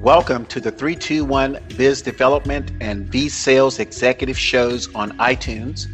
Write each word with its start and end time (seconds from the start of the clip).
Welcome 0.00 0.44
to 0.46 0.60
the 0.60 0.70
321 0.70 1.58
Biz 1.78 2.02
Development 2.02 2.70
and 2.82 3.06
V 3.08 3.30
Sales 3.30 3.78
Executive 3.78 4.38
Shows 4.38 4.94
on 4.94 5.16
iTunes. 5.16 5.86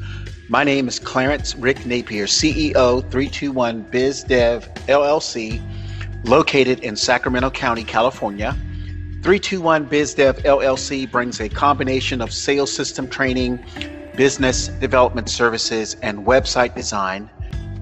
My 0.48 0.64
name 0.64 0.88
is 0.88 0.98
Clarence 0.98 1.54
Rick 1.54 1.86
Napier, 1.86 2.26
CEO 2.26 3.00
321 3.00 3.82
Biz 3.82 4.24
Dev 4.24 4.68
LLC, 4.88 5.62
located 6.24 6.80
in 6.80 6.96
Sacramento 6.96 7.48
County, 7.50 7.84
California. 7.84 8.54
321 9.22 9.84
Biz 9.84 10.14
Dev 10.14 10.36
LLC 10.38 11.08
brings 11.08 11.40
a 11.40 11.48
combination 11.48 12.20
of 12.20 12.32
sales 12.32 12.72
system 12.72 13.08
training, 13.08 13.64
business 14.16 14.66
development 14.66 15.30
services, 15.30 15.96
and 16.02 16.26
website 16.26 16.74
design 16.74 17.30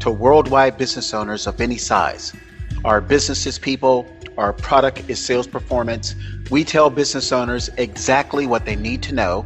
to 0.01 0.11
worldwide 0.11 0.77
business 0.77 1.15
owners 1.15 1.47
of 1.47 1.63
any 1.63 1.79
size. 1.79 2.35
Our 2.85 3.01
businesses 3.01 3.59
people, 3.59 4.07
our 4.41 4.55
product 4.55 5.05
is 5.07 5.23
sales 5.23 5.47
performance. 5.47 6.15
We 6.51 6.65
tell 6.65 6.89
business 6.89 7.31
owners 7.31 7.69
exactly 7.77 8.47
what 8.47 8.65
they 8.65 8.75
need 8.75 9.03
to 9.03 9.15
know 9.15 9.45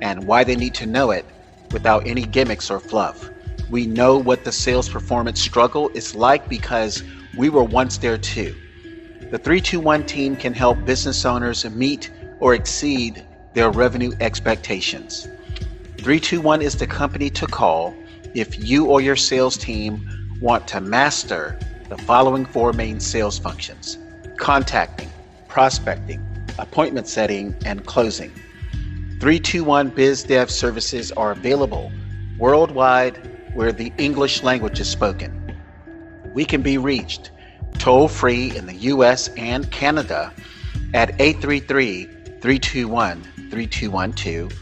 and 0.00 0.24
why 0.26 0.44
they 0.44 0.56
need 0.56 0.74
to 0.76 0.86
know 0.86 1.10
it 1.10 1.26
without 1.72 2.06
any 2.06 2.22
gimmicks 2.22 2.70
or 2.70 2.80
fluff. 2.80 3.28
We 3.68 3.86
know 3.86 4.16
what 4.16 4.44
the 4.44 4.50
sales 4.50 4.88
performance 4.88 5.42
struggle 5.42 5.90
is 5.90 6.14
like 6.14 6.48
because 6.48 7.04
we 7.36 7.50
were 7.50 7.62
once 7.62 7.98
there 7.98 8.16
too. 8.16 8.56
The 9.30 9.38
321 9.38 10.06
team 10.06 10.36
can 10.36 10.54
help 10.54 10.82
business 10.86 11.26
owners 11.26 11.68
meet 11.68 12.10
or 12.40 12.54
exceed 12.54 13.26
their 13.52 13.70
revenue 13.70 14.12
expectations. 14.20 15.24
321 15.98 16.62
is 16.62 16.76
the 16.76 16.86
company 16.86 17.28
to 17.28 17.46
call 17.46 17.94
if 18.34 18.58
you 18.64 18.86
or 18.86 19.02
your 19.02 19.16
sales 19.16 19.58
team 19.58 20.38
want 20.40 20.66
to 20.68 20.80
master 20.80 21.58
the 21.90 21.98
following 21.98 22.46
four 22.46 22.72
main 22.72 22.98
sales 22.98 23.38
functions 23.38 23.98
contacting, 24.40 25.10
prospecting, 25.48 26.20
appointment 26.58 27.06
setting, 27.06 27.54
and 27.66 27.84
closing. 27.86 28.30
321 29.20 29.90
Biz 29.90 30.24
Dev 30.24 30.50
services 30.50 31.12
are 31.12 31.30
available 31.30 31.92
worldwide 32.38 33.20
where 33.54 33.70
the 33.70 33.92
English 33.98 34.42
language 34.42 34.80
is 34.80 34.88
spoken. 34.88 35.54
We 36.32 36.46
can 36.46 36.62
be 36.62 36.78
reached 36.78 37.30
toll 37.78 38.08
free 38.08 38.56
in 38.56 38.66
the 38.66 38.74
US 38.92 39.28
and 39.36 39.70
Canada 39.70 40.32
at 40.94 41.10
833 41.20 42.04
321 42.04 43.22
3212 43.50 44.52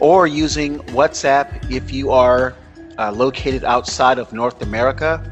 or 0.00 0.26
using 0.26 0.78
WhatsApp 0.96 1.70
if 1.70 1.92
you 1.92 2.10
are 2.10 2.54
uh, 2.98 3.12
located 3.12 3.62
outside 3.64 4.18
of 4.18 4.32
North 4.32 4.62
America. 4.62 5.22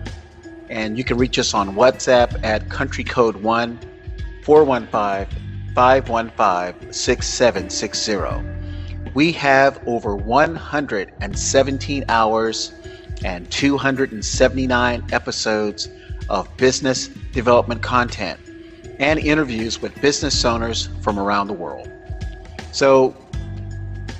And 0.68 0.98
you 0.98 1.04
can 1.04 1.18
reach 1.18 1.38
us 1.38 1.54
on 1.54 1.74
WhatsApp 1.74 2.42
at 2.44 2.68
country 2.68 3.04
code 3.04 3.36
1 3.36 3.78
415 4.42 5.74
515 5.74 6.92
6760. 6.92 9.12
We 9.14 9.32
have 9.32 9.80
over 9.86 10.16
117 10.16 12.04
hours 12.08 12.72
and 13.24 13.50
279 13.50 15.04
episodes 15.12 15.88
of 16.28 16.54
business 16.56 17.08
development 17.32 17.82
content 17.82 18.40
and 18.98 19.18
interviews 19.18 19.80
with 19.80 19.98
business 20.00 20.44
owners 20.44 20.88
from 21.02 21.18
around 21.18 21.48
the 21.48 21.52
world. 21.52 21.90
So, 22.72 23.14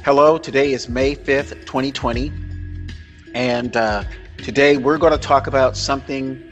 hello, 0.05 0.39
today 0.39 0.73
is 0.73 0.89
May 0.89 1.15
5th, 1.15 1.67
2020, 1.67 2.33
and 3.35 3.77
uh, 3.77 4.05
today 4.39 4.77
we're 4.77 4.99
going 4.99 5.13
to 5.13 5.19
talk 5.19 5.47
about 5.47 5.77
something 5.77 6.43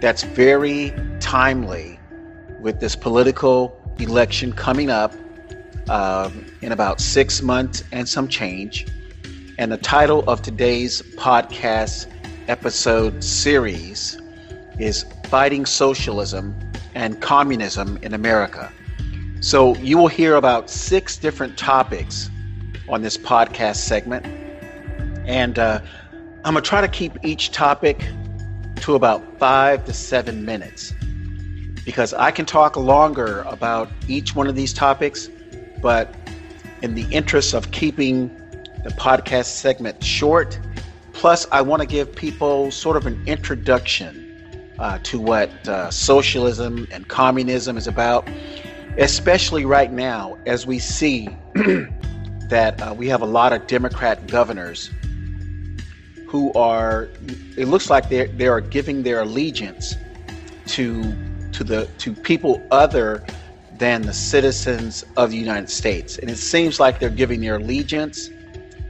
that's 0.00 0.22
very 0.22 0.92
timely 1.20 2.00
with 2.58 2.80
this 2.80 2.96
political 2.96 3.76
election 3.98 4.52
coming 4.52 4.90
up 4.90 5.14
um, 5.88 6.46
in 6.62 6.72
about 6.72 7.00
six 7.00 7.42
months 7.42 7.84
and 7.92 8.08
some 8.08 8.28
change. 8.28 8.86
And 9.58 9.70
the 9.70 9.76
title 9.76 10.24
of 10.28 10.40
today's 10.42 11.02
podcast 11.16 12.06
episode 12.48 13.22
series 13.22 14.20
is 14.78 15.04
Fighting 15.26 15.66
Socialism 15.66 16.54
and 16.94 17.20
Communism 17.20 17.98
in 18.02 18.14
America. 18.14 18.72
So 19.40 19.74
you 19.76 19.98
will 19.98 20.08
hear 20.08 20.36
about 20.36 20.70
six 20.70 21.16
different 21.16 21.56
topics 21.56 22.30
on 22.88 23.02
this 23.02 23.16
podcast 23.16 23.76
segment. 23.76 24.26
And 25.26 25.58
uh, 25.58 25.80
I'm 26.42 26.54
going 26.54 26.64
to 26.64 26.68
try 26.68 26.80
to 26.80 26.88
keep 26.88 27.22
each 27.22 27.50
topic 27.50 28.02
to 28.76 28.94
about 28.94 29.38
five 29.38 29.84
to 29.84 29.92
seven 29.92 30.46
minutes 30.46 30.94
because 31.84 32.14
I 32.14 32.30
can 32.30 32.46
talk 32.46 32.78
longer 32.78 33.42
about 33.42 33.90
each 34.08 34.34
one 34.34 34.46
of 34.46 34.56
these 34.56 34.72
topics, 34.72 35.28
but 35.82 36.14
in 36.80 36.94
the 36.94 37.04
interest 37.10 37.52
of 37.52 37.70
keeping 37.72 38.28
the 38.84 38.88
podcast 38.88 39.56
segment 39.56 40.02
short, 40.02 40.58
plus 41.12 41.46
I 41.52 41.60
want 41.60 41.82
to 41.82 41.86
give 41.86 42.14
people 42.14 42.70
sort 42.70 42.96
of 42.96 43.06
an 43.06 43.22
introduction 43.26 44.74
uh, 44.78 44.98
to 45.02 45.20
what 45.20 45.50
uh, 45.68 45.90
socialism 45.90 46.88
and 46.90 47.06
communism 47.06 47.76
is 47.76 47.86
about, 47.86 48.26
especially 48.96 49.66
right 49.66 49.92
now 49.92 50.38
as 50.46 50.66
we 50.66 50.78
see 50.78 51.28
that 52.48 52.80
uh, 52.80 52.94
we 52.94 53.08
have 53.08 53.20
a 53.20 53.26
lot 53.26 53.52
of 53.52 53.66
Democrat 53.66 54.26
governors 54.26 54.90
who 56.30 56.52
are, 56.52 57.08
it 57.56 57.66
looks 57.66 57.90
like 57.90 58.08
they 58.08 58.26
they 58.26 58.46
are 58.46 58.60
giving 58.60 59.02
their 59.02 59.20
allegiance 59.20 59.96
to 60.66 61.12
to 61.50 61.64
the 61.64 61.86
to 61.98 62.14
people 62.14 62.62
other 62.70 63.24
than 63.78 64.02
the 64.02 64.12
citizens 64.12 65.04
of 65.16 65.30
the 65.30 65.36
United 65.36 65.68
States. 65.68 66.18
And 66.18 66.30
it 66.30 66.36
seems 66.36 66.78
like 66.78 67.00
they're 67.00 67.10
giving 67.10 67.40
their 67.40 67.56
allegiance 67.56 68.30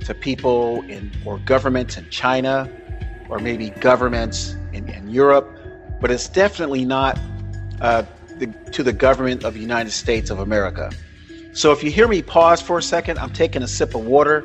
to 0.05 0.15
people 0.15 0.83
in 0.83 1.11
or 1.25 1.39
governments 1.39 1.97
in 1.97 2.11
China 2.11 2.69
or 3.31 3.39
maybe 3.39 3.71
governments 3.71 4.57
in, 4.75 4.87
in 4.91 5.09
Europe, 5.09 5.49
but 6.01 6.11
it's 6.11 6.29
definitely 6.29 6.85
not 6.85 7.19
uh, 7.81 8.03
the, 8.37 8.49
to 8.73 8.83
the 8.83 8.93
government 8.93 9.45
of 9.45 9.55
the 9.55 9.61
United 9.61 9.93
States 9.93 10.29
of 10.29 10.41
America. 10.41 10.91
So 11.53 11.73
if 11.73 11.83
you 11.83 11.91
hear 11.91 12.09
me 12.09 12.21
pause 12.21 12.61
for 12.61 12.77
a 12.77 12.83
second, 12.83 13.19
I'm 13.19 13.33
taking 13.33 13.63
a 13.63 13.69
sip 13.69 13.95
of 13.95 14.05
water. 14.05 14.45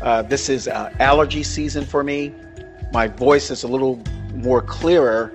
Uh, 0.00 0.22
this 0.22 0.48
is 0.48 0.66
uh, 0.66 0.92
allergy 0.98 1.42
season 1.42 1.84
for 1.84 2.02
me. 2.02 2.34
My 2.92 3.06
voice 3.06 3.50
is 3.50 3.62
a 3.62 3.68
little 3.68 4.02
more 4.34 4.62
clearer 4.62 5.32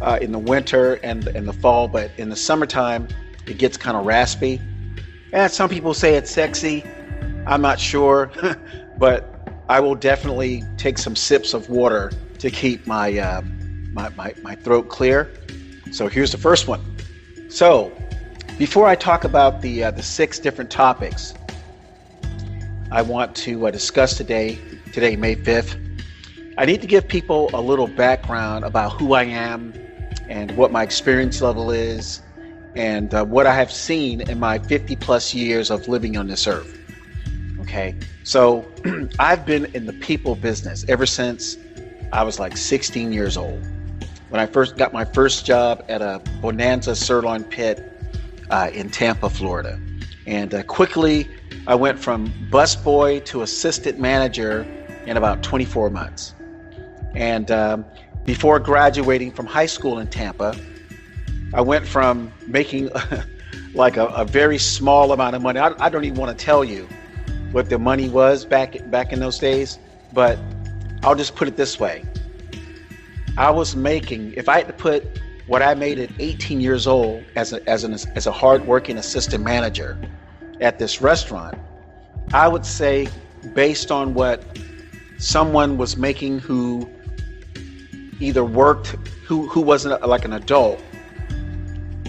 uh, 0.00 0.18
in 0.20 0.32
the 0.32 0.38
winter 0.38 0.94
and 1.02 1.26
in 1.28 1.44
the 1.44 1.52
fall, 1.52 1.88
but 1.88 2.10
in 2.16 2.30
the 2.30 2.36
summertime, 2.36 3.08
it 3.46 3.58
gets 3.58 3.76
kind 3.76 3.96
of 3.96 4.06
raspy. 4.06 4.60
And 5.32 5.50
some 5.52 5.68
people 5.68 5.92
say 5.94 6.14
it's 6.14 6.30
sexy. 6.30 6.84
I'm 7.46 7.60
not 7.60 7.78
sure, 7.78 8.30
but 8.98 9.32
I 9.68 9.80
will 9.80 9.94
definitely 9.94 10.62
take 10.76 10.98
some 10.98 11.14
sips 11.14 11.54
of 11.54 11.68
water 11.68 12.10
to 12.38 12.50
keep 12.50 12.86
my, 12.86 13.18
uh, 13.18 13.42
my, 13.92 14.08
my, 14.10 14.34
my 14.42 14.54
throat 14.54 14.88
clear. 14.88 15.30
So 15.92 16.08
here's 16.08 16.32
the 16.32 16.38
first 16.38 16.68
one. 16.68 16.80
So 17.48 17.92
before 18.58 18.86
I 18.86 18.94
talk 18.94 19.24
about 19.24 19.60
the, 19.60 19.84
uh, 19.84 19.90
the 19.90 20.02
six 20.02 20.38
different 20.38 20.70
topics 20.70 21.34
I 22.90 23.02
want 23.02 23.34
to 23.36 23.66
uh, 23.66 23.70
discuss 23.72 24.16
today, 24.16 24.58
today, 24.92 25.16
May 25.16 25.34
5th, 25.34 25.76
I 26.56 26.64
need 26.64 26.80
to 26.82 26.86
give 26.86 27.08
people 27.08 27.50
a 27.52 27.60
little 27.60 27.88
background 27.88 28.64
about 28.64 28.90
who 29.00 29.14
I 29.14 29.24
am 29.24 29.74
and 30.28 30.56
what 30.56 30.70
my 30.70 30.84
experience 30.84 31.42
level 31.42 31.72
is 31.72 32.22
and 32.76 33.12
uh, 33.12 33.24
what 33.24 33.44
I 33.44 33.54
have 33.54 33.72
seen 33.72 34.20
in 34.30 34.38
my 34.38 34.60
50 34.60 34.94
plus 34.96 35.34
years 35.34 35.68
of 35.70 35.88
living 35.88 36.16
on 36.16 36.28
this 36.28 36.46
earth. 36.46 36.78
Okay, 37.60 37.96
so 38.22 38.70
I've 39.18 39.44
been 39.44 39.64
in 39.74 39.86
the 39.86 39.92
people 39.94 40.36
business 40.36 40.84
ever 40.88 41.06
since 41.06 41.56
I 42.12 42.22
was 42.22 42.38
like 42.38 42.56
16 42.56 43.12
years 43.12 43.36
old. 43.36 43.66
When 44.28 44.40
I 44.40 44.46
first 44.46 44.76
got 44.76 44.92
my 44.92 45.04
first 45.04 45.44
job 45.44 45.84
at 45.88 46.02
a 46.02 46.22
Bonanza 46.40 46.94
sirloin 46.94 47.42
pit 47.42 47.82
uh, 48.50 48.70
in 48.72 48.90
Tampa, 48.90 49.28
Florida. 49.28 49.80
And 50.26 50.54
uh, 50.54 50.62
quickly, 50.64 51.28
I 51.68 51.74
went 51.74 51.98
from 51.98 52.28
busboy 52.50 53.24
to 53.26 53.42
assistant 53.42 53.98
manager 53.98 54.64
in 55.06 55.16
about 55.16 55.42
24 55.42 55.90
months. 55.90 56.34
And 57.14 57.50
um, 57.50 57.84
before 58.24 58.60
graduating 58.60 59.32
from 59.32 59.46
high 59.46 59.66
school 59.66 59.98
in 59.98 60.06
Tampa, 60.06 60.54
I 61.54 61.60
went 61.62 61.86
from 61.86 62.32
making 62.46 62.90
like 63.74 63.96
a, 63.96 64.06
a, 64.06 64.24
very 64.24 64.58
small 64.58 65.12
amount 65.12 65.34
of 65.34 65.42
money. 65.42 65.58
I, 65.58 65.72
I 65.78 65.88
don't 65.88 66.04
even 66.04 66.18
want 66.18 66.36
to 66.36 66.44
tell 66.44 66.64
you 66.64 66.88
what 67.50 67.68
the 67.68 67.78
money 67.78 68.08
was 68.08 68.44
back 68.44 68.76
back 68.90 69.12
in 69.12 69.18
those 69.18 69.38
days, 69.38 69.78
but 70.12 70.38
I'll 71.02 71.14
just 71.14 71.34
put 71.34 71.48
it 71.48 71.56
this 71.56 71.80
way. 71.80 72.04
I 73.38 73.50
was 73.50 73.74
making, 73.74 74.34
if 74.34 74.48
I 74.48 74.58
had 74.58 74.66
to 74.66 74.72
put 74.72 75.20
what 75.46 75.62
I 75.62 75.74
made 75.74 75.98
at 75.98 76.10
18 76.18 76.60
years 76.60 76.86
old 76.86 77.24
as 77.36 77.52
a, 77.52 77.68
as 77.68 77.84
an 77.84 77.92
as 77.92 78.26
a 78.26 78.32
hardworking 78.32 78.98
assistant 78.98 79.44
manager 79.44 79.98
at 80.60 80.78
this 80.78 81.00
restaurant, 81.00 81.58
I 82.32 82.48
would 82.48 82.66
say 82.66 83.08
based 83.54 83.90
on 83.90 84.14
what 84.14 84.42
someone 85.18 85.78
was 85.78 85.96
making 85.96 86.38
who 86.40 86.88
either 88.20 88.44
worked 88.44 88.88
who 89.26 89.46
who 89.48 89.60
wasn't 89.60 90.00
like 90.06 90.24
an 90.24 90.32
adult 90.32 90.82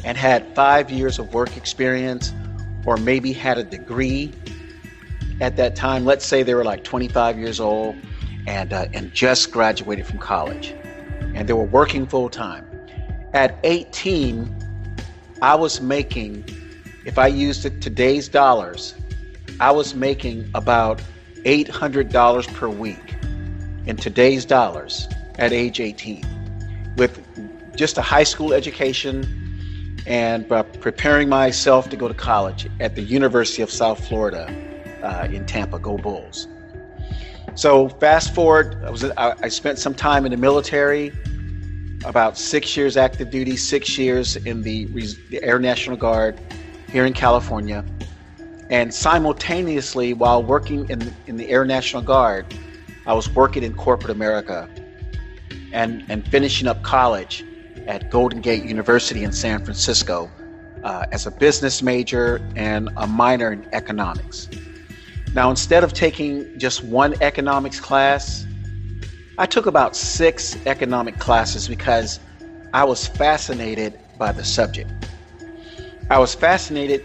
and 0.04 0.18
had 0.18 0.56
five 0.56 0.90
years 0.90 1.20
of 1.20 1.34
work 1.34 1.58
experience 1.58 2.34
or 2.86 2.98
maybe 2.98 3.34
had 3.34 3.58
a 3.58 3.64
degree 3.64 4.32
at 5.42 5.58
that 5.58 5.76
time. 5.76 6.06
Let's 6.06 6.26
say 6.26 6.44
they 6.44 6.54
were 6.54 6.64
like 6.64 6.84
25 6.84 7.38
years 7.38 7.60
old 7.60 7.96
and, 8.48 8.72
uh, 8.72 8.86
and 8.94 9.12
just 9.14 9.52
graduated 9.52 10.08
from 10.08 10.20
college 10.20 10.74
and 11.36 11.48
they 11.48 11.54
were 11.54 11.66
working 11.66 12.08
full 12.08 12.30
time. 12.30 12.66
At 13.34 13.60
18, 13.64 14.56
I 15.42 15.56
was 15.56 15.82
making, 15.82 16.46
if 17.07 17.18
I 17.18 17.27
used 17.27 17.65
it 17.65 17.81
today's 17.81 18.27
dollars, 18.27 18.94
I 19.62 19.71
was 19.71 19.95
making 19.95 20.51
about 20.54 21.01
$800 21.45 22.54
per 22.54 22.68
week 22.68 23.15
in 23.86 23.95
today's 23.95 24.44
dollars 24.44 25.07
at 25.39 25.54
age 25.54 25.80
18 25.80 26.25
with 26.98 27.24
just 27.77 27.98
a 27.98 28.01
high 28.01 28.25
school 28.25 28.54
education 28.54 29.95
and 30.06 30.51
uh, 30.51 30.63
preparing 30.63 31.30
myself 31.30 31.89
to 31.89 31.95
go 31.95 32.09
to 32.09 32.13
college 32.13 32.68
at 32.81 32.95
the 32.95 33.01
University 33.01 33.62
of 33.62 33.71
South 33.71 34.06
Florida 34.06 34.45
uh, 35.01 35.30
in 35.31 35.45
Tampa. 35.45 35.80
Go 35.80 35.98
Bulls. 35.98 36.50
So 37.56 37.88
fast 37.88 38.36
forward, 38.36 38.83
I, 38.83 38.89
was, 38.89 39.06
I 39.06 39.48
spent 39.48 39.80
some 39.80 39.94
time 39.95 40.25
in 40.25 40.31
the 40.31 40.38
military, 40.38 41.13
about 42.03 42.38
six 42.38 42.75
years 42.75 42.98
active 42.98 43.31
duty, 43.31 43.56
six 43.56 43.98
years 43.98 44.36
in 44.36 44.62
the, 44.62 44.86
the 45.30 45.42
Air 45.42 45.57
National 45.57 45.95
Guard 45.95 46.38
here 46.89 47.06
in 47.06 47.13
California. 47.13 47.84
And 48.69 48.94
simultaneously, 48.94 50.13
while 50.13 50.44
working 50.44 50.89
in, 50.89 51.13
in 51.25 51.38
the 51.38 51.50
Air 51.50 51.66
National 51.66 52.01
Guard, 52.01 52.45
I 53.06 53.13
was 53.13 53.30
working 53.30 53.63
in 53.63 53.74
corporate 53.74 54.12
America 54.12 54.69
and, 55.72 56.04
and 56.10 56.28
finishing 56.28 56.68
up 56.68 56.84
college 56.84 57.45
at 57.88 58.10
Golden 58.10 58.42
Gate 58.42 58.66
University 58.66 59.24
in 59.24 59.31
San 59.31 59.63
Francisco 59.63 60.30
uh, 60.84 61.06
as 61.12 61.25
a 61.25 61.31
business 61.31 61.81
major 61.81 62.45
and 62.56 62.89
a 62.98 63.07
minor 63.07 63.51
in 63.51 63.66
economics. 63.72 64.50
Now, 65.34 65.50
instead 65.50 65.84
of 65.84 65.94
taking 65.94 66.57
just 66.57 66.84
one 66.84 67.16
economics 67.22 67.80
class, 67.80 68.45
I 69.38 69.45
took 69.45 69.66
about 69.66 69.95
six 69.95 70.57
economic 70.66 71.19
classes 71.19 71.68
because 71.68 72.19
I 72.74 72.84
was 72.84 73.07
fascinated 73.07 74.00
by 74.18 74.31
the 74.31 74.44
subject. 74.44 74.92
I 76.09 76.19
was 76.19 76.33
fascinated 76.33 77.04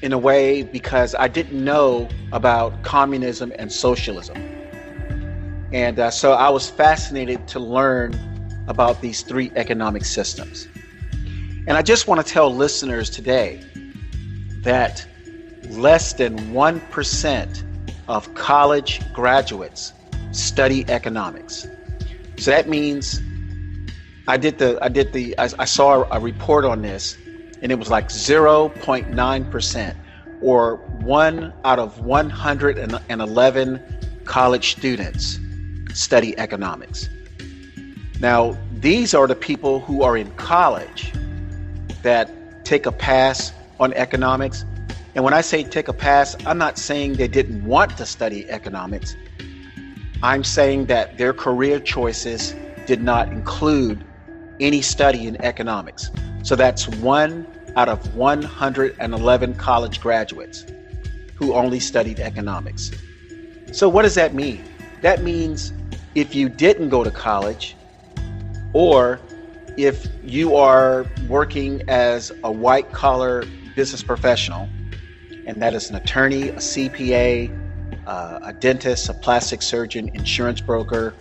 in 0.00 0.12
a 0.12 0.18
way 0.18 0.62
because 0.62 1.16
I 1.18 1.26
didn't 1.26 1.62
know 1.64 2.08
about 2.32 2.84
communism 2.84 3.52
and 3.58 3.72
socialism. 3.72 4.36
And 5.72 5.98
uh, 5.98 6.12
so 6.12 6.32
I 6.32 6.50
was 6.50 6.70
fascinated 6.70 7.48
to 7.48 7.58
learn 7.58 8.14
about 8.68 9.00
these 9.00 9.22
three 9.22 9.50
economic 9.56 10.04
systems. 10.04 10.68
And 11.66 11.72
I 11.72 11.82
just 11.82 12.06
want 12.06 12.24
to 12.24 12.32
tell 12.32 12.54
listeners 12.54 13.10
today 13.10 13.60
that 14.62 15.04
less 15.70 16.12
than 16.12 16.38
1% 16.52 17.64
of 18.06 18.34
college 18.34 19.00
graduates 19.12 19.92
study 20.30 20.88
economics. 20.88 21.66
So 22.38 22.52
that 22.52 22.68
means 22.68 23.20
I 24.28 24.36
did 24.36 24.58
the 24.58 24.78
I 24.80 24.88
did 24.88 25.12
the 25.12 25.36
I, 25.38 25.48
I 25.58 25.64
saw 25.64 26.04
a 26.12 26.20
report 26.20 26.64
on 26.64 26.82
this 26.82 27.16
and 27.62 27.70
it 27.72 27.78
was 27.78 27.90
like 27.90 28.08
0.9% 28.08 29.96
or 30.42 30.76
one 30.76 31.52
out 31.64 31.78
of 31.78 32.00
111 32.00 33.80
college 34.24 34.76
students 34.76 35.38
study 35.92 36.38
economics. 36.38 37.08
Now, 38.20 38.56
these 38.74 39.14
are 39.14 39.26
the 39.26 39.34
people 39.34 39.80
who 39.80 40.02
are 40.02 40.16
in 40.16 40.30
college 40.32 41.12
that 42.02 42.30
take 42.64 42.86
a 42.86 42.92
pass 42.92 43.52
on 43.78 43.92
economics. 43.94 44.64
And 45.14 45.24
when 45.24 45.34
I 45.34 45.40
say 45.40 45.64
take 45.64 45.88
a 45.88 45.92
pass, 45.92 46.36
I'm 46.46 46.58
not 46.58 46.78
saying 46.78 47.14
they 47.14 47.28
didn't 47.28 47.64
want 47.64 47.96
to 47.96 48.06
study 48.06 48.48
economics. 48.48 49.16
I'm 50.22 50.44
saying 50.44 50.86
that 50.86 51.18
their 51.18 51.32
career 51.32 51.80
choices 51.80 52.54
did 52.86 53.02
not 53.02 53.28
include 53.28 54.04
any 54.60 54.82
study 54.82 55.26
in 55.26 55.40
economics. 55.42 56.10
So 56.42 56.56
that's 56.56 56.88
one 56.88 57.46
out 57.76 57.88
of 57.88 58.14
111 58.14 59.54
college 59.54 60.00
graduates 60.00 60.66
who 61.34 61.54
only 61.54 61.80
studied 61.80 62.20
economics. 62.20 62.90
So, 63.72 63.88
what 63.88 64.02
does 64.02 64.14
that 64.16 64.34
mean? 64.34 64.64
That 65.00 65.22
means 65.22 65.72
if 66.14 66.34
you 66.34 66.48
didn't 66.48 66.88
go 66.88 67.04
to 67.04 67.10
college, 67.10 67.76
or 68.72 69.20
if 69.76 70.06
you 70.22 70.56
are 70.56 71.06
working 71.28 71.82
as 71.88 72.32
a 72.44 72.52
white 72.52 72.92
collar 72.92 73.44
business 73.74 74.02
professional, 74.02 74.68
and 75.46 75.62
that 75.62 75.74
is 75.74 75.88
an 75.88 75.96
attorney, 75.96 76.48
a 76.48 76.56
CPA, 76.56 77.56
uh, 78.06 78.40
a 78.42 78.52
dentist, 78.52 79.08
a 79.08 79.14
plastic 79.14 79.62
surgeon, 79.62 80.10
insurance 80.14 80.60
broker, 80.60 81.14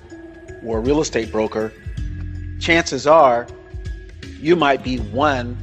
or 0.66 0.80
a 0.80 0.82
real 0.82 1.02
estate 1.02 1.32
broker, 1.32 1.72
chances 2.60 3.08
are 3.08 3.48
you 4.40 4.56
might 4.56 4.84
be 4.84 4.98
one 4.98 5.58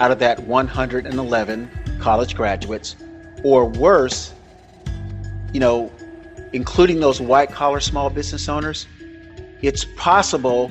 out 0.00 0.10
of 0.10 0.18
that 0.18 0.40
111 0.40 1.70
college 2.00 2.34
graduates, 2.34 2.96
or 3.42 3.64
worse, 3.64 4.32
you 5.52 5.60
know, 5.60 5.92
including 6.52 7.00
those 7.00 7.20
white 7.20 7.50
collar 7.50 7.80
small 7.80 8.10
business 8.10 8.48
owners, 8.48 8.86
it's 9.62 9.84
possible 9.96 10.70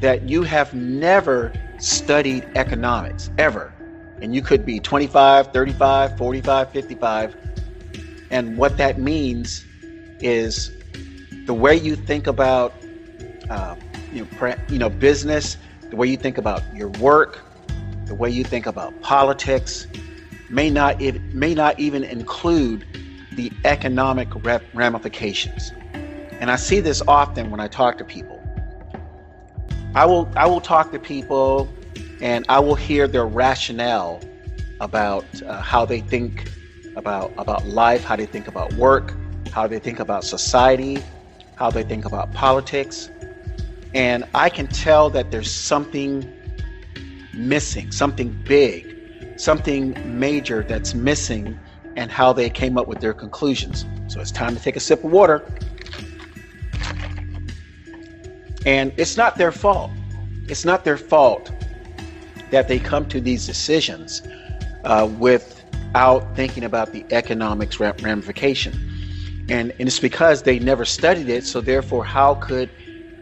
that 0.00 0.28
you 0.28 0.42
have 0.42 0.72
never 0.74 1.52
studied 1.78 2.44
economics 2.54 3.30
ever. 3.38 3.72
And 4.20 4.34
you 4.34 4.42
could 4.42 4.64
be 4.64 4.80
25, 4.80 5.52
35, 5.52 6.16
45, 6.16 6.70
55. 6.70 7.36
And 8.30 8.56
what 8.56 8.76
that 8.76 8.98
means 8.98 9.64
is 10.20 10.72
the 11.46 11.54
way 11.54 11.76
you 11.76 11.96
think 11.96 12.26
about 12.26 12.74
uh, 13.48 13.76
you 14.12 14.26
know, 14.40 14.54
you 14.68 14.78
know 14.78 14.88
business, 14.90 15.56
the 15.90 15.96
way 15.96 16.06
you 16.06 16.16
think 16.16 16.38
about 16.38 16.62
your 16.74 16.88
work, 17.00 17.44
the 18.06 18.14
way 18.14 18.30
you 18.30 18.44
think 18.44 18.66
about 18.66 19.00
politics 19.02 19.86
may 20.48 20.70
not 20.70 21.00
it 21.00 21.22
may 21.34 21.54
not 21.54 21.78
even 21.78 22.04
include 22.04 22.86
the 23.32 23.52
economic 23.64 24.28
ramifications. 24.74 25.72
And 26.40 26.50
I 26.50 26.56
see 26.56 26.80
this 26.80 27.02
often 27.06 27.50
when 27.50 27.60
I 27.60 27.68
talk 27.68 27.98
to 27.98 28.04
people. 28.04 28.42
I 29.94 30.06
will 30.06 30.30
I 30.36 30.46
will 30.46 30.60
talk 30.60 30.92
to 30.92 30.98
people 30.98 31.74
and 32.20 32.44
I 32.48 32.60
will 32.60 32.74
hear 32.74 33.08
their 33.08 33.26
rationale 33.26 34.22
about 34.80 35.42
uh, 35.42 35.60
how 35.60 35.84
they 35.84 36.00
think 36.00 36.48
about 36.96 37.32
about 37.36 37.66
life, 37.66 38.04
how 38.04 38.16
they 38.16 38.26
think 38.26 38.48
about 38.48 38.72
work, 38.74 39.14
how 39.52 39.66
they 39.66 39.78
think 39.78 39.98
about 40.00 40.24
society, 40.24 41.02
how 41.56 41.70
they 41.70 41.82
think 41.82 42.04
about 42.04 42.32
politics. 42.32 43.10
And 43.98 44.22
I 44.32 44.48
can 44.48 44.68
tell 44.68 45.10
that 45.10 45.32
there's 45.32 45.50
something 45.50 46.32
missing, 47.34 47.90
something 47.90 48.30
big, 48.44 48.96
something 49.40 49.92
major 50.20 50.62
that's 50.62 50.94
missing, 50.94 51.58
and 51.96 52.08
how 52.08 52.32
they 52.32 52.48
came 52.48 52.78
up 52.78 52.86
with 52.86 53.00
their 53.00 53.12
conclusions. 53.12 53.86
So 54.06 54.20
it's 54.20 54.30
time 54.30 54.54
to 54.54 54.62
take 54.62 54.76
a 54.76 54.80
sip 54.80 55.02
of 55.02 55.10
water. 55.10 55.44
And 58.64 58.92
it's 58.96 59.16
not 59.16 59.36
their 59.36 59.50
fault. 59.50 59.90
It's 60.46 60.64
not 60.64 60.84
their 60.84 60.96
fault 60.96 61.50
that 62.52 62.68
they 62.68 62.78
come 62.78 63.08
to 63.08 63.20
these 63.20 63.46
decisions 63.46 64.22
uh, 64.84 65.10
without 65.18 66.36
thinking 66.36 66.62
about 66.62 66.92
the 66.92 67.04
economics 67.10 67.80
ramification. 67.80 68.74
And, 69.48 69.72
and 69.80 69.88
it's 69.88 69.98
because 69.98 70.44
they 70.44 70.60
never 70.60 70.84
studied 70.84 71.28
it. 71.28 71.44
So, 71.44 71.60
therefore, 71.60 72.04
how 72.04 72.36
could 72.36 72.70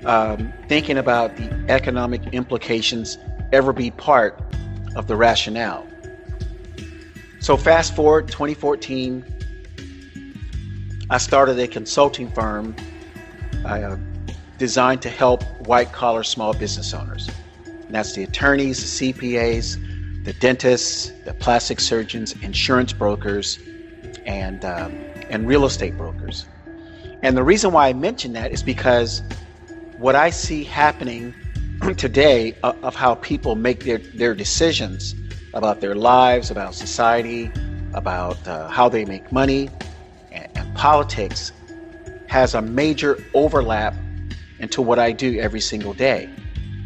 um, 0.06 0.52
thinking 0.68 0.98
about 0.98 1.36
the 1.36 1.50
economic 1.68 2.22
implications 2.28 3.18
ever 3.52 3.72
be 3.72 3.90
part 3.90 4.40
of 4.94 5.08
the 5.08 5.16
rationale. 5.16 5.86
So, 7.40 7.56
fast 7.56 7.94
forward 7.94 8.28
2014, 8.28 9.24
I 11.10 11.18
started 11.18 11.58
a 11.58 11.68
consulting 11.68 12.30
firm 12.30 12.74
uh, 13.64 13.96
designed 14.58 15.02
to 15.02 15.10
help 15.10 15.42
white 15.66 15.92
collar 15.92 16.22
small 16.22 16.54
business 16.54 16.94
owners. 16.94 17.28
And 17.64 17.94
that's 17.94 18.14
the 18.14 18.24
attorneys, 18.24 18.98
the 18.98 19.12
CPAs, 19.12 20.24
the 20.24 20.32
dentists, 20.34 21.12
the 21.24 21.34
plastic 21.34 21.78
surgeons, 21.78 22.32
insurance 22.42 22.92
brokers, 22.92 23.58
and, 24.24 24.64
um, 24.64 24.92
and 25.30 25.46
real 25.46 25.64
estate 25.64 25.96
brokers. 25.96 26.46
And 27.22 27.36
the 27.36 27.44
reason 27.44 27.72
why 27.72 27.88
I 27.88 27.92
mention 27.92 28.32
that 28.32 28.50
is 28.52 28.62
because 28.62 29.22
what 29.98 30.14
I 30.14 30.30
see 30.30 30.64
happening 30.64 31.34
today 31.96 32.54
of 32.62 32.94
how 32.94 33.14
people 33.16 33.56
make 33.56 33.84
their, 33.84 33.98
their 33.98 34.34
decisions 34.34 35.14
about 35.54 35.80
their 35.80 35.94
lives, 35.94 36.50
about 36.50 36.74
society, 36.74 37.50
about 37.94 38.46
uh, 38.46 38.68
how 38.68 38.88
they 38.88 39.04
make 39.04 39.32
money, 39.32 39.70
and, 40.30 40.48
and 40.54 40.76
politics 40.76 41.52
has 42.26 42.54
a 42.54 42.60
major 42.60 43.18
overlap 43.32 43.94
into 44.58 44.82
what 44.82 44.98
I 44.98 45.12
do 45.12 45.38
every 45.38 45.60
single 45.60 45.94
day 45.94 46.28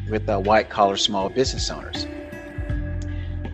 with 0.08 0.28
uh, 0.28 0.38
white 0.38 0.70
collar 0.70 0.96
small 0.96 1.28
business 1.28 1.70
owners. 1.70 2.06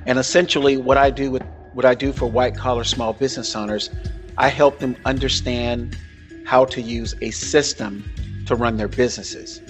And 0.06 0.18
essentially, 0.18 0.76
what 0.76 0.96
I 0.98 1.10
do 1.10 1.30
with 1.30 1.42
what 1.72 1.84
I 1.84 1.94
do 1.94 2.12
for 2.12 2.26
white 2.26 2.56
collar 2.56 2.84
small 2.84 3.12
business 3.12 3.54
owners, 3.54 3.90
I 4.38 4.48
help 4.48 4.78
them 4.78 4.96
understand 5.04 5.96
how 6.44 6.64
to 6.66 6.80
use 6.80 7.14
a 7.20 7.30
system 7.30 8.04
to 8.46 8.54
run 8.54 8.76
their 8.76 8.88
businesses. 8.88 9.60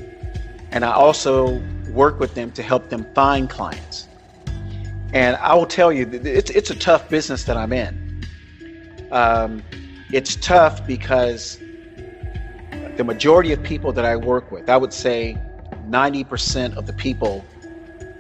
And 0.71 0.85
I 0.85 0.92
also 0.92 1.62
work 1.90 2.18
with 2.21 2.35
them 2.35 2.52
to 2.52 2.62
help 2.62 2.88
them 2.88 3.06
find 3.14 3.49
clients. 3.49 4.09
And 5.12 5.37
I 5.37 5.54
will 5.54 5.66
tell 5.66 5.92
you, 5.92 6.09
it's, 6.12 6.50
it's 6.50 6.71
a 6.71 6.75
tough 6.75 7.09
business 7.09 7.45
that 7.45 7.56
I'm 7.56 7.73
in. 7.73 8.25
Um, 9.11 9.62
it's 10.12 10.37
tough 10.37 10.87
because 10.87 11.59
the 12.97 13.04
majority 13.04 13.52
of 13.52 13.62
people 13.62 13.92
that 13.92 14.04
I 14.04 14.16
work 14.16 14.50
with, 14.50 14.68
I 14.68 14.76
would 14.76 14.92
say 14.92 15.38
90% 15.88 16.76
of 16.76 16.87
the 16.87 16.92
people 16.92 17.45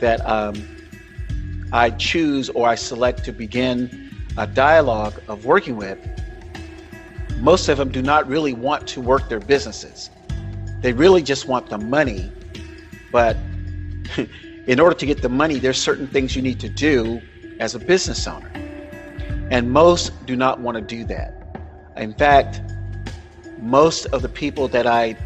that 0.00 0.26
um, 0.26 0.76
I 1.72 1.90
choose 1.90 2.48
or 2.50 2.68
I 2.68 2.74
select 2.74 3.24
to 3.24 3.32
begin 3.32 4.10
a 4.36 4.46
dialogue 4.46 5.20
of 5.28 5.44
working 5.44 5.76
with, 5.76 5.98
most 7.38 7.68
of 7.68 7.78
them 7.78 7.90
do 7.90 8.02
not 8.02 8.26
really 8.28 8.52
want 8.52 8.86
to 8.88 9.00
work 9.00 9.28
their 9.28 9.40
businesses. 9.40 10.10
They 10.86 10.92
really 10.92 11.24
just 11.24 11.48
want 11.48 11.68
the 11.68 11.78
money. 11.78 12.30
But 13.10 13.36
in 14.68 14.78
order 14.78 14.94
to 14.94 15.04
get 15.04 15.20
the 15.20 15.28
money, 15.28 15.58
there's 15.58 15.82
certain 15.82 16.06
things 16.06 16.36
you 16.36 16.42
need 16.42 16.60
to 16.60 16.68
do 16.68 17.20
as 17.58 17.74
a 17.74 17.80
business 17.80 18.28
owner. 18.28 18.48
And 19.50 19.72
most 19.72 20.24
do 20.26 20.36
not 20.36 20.60
want 20.60 20.76
to 20.76 20.80
do 20.80 21.02
that. 21.06 21.34
In 21.96 22.14
fact, 22.14 22.60
most 23.58 24.06
of 24.06 24.22
the 24.22 24.28
people 24.28 24.68
that 24.68 24.86
I 24.86 25.16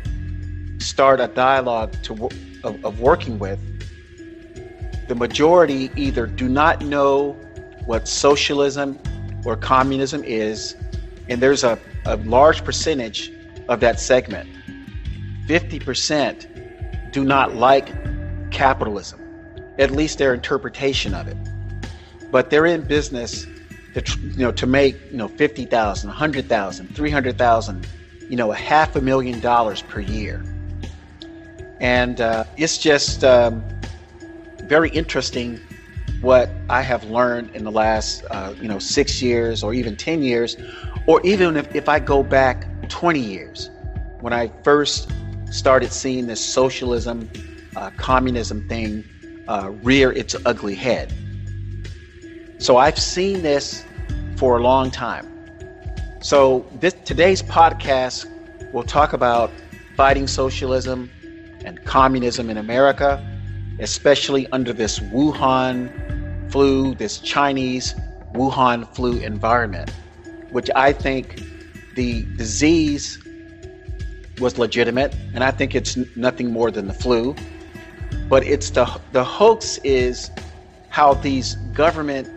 start 0.78 1.20
a 1.20 1.28
dialogue 1.28 1.92
to, 2.04 2.30
of, 2.64 2.82
of 2.82 3.00
working 3.00 3.38
with, 3.38 3.60
the 5.08 5.14
majority 5.14 5.90
either 5.94 6.26
do 6.26 6.48
not 6.48 6.80
know 6.80 7.32
what 7.84 8.08
socialism 8.08 8.98
or 9.44 9.58
communism 9.58 10.24
is, 10.24 10.74
and 11.28 11.38
there's 11.38 11.64
a, 11.64 11.78
a 12.06 12.16
large 12.16 12.64
percentage 12.64 13.30
of 13.68 13.80
that 13.80 14.00
segment. 14.00 14.48
50% 15.50 17.10
do 17.10 17.24
not 17.24 17.56
like 17.56 17.88
capitalism, 18.52 19.20
at 19.80 19.90
least 19.90 20.18
their 20.18 20.32
interpretation 20.32 21.12
of 21.12 21.26
it. 21.26 21.36
But 22.30 22.50
they're 22.50 22.66
in 22.66 22.82
business 22.82 23.48
to, 23.94 24.18
you 24.20 24.44
know, 24.44 24.52
to 24.52 24.66
make, 24.68 24.94
you 25.10 25.16
know, 25.16 25.26
50,000, 25.26 26.08
100,000, 26.08 26.94
300,000, 26.94 27.86
you 28.28 28.36
know, 28.36 28.52
a 28.52 28.54
half 28.54 28.94
a 28.94 29.00
million 29.00 29.40
dollars 29.40 29.82
per 29.82 29.98
year. 29.98 30.44
And 31.80 32.20
uh, 32.20 32.44
it's 32.56 32.78
just 32.78 33.24
um, 33.24 33.64
very 34.66 34.90
interesting 34.90 35.58
what 36.20 36.48
I 36.68 36.82
have 36.82 37.02
learned 37.10 37.56
in 37.56 37.64
the 37.64 37.72
last, 37.72 38.24
uh, 38.30 38.54
you 38.60 38.68
know, 38.68 38.78
six 38.78 39.20
years 39.20 39.64
or 39.64 39.74
even 39.74 39.96
10 39.96 40.22
years, 40.22 40.56
or 41.08 41.20
even 41.24 41.56
if, 41.56 41.74
if 41.74 41.88
I 41.88 41.98
go 41.98 42.22
back 42.22 42.88
20 42.88 43.18
years, 43.18 43.68
when 44.20 44.32
I 44.32 44.52
first 44.62 45.10
started 45.50 45.92
seeing 45.92 46.26
this 46.26 46.44
socialism, 46.44 47.28
uh, 47.76 47.90
communism 47.96 48.66
thing 48.68 49.04
uh, 49.48 49.70
rear 49.82 50.12
its 50.12 50.36
ugly 50.46 50.74
head. 50.74 51.12
So 52.58 52.76
I've 52.76 52.98
seen 52.98 53.42
this 53.42 53.84
for 54.36 54.58
a 54.58 54.62
long 54.62 54.90
time. 54.90 55.26
So 56.20 56.66
this 56.80 56.94
today's 57.04 57.42
podcast 57.42 58.26
will 58.72 58.84
talk 58.84 59.12
about 59.12 59.50
fighting 59.96 60.26
socialism 60.26 61.10
and 61.64 61.82
communism 61.84 62.48
in 62.48 62.56
America, 62.56 63.26
especially 63.80 64.46
under 64.52 64.72
this 64.72 65.00
Wuhan 65.00 66.50
flu, 66.50 66.94
this 66.94 67.18
Chinese 67.18 67.94
Wuhan 68.34 68.86
flu 68.94 69.18
environment, 69.18 69.90
which 70.50 70.70
I 70.76 70.92
think 70.92 71.42
the 71.96 72.24
disease 72.36 73.18
was 74.40 74.58
legitimate, 74.58 75.14
and 75.34 75.44
I 75.44 75.50
think 75.50 75.74
it's 75.74 75.96
nothing 76.16 76.50
more 76.50 76.70
than 76.70 76.86
the 76.86 76.94
flu. 76.94 77.34
But 78.28 78.44
it's 78.44 78.70
the 78.70 79.00
the 79.12 79.24
hoax 79.24 79.78
is 79.84 80.30
how 80.88 81.14
these 81.14 81.56
government 81.72 82.28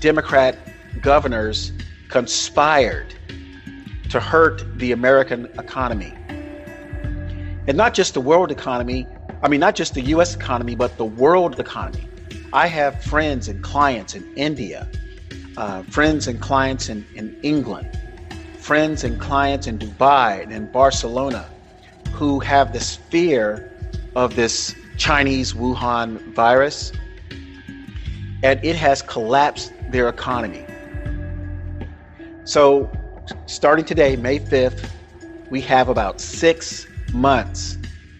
Democrat 0.00 0.58
governors 1.00 1.72
conspired 2.08 3.14
to 4.10 4.20
hurt 4.20 4.62
the 4.78 4.92
American 4.92 5.46
economy. 5.58 6.14
And 7.66 7.76
not 7.76 7.94
just 7.94 8.14
the 8.14 8.20
world 8.20 8.50
economy, 8.50 9.06
I 9.42 9.48
mean, 9.48 9.60
not 9.60 9.74
just 9.74 9.94
the 9.94 10.02
US 10.16 10.34
economy, 10.34 10.74
but 10.74 10.96
the 10.98 11.04
world 11.04 11.58
economy. 11.58 12.08
I 12.52 12.66
have 12.66 13.02
friends 13.02 13.48
and 13.48 13.62
clients 13.62 14.14
in 14.14 14.30
India, 14.36 14.86
uh, 15.56 15.82
friends 15.84 16.28
and 16.28 16.40
clients 16.40 16.88
in, 16.88 17.06
in 17.14 17.34
England, 17.42 17.98
friends 18.62 19.02
and 19.02 19.20
clients 19.20 19.66
in 19.66 19.76
Dubai 19.76 20.40
and 20.40 20.52
in 20.52 20.66
Barcelona 20.66 21.50
who 22.12 22.38
have 22.38 22.72
this 22.72 22.94
fear 22.94 23.68
of 24.14 24.36
this 24.36 24.76
Chinese 24.96 25.52
Wuhan 25.52 26.20
virus, 26.32 26.92
and 28.44 28.64
it 28.64 28.76
has 28.76 29.02
collapsed 29.02 29.72
their 29.90 30.08
economy. 30.08 30.64
So, 32.44 32.88
starting 33.46 33.84
today, 33.84 34.14
May 34.14 34.38
5th, 34.38 34.88
we 35.50 35.60
have 35.62 35.88
about 35.88 36.20
six 36.20 36.86
months 37.12 37.76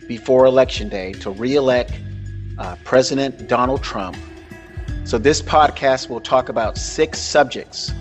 before 0.09 0.45
Election 0.47 0.89
Day 0.89 1.13
to 1.15 1.31
re 1.31 1.55
elect 1.55 1.93
uh, 2.59 2.75
President 2.83 3.47
Donald 3.47 3.85
Trump. 3.85 4.17
So, 5.05 5.19
this 5.19 5.41
podcast 5.41 6.09
will 6.09 6.21
talk 6.21 6.49
about 6.49 6.77
six 6.77 7.21
subjects 7.21 7.93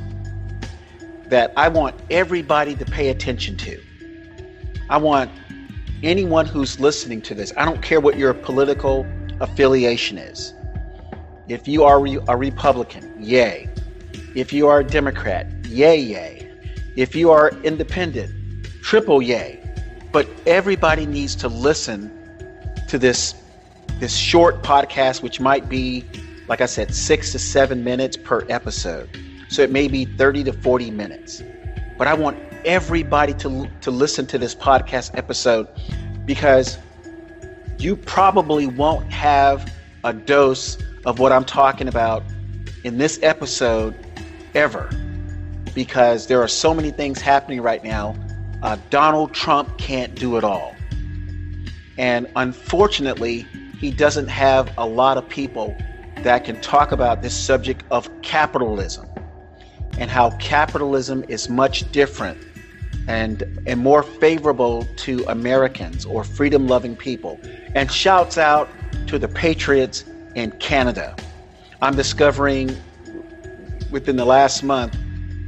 that 1.32 1.54
I 1.56 1.70
want 1.70 1.96
everybody 2.10 2.76
to 2.76 2.84
pay 2.84 3.08
attention 3.08 3.56
to. 3.56 3.82
I 4.90 4.98
want 4.98 5.32
anyone 6.04 6.46
who's 6.46 6.78
listening 6.78 7.22
to 7.22 7.34
this, 7.34 7.54
I 7.56 7.64
don't 7.64 7.82
care 7.82 8.02
what 8.02 8.18
your 8.18 8.34
political 8.34 9.08
affiliation 9.40 10.18
is. 10.18 10.54
If 11.48 11.70
you 11.70 11.86
are 11.86 12.06
a 12.28 12.36
Republican, 12.36 13.16
yay. 13.18 13.70
If 14.36 14.52
you 14.52 14.68
are 14.68 14.82
a 14.82 14.84
Democrat, 14.84 15.48
yay, 15.68 15.98
yay. 15.98 16.52
If 16.98 17.16
you 17.16 17.32
are 17.32 17.52
independent, 17.64 18.66
triple 18.82 19.22
yay. 19.22 19.58
But 20.12 20.28
everybody 20.46 21.06
needs 21.06 21.34
to 21.38 21.48
listen 21.48 22.12
to 22.90 23.00
this 23.00 23.36
this 24.00 24.16
short 24.16 24.64
podcast, 24.64 25.22
which 25.22 25.40
might 25.40 25.70
be, 25.70 26.04
like 26.50 26.60
I 26.60 26.66
said, 26.66 26.94
six 26.94 27.32
to 27.32 27.40
seven 27.40 27.86
minutes 27.86 28.18
per 28.18 28.46
episode. 28.50 29.10
So 29.52 29.62
it 29.62 29.70
may 29.70 29.90
be 29.90 30.06
30 30.06 30.46
to 30.46 30.54
40 30.54 30.92
minutes. 30.92 31.44
But 31.98 32.08
I 32.08 32.14
want 32.14 32.38
everybody 32.64 33.34
to, 33.34 33.68
to 33.82 33.92
listen 33.92 34.26
to 34.28 34.38
this 34.38 34.56
podcast 34.56 35.12
episode 35.18 35.68
because 36.26 36.78
you 37.78 37.98
probably 37.98 38.66
won't 38.66 39.12
have 39.12 39.70
a 40.06 40.14
dose 40.14 40.78
of 41.06 41.20
what 41.20 41.34
I'm 41.34 41.44
talking 41.44 41.90
about 41.90 42.24
in 42.86 42.98
this 42.98 43.20
episode 43.22 43.94
ever 44.56 44.90
because 45.76 46.28
there 46.28 46.42
are 46.42 46.48
so 46.48 46.74
many 46.74 46.90
things 46.90 47.20
happening 47.20 47.60
right 47.60 47.84
now. 47.84 48.16
Uh, 48.64 48.78
Donald 48.90 49.34
Trump 49.34 49.78
can't 49.78 50.16
do 50.16 50.38
it 50.38 50.46
all. 50.46 50.78
And 51.98 52.26
unfortunately, 52.38 53.46
he 53.82 53.92
doesn't 53.92 54.30
have 54.30 54.74
a 54.78 54.88
lot 54.88 55.18
of 55.18 55.28
people 55.28 55.76
that 56.20 56.46
can 56.46 56.62
talk 56.62 56.94
about 56.94 57.22
this 57.22 57.38
subject 57.38 57.84
of 57.92 58.10
capitalism 58.22 59.11
and 59.98 60.10
how 60.10 60.32
capitalism 60.38 61.24
is 61.28 61.50
much 61.50 61.92
different 61.92 62.38
and 63.08 63.44
and 63.66 63.80
more 63.80 64.04
favorable 64.04 64.88
to 64.96 65.24
Americans 65.28 66.06
or 66.06 66.24
freedom 66.24 66.68
loving 66.68 66.96
people. 66.96 67.40
And 67.76 67.92
shouts 67.92 68.38
out 68.38 68.70
to 69.08 69.18
the 69.18 69.28
patriots 69.28 70.04
in 70.36 70.52
Canada. 70.54 71.16
I'm 71.82 71.96
discovering 71.96 72.76
within 73.90 74.16
the 74.16 74.26
last 74.26 74.64
month 74.64 74.98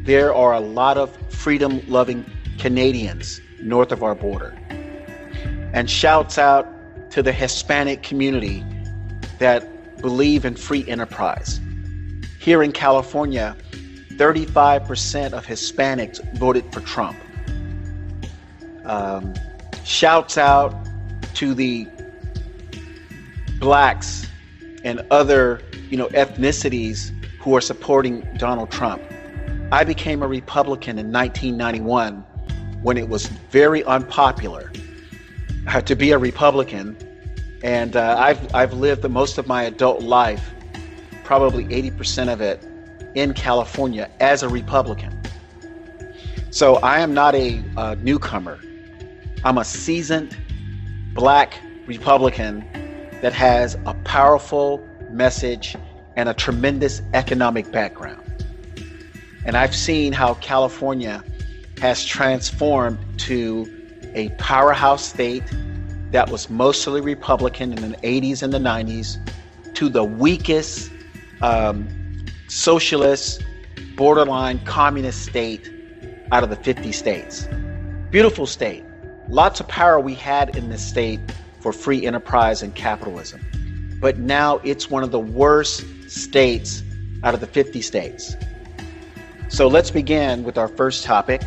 there 0.03 0.33
are 0.33 0.53
a 0.53 0.59
lot 0.59 0.97
of 0.97 1.15
freedom 1.31 1.81
loving 1.87 2.25
Canadians 2.57 3.39
north 3.61 3.91
of 3.91 4.03
our 4.03 4.15
border. 4.15 4.57
And 5.73 5.89
shouts 5.89 6.37
out 6.37 6.67
to 7.11 7.23
the 7.23 7.31
Hispanic 7.31 8.03
community 8.03 8.63
that 9.39 10.01
believe 10.01 10.45
in 10.45 10.55
free 10.55 10.87
enterprise. 10.87 11.61
Here 12.39 12.61
in 12.61 12.73
California, 12.73 13.55
35% 14.17 15.33
of 15.33 15.45
Hispanics 15.45 16.21
voted 16.37 16.71
for 16.73 16.81
Trump. 16.81 17.17
Um, 18.85 19.33
shouts 19.83 20.37
out 20.37 20.75
to 21.35 21.53
the 21.53 21.87
blacks 23.59 24.27
and 24.83 25.05
other, 25.11 25.61
you 25.89 25.97
know, 25.97 26.07
ethnicities 26.07 27.11
who 27.39 27.55
are 27.55 27.61
supporting 27.61 28.21
Donald 28.37 28.71
Trump. 28.71 29.01
I 29.71 29.83
became 29.83 30.21
a 30.21 30.27
Republican 30.27 30.99
in 30.99 31.11
1991 31.11 32.25
when 32.81 32.97
it 32.97 33.07
was 33.07 33.27
very 33.27 33.83
unpopular 33.85 34.71
uh, 35.67 35.81
to 35.81 35.95
be 35.95 36.11
a 36.11 36.17
Republican, 36.17 36.97
and 37.63 37.95
uh, 37.95 38.17
I've 38.19 38.53
I've 38.53 38.73
lived 38.73 39.01
the 39.01 39.09
most 39.09 39.37
of 39.37 39.47
my 39.47 39.63
adult 39.63 40.01
life 40.01 40.53
probably 41.23 41.65
80% 41.65 42.31
of 42.31 42.41
it 42.41 42.63
in 43.15 43.33
California 43.33 44.09
as 44.19 44.43
a 44.43 44.49
Republican. 44.49 45.21
So 46.49 46.75
I 46.77 46.99
am 46.99 47.13
not 47.13 47.35
a, 47.35 47.63
a 47.77 47.95
newcomer. 47.97 48.59
I'm 49.43 49.57
a 49.57 49.65
seasoned 49.65 50.37
black 51.13 51.59
Republican 51.87 52.65
that 53.21 53.33
has 53.33 53.75
a 53.85 53.93
powerful 54.03 54.87
message 55.09 55.75
and 56.15 56.29
a 56.29 56.33
tremendous 56.33 57.01
economic 57.13 57.71
background. 57.71 58.21
And 59.45 59.57
I've 59.57 59.75
seen 59.75 60.13
how 60.13 60.35
California 60.35 61.23
has 61.79 62.05
transformed 62.05 62.99
to 63.19 63.69
a 64.13 64.29
powerhouse 64.37 65.05
state 65.05 65.43
that 66.11 66.29
was 66.29 66.49
mostly 66.49 67.01
Republican 67.01 67.73
in 67.73 67.91
the 67.91 67.97
80s 67.97 68.43
and 68.43 68.53
the 68.53 68.59
90s 68.59 69.17
to 69.73 69.89
the 69.89 70.03
weakest 70.03 70.91
um, 71.41 71.87
socialist, 72.53 73.43
borderline 73.95 74.59
communist 74.59 75.25
state 75.25 75.71
out 76.31 76.43
of 76.43 76.51
the 76.51 76.55
50 76.55 76.91
states. 76.91 77.47
Beautiful 78.11 78.45
state. 78.45 78.85
Lots 79.27 79.59
of 79.59 79.67
power 79.67 79.99
we 79.99 80.13
had 80.13 80.55
in 80.55 80.69
this 80.69 80.85
state 80.85 81.19
for 81.61 81.73
free 81.73 82.05
enterprise 82.05 82.61
and 82.61 82.75
capitalism. 82.75 83.41
But 83.99 84.19
now 84.19 84.57
it's 84.63 84.87
one 84.87 85.03
of 85.03 85.09
the 85.09 85.19
worst 85.19 85.83
states 86.07 86.83
out 87.23 87.33
of 87.33 87.39
the 87.39 87.47
50 87.47 87.81
states. 87.81 88.35
So 89.47 89.67
let's 89.67 89.89
begin 89.89 90.43
with 90.43 90.59
our 90.59 90.67
first 90.67 91.03
topic. 91.05 91.41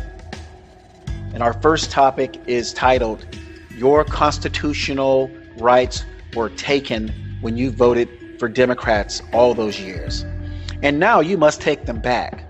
And 1.33 1.41
our 1.41 1.53
first 1.53 1.89
topic 1.89 2.41
is 2.47 2.73
titled 2.73 3.25
Your 3.77 4.03
Constitutional 4.03 5.31
Rights 5.55 6.03
Were 6.35 6.49
Taken 6.49 7.13
When 7.39 7.55
You 7.55 7.71
Voted 7.71 8.09
for 8.39 8.49
Democrats 8.49 9.21
All 9.31 9.53
Those 9.53 9.79
Years. 9.79 10.25
And 10.81 10.99
now 10.99 11.19
you 11.19 11.37
must 11.37 11.61
take 11.61 11.85
them 11.85 11.99
back. 11.99 12.43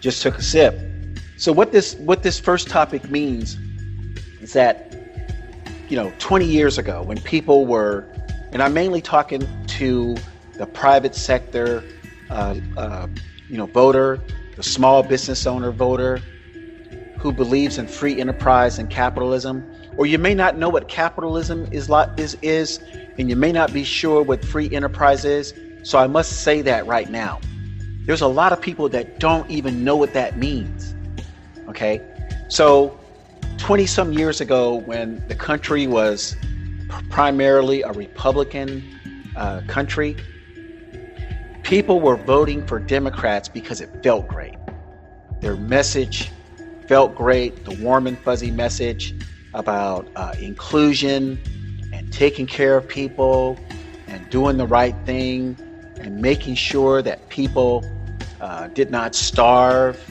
Just 0.00 0.22
took 0.22 0.38
a 0.38 0.42
sip. 0.42 0.78
So 1.36 1.52
what 1.52 1.72
this 1.72 1.94
what 1.96 2.22
this 2.22 2.38
first 2.38 2.68
topic 2.68 3.10
means 3.10 3.56
is 4.40 4.52
that 4.52 4.94
you 5.88 5.96
know 5.96 6.12
20 6.18 6.44
years 6.44 6.78
ago 6.78 7.02
when 7.02 7.20
people 7.20 7.66
were 7.66 8.06
and 8.52 8.62
I'm 8.62 8.74
mainly 8.74 9.00
talking 9.00 9.46
to 9.66 10.16
the 10.54 10.66
private 10.66 11.14
sector 11.14 11.84
uh, 12.30 12.56
uh, 12.76 13.08
you 13.48 13.56
know 13.56 13.66
voter 13.66 14.20
the 14.58 14.62
small 14.64 15.04
business 15.04 15.46
owner 15.46 15.70
voter 15.70 16.20
who 17.18 17.32
believes 17.32 17.78
in 17.78 17.86
free 17.86 18.20
enterprise 18.20 18.80
and 18.80 18.90
capitalism, 18.90 19.64
or 19.98 20.06
you 20.06 20.18
may 20.18 20.32
not 20.32 20.56
know 20.56 20.70
what 20.70 20.88
capitalism 20.88 21.68
is 21.70 21.90
is 22.16 22.38
is, 22.40 22.80
and 23.18 23.28
you 23.28 23.36
may 23.36 23.52
not 23.52 23.72
be 23.72 23.84
sure 23.84 24.22
what 24.22 24.42
free 24.42 24.70
enterprise 24.72 25.26
is. 25.26 25.52
So 25.82 25.98
I 25.98 26.06
must 26.06 26.42
say 26.42 26.62
that 26.62 26.86
right 26.86 27.10
now. 27.10 27.40
There's 28.06 28.22
a 28.22 28.26
lot 28.26 28.54
of 28.54 28.60
people 28.62 28.88
that 28.88 29.18
don't 29.20 29.50
even 29.50 29.84
know 29.84 29.96
what 29.96 30.14
that 30.14 30.38
means. 30.38 30.94
Okay, 31.68 32.00
so 32.48 32.98
20 33.58 33.84
some 33.84 34.14
years 34.14 34.40
ago, 34.40 34.76
when 34.76 35.22
the 35.28 35.34
country 35.34 35.86
was 35.86 36.34
primarily 37.10 37.82
a 37.82 37.92
Republican 37.92 38.82
uh, 39.36 39.60
country, 39.66 40.16
People 41.68 42.00
were 42.00 42.16
voting 42.16 42.66
for 42.66 42.78
Democrats 42.78 43.46
because 43.46 43.82
it 43.82 43.90
felt 44.02 44.26
great. 44.26 44.54
Their 45.40 45.54
message 45.54 46.32
felt 46.86 47.14
great, 47.14 47.66
the 47.66 47.74
warm 47.84 48.06
and 48.06 48.18
fuzzy 48.20 48.50
message 48.50 49.14
about 49.58 50.08
uh, 50.16 50.32
inclusion 50.40 51.38
and 51.92 52.10
taking 52.12 52.46
care 52.46 52.76
of 52.76 52.88
people 52.88 53.58
and 54.06 54.28
doing 54.30 54.56
the 54.56 54.66
right 54.66 54.96
thing 55.04 55.56
and 56.00 56.22
making 56.22 56.54
sure 56.54 57.02
that 57.02 57.28
people 57.28 57.84
uh, 58.40 58.68
did 58.68 58.90
not 58.90 59.14
starve 59.14 60.02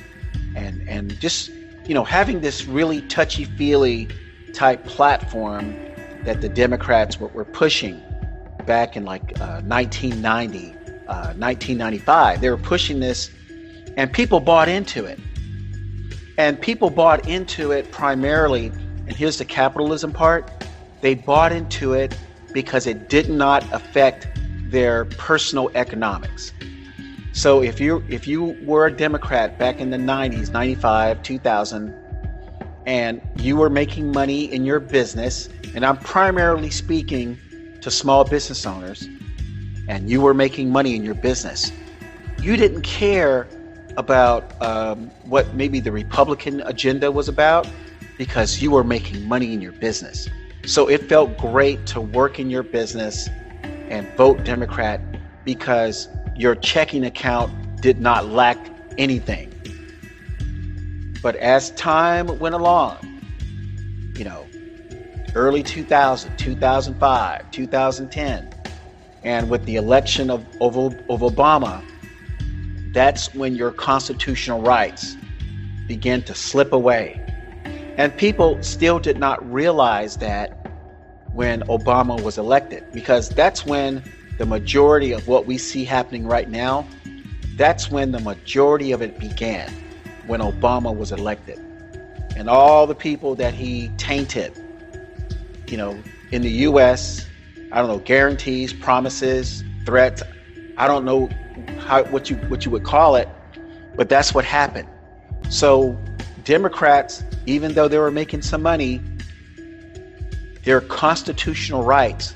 and, 0.56 0.88
and 0.88 1.20
just, 1.20 1.50
you 1.86 1.96
know, 1.96 2.04
having 2.04 2.42
this 2.42 2.66
really 2.66 3.02
touchy 3.04 3.46
feely 3.46 4.08
type 4.54 4.86
platform 4.86 5.76
that 6.24 6.42
the 6.42 6.50
Democrats 6.50 7.20
were, 7.20 7.30
were 7.30 7.46
pushing 7.46 8.00
back 8.66 8.96
in 8.96 9.06
like 9.06 9.40
uh, 9.42 9.62
1990 9.62 10.78
1995. 11.08 12.38
Uh, 12.38 12.42
they 12.42 12.50
were 12.50 12.58
pushing 12.58 13.00
this, 13.00 13.32
and 13.96 14.12
people 14.12 14.40
bought 14.40 14.68
into 14.70 15.06
it. 15.06 15.20
And 16.38 16.60
people 16.62 16.90
bought 16.90 17.28
into 17.28 17.72
it 17.72 17.92
primarily, 17.92 18.72
and 19.08 19.16
here's 19.16 19.38
the 19.38 19.46
capitalism 19.46 20.12
part 20.12 20.52
they 21.02 21.16
bought 21.16 21.52
into 21.52 21.94
it 21.94 22.16
because 22.54 22.88
it 22.88 23.10
did 23.10 23.30
not 23.30 23.64
affect 23.74 24.28
their 24.70 25.06
personal 25.06 25.70
economics. 25.76 26.52
So 27.32 27.62
if 27.62 27.80
you 27.80 28.04
if 28.10 28.28
you 28.28 28.58
were 28.64 28.88
a 28.88 28.92
Democrat 28.92 29.58
back 29.60 29.80
in 29.80 29.92
the 29.92 29.98
90s, 29.98 30.52
95, 30.52 31.22
2000, 31.22 31.94
and 32.86 33.22
you 33.36 33.56
were 33.56 33.70
making 33.70 34.12
money 34.12 34.52
in 34.52 34.66
your 34.66 34.80
business, 34.80 35.48
and 35.76 35.86
I'm 35.86 35.98
primarily 35.98 36.72
speaking 36.72 37.38
to 37.82 37.92
small 37.92 38.24
business 38.24 38.66
owners, 38.66 39.08
and 39.88 40.10
you 40.10 40.20
were 40.20 40.34
making 40.34 40.72
money 40.72 40.96
in 40.96 41.04
your 41.04 41.14
business, 41.14 41.72
you 42.42 42.58
didn't 42.58 42.82
care 42.82 43.48
about 43.98 44.60
um, 44.62 45.12
what 45.24 45.54
maybe 45.54 45.80
the 45.80 45.92
Republican 45.92 46.62
agenda 46.62 47.12
was 47.12 47.30
about 47.30 47.68
because 48.18 48.62
you 48.62 48.72
were 48.72 48.84
making 48.84 49.28
money 49.28 49.54
in 49.54 49.62
your 49.62 49.72
business. 49.74 50.28
So 50.66 50.90
it 50.90 51.08
felt 51.08 51.38
great 51.38 51.86
to 51.88 52.02
work 52.02 52.40
in 52.40 52.50
your 52.50 52.64
business 52.64 53.30
and 53.90 54.08
vote 54.18 54.44
Democrat 54.44 55.02
because 55.46 56.10
your 56.36 56.56
checking 56.56 57.06
account 57.06 57.82
did 57.82 58.02
not 58.02 58.28
lack 58.28 58.58
anything. 58.98 59.54
But 61.22 61.36
as 61.38 61.72
time 61.72 62.40
went 62.40 62.56
along, 62.56 62.98
you 64.18 64.26
know, 64.26 64.46
early 65.36 65.64
2000, 65.64 66.38
2005, 66.38 67.52
2010, 67.52 68.50
and 69.24 69.50
with 69.50 69.66
the 69.66 69.76
election 69.76 70.30
of, 70.30 70.46
of, 70.62 70.78
of 70.78 71.22
Obama, 71.22 71.84
that's 72.94 73.34
when 73.34 73.56
your 73.56 73.72
constitutional 73.72 74.62
rights 74.62 75.16
began 75.88 76.22
to 76.24 76.34
slip 76.34 76.74
away. 76.74 77.27
And 77.98 78.16
people 78.16 78.62
still 78.62 79.00
did 79.00 79.18
not 79.18 79.52
realize 79.52 80.18
that 80.18 80.52
when 81.34 81.62
Obama 81.64 82.22
was 82.22 82.38
elected, 82.38 82.84
because 82.94 83.30
that's 83.30 83.66
when 83.66 84.04
the 84.38 84.46
majority 84.46 85.12
of 85.12 85.28
what 85.28 85.48
we 85.48 85.58
see 85.58 85.84
happening 85.84 86.26
right 86.26 86.48
now, 86.48 86.88
that's 87.56 87.90
when 87.90 88.12
the 88.12 88.20
majority 88.20 88.92
of 88.92 89.02
it 89.02 89.18
began, 89.20 89.72
when 90.28 90.42
Obama 90.42 90.96
was 90.96 91.12
elected. 91.12 91.60
And 92.36 92.50
all 92.50 92.86
the 92.86 92.96
people 92.96 93.34
that 93.36 93.56
he 93.56 93.90
tainted, 93.98 94.54
you 95.68 95.78
know, 95.78 96.00
in 96.32 96.44
the 96.44 96.52
US, 96.52 97.28
I 97.72 97.80
don't 97.80 97.88
know, 97.88 98.00
guarantees, 98.00 98.74
promises, 98.74 99.64
threats. 99.86 100.22
I 100.78 100.88
don't 100.88 101.04
know 101.04 101.30
how 101.80 102.04
what 102.06 102.30
you 102.30 102.36
what 102.48 102.64
you 102.64 102.70
would 102.72 102.84
call 102.84 103.16
it, 103.16 103.28
but 103.96 104.08
that's 104.08 104.36
what 104.36 104.46
happened. 104.46 104.88
So 105.50 105.98
Democrats, 106.48 107.24
even 107.46 107.74
though 107.74 107.88
they 107.88 107.98
were 107.98 108.10
making 108.10 108.42
some 108.42 108.62
money, 108.62 109.02
their 110.64 110.82
constitutional 110.82 111.84
rights 111.84 112.34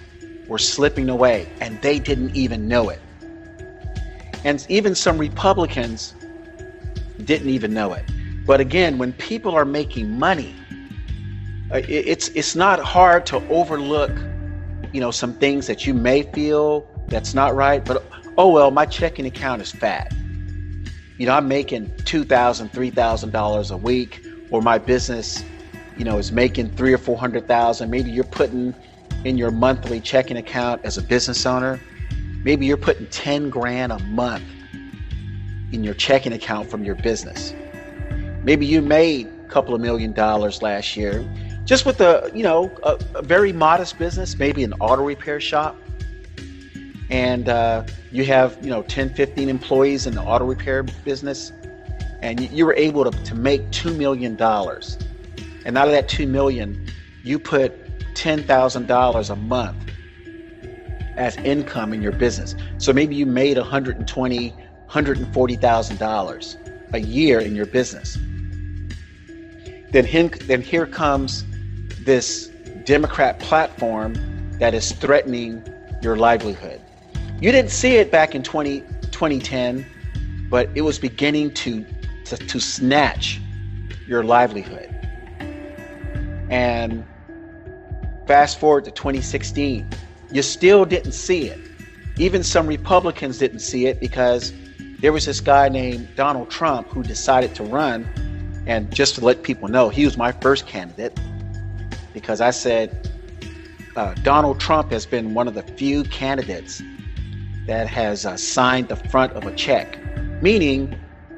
were 0.47 0.57
slipping 0.57 1.09
away 1.09 1.47
and 1.61 1.81
they 1.81 1.97
didn't 1.97 2.35
even 2.35 2.67
know 2.67 2.89
it. 2.89 3.01
And 4.43 4.65
even 4.69 4.95
some 4.95 5.17
Republicans 5.17 6.13
didn't 7.23 7.49
even 7.49 7.73
know 7.73 7.93
it. 7.93 8.05
But 8.45 8.59
again, 8.59 8.97
when 8.97 9.13
people 9.13 9.55
are 9.55 9.65
making 9.65 10.19
money, 10.19 10.53
uh, 11.71 11.81
it's 11.87 12.27
it's 12.29 12.53
not 12.55 12.79
hard 12.79 13.25
to 13.27 13.37
overlook 13.47 14.11
you 14.91 14.99
know, 14.99 15.11
some 15.11 15.33
things 15.33 15.67
that 15.67 15.87
you 15.87 15.93
may 15.93 16.23
feel 16.23 16.85
that's 17.07 17.33
not 17.33 17.55
right, 17.55 17.83
but 17.83 18.05
oh 18.37 18.49
well, 18.49 18.71
my 18.71 18.85
checking 18.85 19.25
account 19.25 19.61
is 19.61 19.71
fat. 19.71 20.13
You 21.21 21.27
know, 21.27 21.35
I'm 21.35 21.47
making 21.47 21.95
two 22.03 22.23
thousand, 22.23 22.69
three 22.69 22.89
thousand 22.89 23.29
dollars 23.29 23.69
a 23.69 23.77
week, 23.77 24.25
or 24.49 24.59
my 24.59 24.79
business, 24.79 25.43
you 25.95 26.03
know, 26.03 26.17
is 26.17 26.31
making 26.31 26.71
three 26.71 26.93
or 26.93 26.97
four 26.97 27.15
hundred 27.15 27.47
thousand. 27.47 27.91
Maybe 27.91 28.09
you're 28.09 28.23
putting 28.23 28.73
in 29.23 29.37
your 29.37 29.51
monthly 29.51 29.99
checking 29.99 30.37
account 30.37 30.81
as 30.83 30.97
a 30.97 31.01
business 31.03 31.45
owner. 31.45 31.79
Maybe 32.43 32.65
you're 32.65 32.75
putting 32.75 33.05
ten 33.09 33.51
grand 33.51 33.91
a 33.91 33.99
month 33.99 34.43
in 35.71 35.83
your 35.83 35.93
checking 35.93 36.33
account 36.33 36.71
from 36.71 36.83
your 36.83 36.95
business. 36.95 37.53
Maybe 38.41 38.65
you 38.65 38.81
made 38.81 39.27
a 39.27 39.47
couple 39.47 39.75
of 39.75 39.81
million 39.81 40.13
dollars 40.13 40.63
last 40.63 40.97
year 40.97 41.23
just 41.65 41.85
with 41.85 42.01
a 42.01 42.31
you 42.33 42.41
know 42.41 42.75
a, 42.81 42.97
a 43.13 43.21
very 43.21 43.53
modest 43.53 43.99
business 43.99 44.39
maybe 44.39 44.63
an 44.63 44.73
auto 44.79 45.03
repair 45.03 45.39
shop 45.39 45.77
and 47.11 47.49
uh, 47.49 47.83
you 48.11 48.25
have 48.25 48.57
you 48.63 48.69
know 48.69 48.83
10 48.83 49.13
15 49.13 49.49
employees 49.49 50.07
in 50.07 50.15
the 50.15 50.21
auto 50.21 50.45
repair 50.45 50.83
business 50.83 51.51
and 52.21 52.39
you, 52.39 52.67
were 52.67 52.75
able 52.75 53.09
to, 53.09 53.23
to 53.23 53.33
make 53.33 53.63
$2 53.71 53.97
million 53.97 54.39
and 55.65 55.77
out 55.77 55.87
of 55.87 55.91
that 55.91 56.07
2 56.07 56.27
million 56.27 56.87
you 57.23 57.39
put 57.39 57.81
$10000 58.15 59.29
a 59.29 59.35
month 59.35 59.91
as 61.17 61.35
income 61.37 61.93
in 61.93 62.01
your 62.01 62.11
business. 62.11 62.55
So 62.77 62.93
maybe 62.93 63.15
you 63.15 63.25
made 63.25 63.57
120, 63.57 64.53
$140,000 64.89 66.93
a 66.93 66.99
year 66.99 67.39
in 67.39 67.55
your 67.55 67.65
business. 67.65 68.17
Then, 69.91 70.05
him, 70.05 70.31
then 70.43 70.61
here 70.61 70.85
comes 70.85 71.43
this 72.05 72.47
Democrat 72.85 73.39
platform 73.39 74.13
that 74.59 74.73
is 74.73 74.91
threatening 74.93 75.63
your 76.01 76.15
livelihood. 76.15 76.81
You 77.41 77.51
didn't 77.51 77.71
see 77.71 77.95
it 77.95 78.11
back 78.11 78.35
in 78.35 78.43
20, 78.43 78.81
2010, 79.09 79.83
but 80.47 80.69
it 80.75 80.81
was 80.81 80.99
beginning 80.99 81.51
to, 81.55 81.83
to, 82.25 82.37
to 82.37 82.59
snatch 82.59 83.41
your 84.05 84.23
livelihood. 84.23 84.87
And 86.51 87.03
fast 88.27 88.59
forward 88.59 88.85
to 88.85 88.91
2016, 88.91 89.89
you 90.31 90.43
still 90.43 90.85
didn't 90.85 91.13
see 91.13 91.47
it. 91.47 91.59
Even 92.19 92.43
some 92.43 92.67
Republicans 92.67 93.39
didn't 93.39 93.61
see 93.61 93.87
it 93.87 93.99
because 93.99 94.53
there 94.99 95.11
was 95.11 95.25
this 95.25 95.39
guy 95.39 95.67
named 95.67 96.09
Donald 96.15 96.51
Trump 96.51 96.89
who 96.89 97.01
decided 97.01 97.55
to 97.55 97.63
run. 97.63 98.07
And 98.67 98.93
just 98.93 99.15
to 99.15 99.25
let 99.25 99.41
people 99.41 99.67
know, 99.67 99.89
he 99.89 100.05
was 100.05 100.15
my 100.15 100.31
first 100.31 100.67
candidate 100.67 101.19
because 102.13 102.39
I 102.39 102.51
said 102.51 103.09
uh, 103.95 104.13
Donald 104.21 104.59
Trump 104.59 104.91
has 104.91 105.07
been 105.07 105.33
one 105.33 105.47
of 105.47 105.55
the 105.55 105.63
few 105.63 106.03
candidates 106.03 106.83
that 107.71 107.87
has 107.87 108.25
uh, 108.25 108.35
signed 108.35 108.89
the 108.89 108.97
front 108.97 109.31
of 109.31 109.45
a 109.45 109.55
check, 109.55 109.97
meaning 110.41 110.93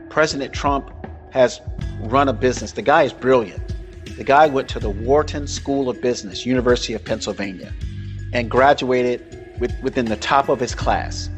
President 0.09 0.51
Trump 0.51 0.91
has 1.29 1.61
run 1.99 2.27
a 2.27 2.33
business. 2.33 2.71
The 2.71 2.81
guy 2.81 3.03
is 3.03 3.13
brilliant. 3.13 3.61
The 4.17 4.23
guy 4.23 4.47
went 4.47 4.67
to 4.69 4.79
the 4.79 4.89
Wharton 4.89 5.45
School 5.45 5.89
of 5.89 6.01
Business, 6.01 6.43
University 6.43 6.93
of 6.93 7.05
Pennsylvania, 7.05 7.71
and 8.33 8.49
graduated 8.49 9.53
with, 9.59 9.79
within 9.83 10.05
the 10.05 10.15
top 10.15 10.49
of 10.49 10.59
his 10.59 10.73
class. 10.73 11.29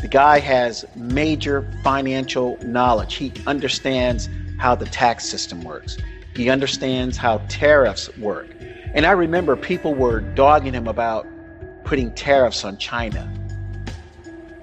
The 0.00 0.08
guy 0.10 0.40
has 0.40 0.84
major 0.96 1.64
financial 1.84 2.58
knowledge. 2.64 3.14
He 3.14 3.32
understands 3.46 4.28
how 4.58 4.74
the 4.74 4.86
tax 4.86 5.24
system 5.24 5.62
works. 5.62 5.98
He 6.34 6.50
understands 6.50 7.16
how 7.16 7.38
tariffs 7.48 8.08
work. 8.18 8.48
And 8.92 9.06
I 9.06 9.12
remember 9.12 9.54
people 9.54 9.94
were 9.94 10.20
dogging 10.20 10.74
him 10.74 10.88
about 10.88 11.28
putting 11.84 12.12
tariffs 12.14 12.64
on 12.64 12.76
China. 12.76 13.32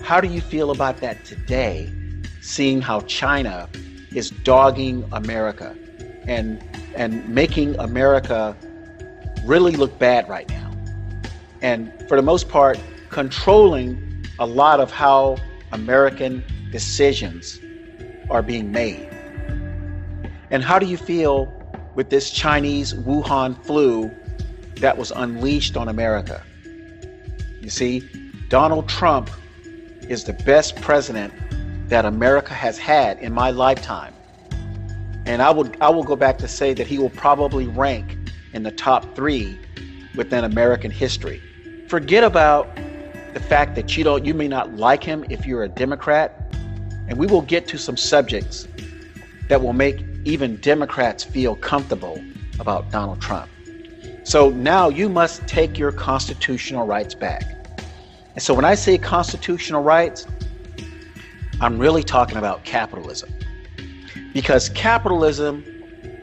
How 0.09 0.19
do 0.19 0.27
you 0.27 0.41
feel 0.41 0.71
about 0.71 1.01
that 1.01 1.23
today, 1.23 1.93
seeing 2.41 2.81
how 2.81 3.01
China 3.01 3.69
is 4.11 4.31
dogging 4.31 5.07
America 5.11 5.77
and 6.25 6.63
and 6.95 7.29
making 7.29 7.77
America 7.77 8.57
really 9.45 9.73
look 9.73 9.99
bad 9.99 10.27
right 10.27 10.49
now? 10.49 10.71
And 11.61 11.93
for 12.09 12.17
the 12.17 12.23
most 12.23 12.49
part, 12.49 12.79
controlling 13.09 14.25
a 14.39 14.47
lot 14.47 14.79
of 14.79 14.89
how 14.89 15.37
American 15.73 16.43
decisions 16.71 17.59
are 18.31 18.41
being 18.41 18.71
made. 18.71 19.07
And 20.49 20.63
how 20.63 20.79
do 20.79 20.87
you 20.87 20.97
feel 20.97 21.53
with 21.93 22.09
this 22.09 22.31
Chinese 22.31 22.95
Wuhan 22.95 23.63
flu 23.63 24.09
that 24.77 24.97
was 24.97 25.11
unleashed 25.11 25.77
on 25.77 25.87
America. 25.87 26.41
You 27.61 27.69
see, 27.69 28.09
Donald 28.47 28.89
Trump 28.89 29.29
is 30.09 30.23
the 30.23 30.33
best 30.33 30.75
president 30.81 31.31
that 31.87 32.03
America 32.03 32.53
has 32.53 32.77
had 32.77 33.19
in 33.19 33.31
my 33.31 33.51
lifetime. 33.51 34.13
And 35.25 35.41
I 35.41 35.51
would 35.51 35.77
I 35.79 35.89
will 35.89 36.03
go 36.03 36.15
back 36.15 36.39
to 36.39 36.47
say 36.47 36.73
that 36.73 36.87
he 36.87 36.97
will 36.97 37.11
probably 37.11 37.67
rank 37.67 38.17
in 38.53 38.63
the 38.63 38.71
top 38.71 39.15
3 39.15 39.57
within 40.15 40.43
American 40.43 40.89
history. 40.89 41.41
Forget 41.87 42.23
about 42.23 42.75
the 43.33 43.39
fact 43.39 43.75
that 43.75 43.95
you 43.95 44.03
don't 44.03 44.25
you 44.25 44.33
may 44.33 44.47
not 44.47 44.75
like 44.75 45.03
him 45.03 45.23
if 45.29 45.45
you're 45.45 45.63
a 45.63 45.69
Democrat, 45.69 46.55
and 47.07 47.17
we 47.17 47.27
will 47.27 47.43
get 47.43 47.67
to 47.67 47.77
some 47.77 47.95
subjects 47.95 48.67
that 49.47 49.61
will 49.61 49.73
make 49.73 50.03
even 50.25 50.57
Democrats 50.57 51.23
feel 51.23 51.55
comfortable 51.55 52.21
about 52.59 52.91
Donald 52.91 53.21
Trump. 53.21 53.49
So 54.23 54.49
now 54.49 54.89
you 54.89 55.09
must 55.09 55.47
take 55.47 55.77
your 55.77 55.91
constitutional 55.91 56.85
rights 56.85 57.15
back. 57.15 57.58
And 58.39 58.43
so 58.45 58.53
when 58.53 58.63
I 58.63 58.75
say 58.75 58.97
constitutional 58.97 59.83
rights, 59.83 60.25
I'm 61.59 61.77
really 61.77 62.03
talking 62.03 62.37
about 62.37 62.63
capitalism. 62.63 63.29
Because 64.33 64.69
capitalism 64.69 65.65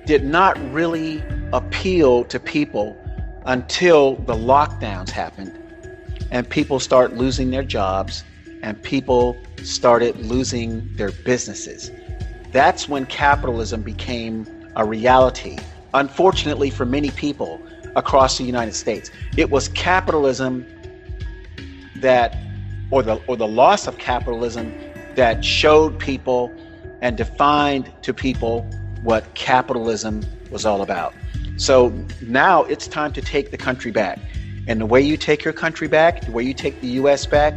did 0.07 0.25
not 0.25 0.57
really 0.73 1.23
appeal 1.53 2.25
to 2.25 2.41
people 2.41 2.97
until 3.45 4.15
the 4.15 4.33
lockdowns 4.33 5.11
happened 5.11 5.59
and 6.31 6.49
people 6.49 6.81
start 6.81 7.13
losing 7.13 7.51
their 7.51 7.63
jobs 7.63 8.25
and 8.63 8.83
people 8.83 9.37
started 9.63 10.17
losing 10.25 10.91
their 10.95 11.13
businesses. 11.13 11.91
That's 12.51 12.89
when 12.89 13.05
capitalism 13.05 13.83
became 13.83 14.47
a 14.75 14.87
reality. 14.87 15.59
Unfortunately, 15.93 16.71
for 16.71 16.87
many 16.87 17.11
people 17.11 17.61
across 17.95 18.39
the 18.39 18.45
United 18.45 18.73
States, 18.75 19.11
it 19.37 19.51
was 19.51 19.69
capitalism 19.69 20.67
that, 22.01 22.37
or 22.91 23.03
the, 23.03 23.21
or 23.27 23.37
the 23.37 23.47
loss 23.47 23.87
of 23.87 23.99
capitalism, 23.99 24.73
that 25.15 25.45
showed 25.45 25.99
people 25.99 26.53
and 27.01 27.17
defined 27.17 27.91
to 28.03 28.13
people 28.15 28.63
what 29.03 29.35
capitalism 29.35 30.23
was 30.51 30.65
all 30.65 30.83
about. 30.83 31.15
So 31.57 31.93
now 32.21 32.65
it's 32.65 32.87
time 32.87 33.13
to 33.15 33.23
take 33.23 33.51
the 33.51 33.57
country 33.57 33.91
back. 33.91 34.19
And 34.69 34.81
the 34.81 34.87
way 34.87 35.01
you 35.01 35.17
take 35.17 35.45
your 35.45 35.53
country 35.53 35.89
back, 35.89 36.23
the 36.23 36.33
way 36.33 36.43
you 36.43 36.55
take 36.55 36.81
the 36.81 36.89
US 36.89 37.25
back, 37.25 37.55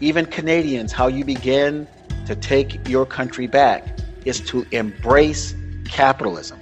even 0.00 0.26
Canadians, 0.26 0.92
how 0.92 1.06
you 1.06 1.24
begin 1.24 1.86
to 2.26 2.36
take 2.36 2.86
your 2.88 3.06
country 3.06 3.46
back 3.46 3.98
is 4.24 4.40
to 4.40 4.66
embrace 4.70 5.54
capitalism. 5.84 6.58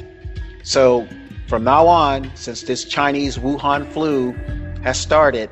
So 0.62 1.08
from 1.48 1.64
now 1.64 1.86
on, 1.86 2.30
since 2.34 2.62
this 2.62 2.84
Chinese 2.84 3.38
Wuhan 3.38 3.90
flu 3.90 4.32
has 4.82 4.98
started, 4.98 5.50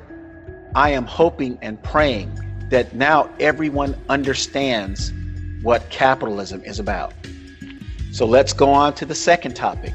I 0.74 0.90
am 0.90 1.06
hoping 1.06 1.58
and 1.62 1.82
praying 1.82 2.38
that 2.70 2.94
now 2.94 3.30
everyone 3.40 3.96
understands 4.08 5.12
what 5.62 5.88
capitalism 5.90 6.62
is 6.64 6.78
about. 6.78 7.14
So 8.12 8.26
let's 8.26 8.52
go 8.52 8.70
on 8.70 8.94
to 8.94 9.06
the 9.06 9.14
second 9.14 9.54
topic. 9.54 9.94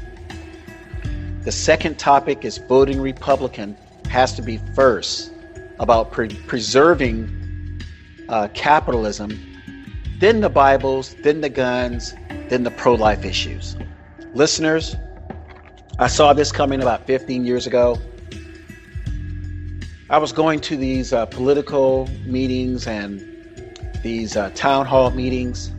The 1.42 1.52
second 1.52 1.98
topic 1.98 2.44
is 2.44 2.58
voting 2.58 3.00
Republican 3.00 3.76
has 4.10 4.34
to 4.34 4.42
be 4.42 4.58
first 4.74 5.32
about 5.78 6.12
pre- 6.12 6.28
preserving 6.28 7.82
uh, 8.28 8.48
capitalism 8.54 9.30
then 10.24 10.40
the 10.40 10.48
Bibles, 10.48 11.14
then 11.22 11.40
the 11.40 11.48
guns, 11.48 12.14
then 12.48 12.62
the 12.62 12.70
pro 12.70 12.94
life 12.94 13.24
issues. 13.24 13.76
Listeners, 14.32 14.96
I 15.98 16.06
saw 16.06 16.32
this 16.32 16.52
coming 16.52 16.80
about 16.80 17.06
15 17.06 17.44
years 17.44 17.66
ago. 17.66 17.98
I 20.10 20.18
was 20.18 20.32
going 20.32 20.60
to 20.60 20.76
these 20.76 21.12
uh, 21.12 21.26
political 21.26 22.08
meetings 22.26 22.86
and 22.86 23.22
these 24.02 24.36
uh, 24.36 24.50
town 24.50 24.86
hall 24.86 25.10
meetings, 25.10 25.72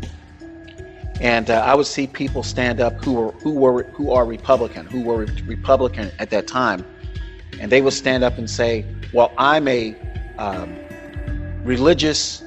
and 1.21 1.49
uh, 1.49 1.61
I 1.61 1.75
would 1.75 1.85
see 1.85 2.07
people 2.07 2.43
stand 2.43 2.81
up 2.81 3.03
who 3.03 3.13
were 3.13 3.31
who 3.33 3.53
were 3.53 3.83
who 3.93 4.11
are 4.11 4.25
Republican, 4.25 4.85
who 4.88 5.01
were 5.01 5.25
Republican 5.45 6.11
at 6.19 6.29
that 6.31 6.47
time, 6.47 6.85
and 7.59 7.71
they 7.71 7.81
would 7.81 7.93
stand 7.93 8.23
up 8.23 8.38
and 8.38 8.49
say, 8.49 8.85
"Well, 9.13 9.33
I'm 9.38 9.67
a 9.67 9.95
um, 10.38 10.75
religious 11.63 12.43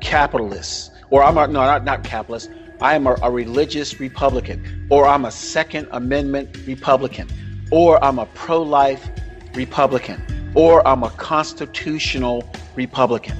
capitalist." 0.00 0.94
or 1.10 1.22
I'm 1.22 1.38
a, 1.38 1.46
no, 1.46 1.60
not, 1.60 1.84
not 1.84 2.02
capitalist. 2.02 2.50
I 2.80 2.96
am 2.96 3.06
a, 3.06 3.16
a 3.22 3.30
religious 3.30 4.00
Republican, 4.00 4.86
or 4.90 5.06
I'm 5.06 5.24
a 5.24 5.30
Second 5.30 5.86
Amendment 5.92 6.56
Republican, 6.66 7.28
or 7.70 8.02
I'm 8.02 8.18
a 8.18 8.26
pro 8.26 8.62
life 8.62 9.08
Republican, 9.54 10.20
or 10.54 10.86
I'm 10.86 11.02
a 11.02 11.10
constitutional 11.10 12.48
Republican. 12.74 13.36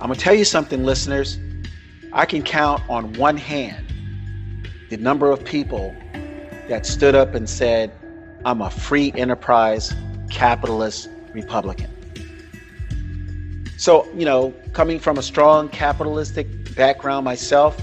I'm 0.00 0.08
going 0.08 0.18
to 0.18 0.20
tell 0.20 0.34
you 0.34 0.44
something, 0.44 0.84
listeners. 0.84 1.38
I 2.12 2.26
can 2.26 2.42
count 2.42 2.82
on 2.88 3.12
one 3.14 3.36
hand 3.36 3.92
the 4.90 4.96
number 4.96 5.30
of 5.30 5.44
people 5.44 5.94
that 6.68 6.86
stood 6.86 7.14
up 7.14 7.34
and 7.34 7.48
said, 7.48 7.92
I'm 8.44 8.60
a 8.60 8.70
free 8.70 9.12
enterprise 9.16 9.94
capitalist 10.30 11.08
Republican. 11.32 11.90
So, 13.76 14.08
you 14.14 14.24
know, 14.24 14.54
coming 14.72 14.98
from 14.98 15.18
a 15.18 15.22
strong 15.22 15.68
capitalistic 15.68 16.74
background 16.74 17.24
myself, 17.24 17.80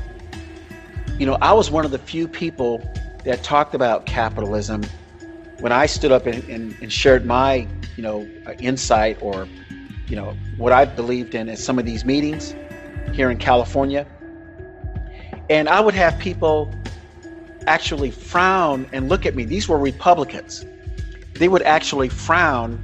you 1.18 1.26
know, 1.26 1.38
I 1.42 1.54
was 1.54 1.70
one 1.70 1.86
of 1.86 1.92
the 1.92 2.00
few 2.00 2.28
people 2.28 2.82
that 3.26 3.44
talked 3.44 3.76
about 3.76 4.06
capitalism 4.06 4.84
when 5.62 5.72
I 5.72 5.86
stood 5.86 6.12
up 6.12 6.26
and, 6.26 6.44
and, 6.50 6.76
and 6.82 6.92
shared 6.92 7.24
my, 7.24 7.68
you 7.96 8.02
know, 8.04 8.28
uh, 8.48 8.54
insight 8.54 9.18
or, 9.22 9.48
you 10.08 10.16
know, 10.16 10.36
what 10.58 10.74
I 10.74 10.86
believed 10.86 11.36
in 11.36 11.48
at 11.50 11.60
some 11.60 11.78
of 11.78 11.86
these 11.86 12.04
meetings 12.04 12.56
here 13.14 13.30
in 13.30 13.38
California. 13.38 14.08
And 15.52 15.70
I 15.70 15.80
would 15.80 15.94
have 15.94 16.18
people 16.18 16.74
actually 17.68 18.10
frown 18.10 18.90
and 18.92 19.08
look 19.08 19.28
at 19.28 19.36
me. 19.36 19.46
These 19.46 19.70
were 19.70 19.78
Republicans. 19.78 20.66
They 21.36 21.48
would 21.48 21.62
actually 21.62 22.10
frown 22.10 22.84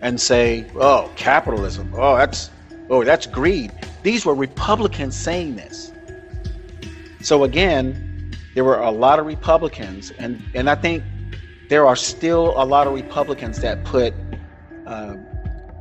and 0.00 0.18
say, 0.18 0.66
"Oh, 0.76 1.10
capitalism. 1.16 1.92
Oh, 1.94 2.16
that's 2.16 2.50
oh, 2.88 3.04
that's 3.04 3.26
greed." 3.26 3.70
These 4.02 4.24
were 4.24 4.34
Republicans 4.34 5.14
saying 5.16 5.56
this. 5.56 5.92
So 7.20 7.44
again, 7.44 8.32
there 8.54 8.64
were 8.64 8.78
a 8.78 8.90
lot 8.90 9.18
of 9.18 9.26
Republicans, 9.26 10.10
and 10.18 10.42
and 10.54 10.70
I 10.70 10.74
think 10.74 11.02
there 11.68 11.86
are 11.86 11.96
still 11.96 12.54
a 12.56 12.64
lot 12.64 12.86
of 12.86 12.94
Republicans 12.94 13.60
that 13.60 13.84
put, 13.84 14.14
uh, 14.86 15.16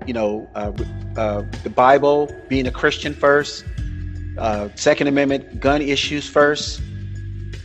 you 0.06 0.14
know, 0.14 0.50
uh, 0.54 0.72
uh, 1.16 1.44
the 1.64 1.70
Bible, 1.70 2.30
being 2.50 2.68
a 2.68 2.72
Christian 2.72 3.14
first, 3.14 3.66
uh, 4.38 4.70
Second 4.76 5.08
Amendment 5.08 5.60
gun 5.60 5.82
issues 5.82 6.30
first, 6.30 6.82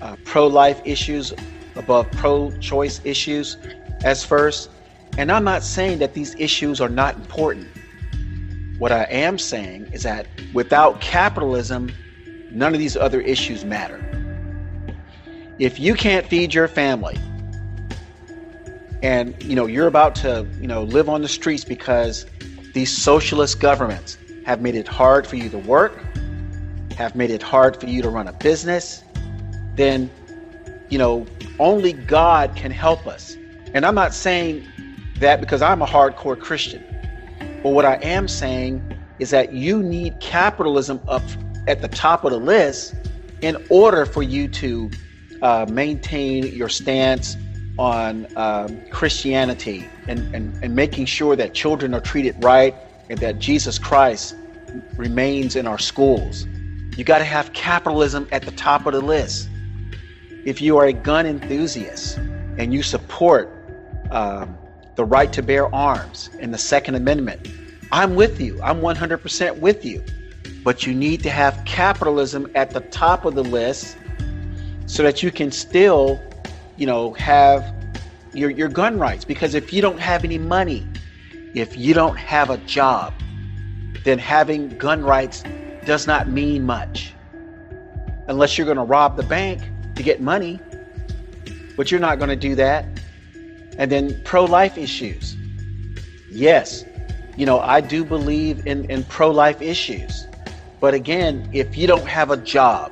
uh, 0.01 0.17
pro-life 0.25 0.81
issues 0.85 1.33
above 1.75 2.11
pro-choice 2.13 3.01
issues 3.05 3.57
as 4.05 4.25
first. 4.25 4.71
And 5.19 5.31
I'm 5.31 5.45
not 5.45 5.63
saying 5.63 5.99
that 5.99 6.15
these 6.15 6.35
issues 6.37 6.81
are 6.81 6.89
not 6.89 7.17
important. 7.17 7.69
What 8.79 8.93
I 8.93 9.05
am 9.05 9.37
saying 9.39 9.91
is 9.93 10.05
that 10.05 10.27
without 10.55 11.01
capitalism, 11.01 11.91
none 12.51 12.73
of 12.73 12.79
these 12.79 12.97
other 12.97 13.21
issues 13.21 13.65
matter. 13.65 13.99
If 15.59 15.79
you 15.79 15.95
can't 15.95 16.27
feed 16.27 16.55
your 16.55 16.69
family 16.69 17.19
and 19.03 19.41
you 19.43 19.55
know 19.55 19.67
you're 19.67 19.87
about 19.87 20.15
to, 20.17 20.47
you 20.61 20.67
know, 20.67 20.85
live 20.85 21.09
on 21.09 21.23
the 21.23 21.29
streets 21.29 21.65
because 21.65 22.27
these 22.73 22.97
socialist 22.97 23.61
governments 23.61 24.17
have 24.47 24.61
made 24.61 24.75
it 24.75 24.89
hard 24.89 25.27
for 25.27 25.37
you 25.37 25.49
to 25.51 25.59
work, 25.59 26.01
have 26.97 27.15
made 27.15 27.31
it 27.31 27.43
hard 27.43 27.79
for 27.79 27.87
you 27.87 28.03
to 28.03 28.09
run 28.09 28.29
a 28.29 28.33
business, 28.33 29.05
then 29.75 30.11
you 30.89 30.99
know, 30.99 31.27
only 31.59 31.95
God 31.95 32.55
can 32.55 32.71
help 32.71 33.07
us. 33.07 33.35
And 33.73 33.87
I'm 33.87 33.95
not 33.95 34.13
saying 34.13 34.67
that 35.17 35.41
because 35.41 35.63
I'm 35.63 35.81
a 35.81 35.87
hardcore 35.87 36.39
Christian. 36.39 36.85
But 37.63 37.71
what 37.71 37.87
I 37.87 37.95
am 38.03 38.29
saying 38.29 38.83
is 39.19 39.31
that 39.31 39.53
you 39.53 39.83
need 39.83 40.21
capitalism 40.21 41.01
up 41.09 41.23
at 41.67 41.81
the 41.81 41.89
top 41.89 42.25
of 42.25 42.33
the 42.33 42.39
list 42.39 42.95
in 43.41 43.57
order 43.71 44.05
for 44.05 44.23
you 44.23 44.49
to 44.49 44.91
uh, 45.41 45.67
maintain 45.71 46.45
your 46.55 46.69
stance 46.69 47.37
on 47.79 48.27
um, 48.37 48.81
Christianity 48.91 49.89
and, 50.07 50.35
and, 50.35 50.63
and 50.63 50.75
making 50.75 51.07
sure 51.07 51.37
that 51.37 51.55
children 51.55 51.95
are 51.95 52.01
treated 52.01 52.43
right 52.45 52.75
and 53.09 53.19
that 53.21 53.39
Jesus 53.39 53.79
Christ 53.79 54.37
remains 54.97 55.57
in 55.57 55.67
our 55.67 55.79
schools. 55.79 56.47
You 56.97 57.05
got 57.05 57.19
to 57.19 57.25
have 57.25 57.53
capitalism 57.53 58.29
at 58.33 58.43
the 58.43 58.53
top 58.53 58.87
of 58.87 58.93
the 58.93 59.01
list. 59.01 59.49
If 60.45 60.61
you 60.61 60.77
are 60.79 60.87
a 60.87 60.93
gun 60.93 61.25
enthusiast 61.27 62.19
and 62.59 62.73
you 62.73 62.83
support 62.83 63.51
um, 64.11 64.59
the 64.95 65.05
right 65.05 65.33
to 65.33 65.43
bear 65.43 65.75
arms 65.75 66.31
and 66.39 66.53
the 66.53 66.59
Second 66.59 66.97
Amendment, 66.97 67.49
I'm 67.91 68.15
with 68.15 68.41
you. 68.41 68.61
I'm 68.63 68.81
100% 68.81 69.59
with 69.59 69.85
you. 69.85 70.05
But 70.65 70.87
you 70.87 70.95
need 70.95 71.23
to 71.23 71.31
have 71.31 71.63
capitalism 71.65 72.51
at 72.55 72.71
the 72.71 72.81
top 72.81 73.25
of 73.25 73.35
the 73.35 73.45
list 73.45 73.97
so 74.87 75.03
that 75.03 75.23
you 75.23 75.31
can 75.31 75.51
still, 75.51 76.21
you 76.83 76.87
know, 76.87 77.13
have 77.13 77.73
your, 78.33 78.51
your 78.51 78.69
gun 78.69 78.99
rights. 78.99 79.25
Because 79.25 79.55
if 79.55 79.73
you 79.73 79.81
don't 79.81 80.01
have 80.01 80.25
any 80.25 80.37
money, 80.37 80.85
if 81.55 81.79
you 81.79 81.95
don't 81.95 82.17
have 82.17 82.51
a 82.51 82.57
job, 82.57 83.15
then 84.03 84.19
having 84.19 84.77
gun 84.79 85.05
rights 85.05 85.45
does 85.85 86.09
not 86.09 86.29
mean 86.29 86.67
much. 86.67 87.15
Unless 88.27 88.59
you're 88.59 88.65
going 88.65 88.79
to 88.79 88.83
rob 88.83 89.17
the 89.17 89.23
bank 89.23 89.63
to 89.95 90.03
get 90.03 90.21
money, 90.21 90.59
but 91.77 91.93
you're 91.93 92.01
not 92.01 92.19
going 92.19 92.31
to 92.31 92.43
do 92.49 92.57
that. 92.57 92.85
And 93.79 93.89
then 93.89 94.21
pro 94.25 94.45
life 94.45 94.77
issues. 94.77 95.37
Yes, 96.33 96.85
you 97.37 97.47
know, 97.47 97.61
I 97.61 97.81
do 97.81 98.05
believe 98.05 98.67
in, 98.67 98.91
in 98.91 99.05
pro 99.05 99.31
life 99.31 99.63
issues. 99.63 100.27
But 100.81 100.95
again, 100.95 101.49
if 101.53 101.77
you 101.79 101.87
don't 101.87 102.09
have 102.09 102.33
a 102.33 102.37
job, 102.37 102.91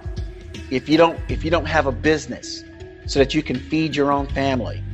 if 0.71 0.89
you 0.89 0.97
don't 0.97 1.19
if 1.29 1.45
you 1.45 1.51
don't 1.51 1.67
have 1.67 1.87
a 1.87 1.93
business 1.93 2.63
so 3.11 3.19
that 3.19 3.35
you 3.35 3.43
can 3.43 3.59
feed 3.59 3.97
your 3.97 4.13
own 4.13 4.29
family. 4.29 4.85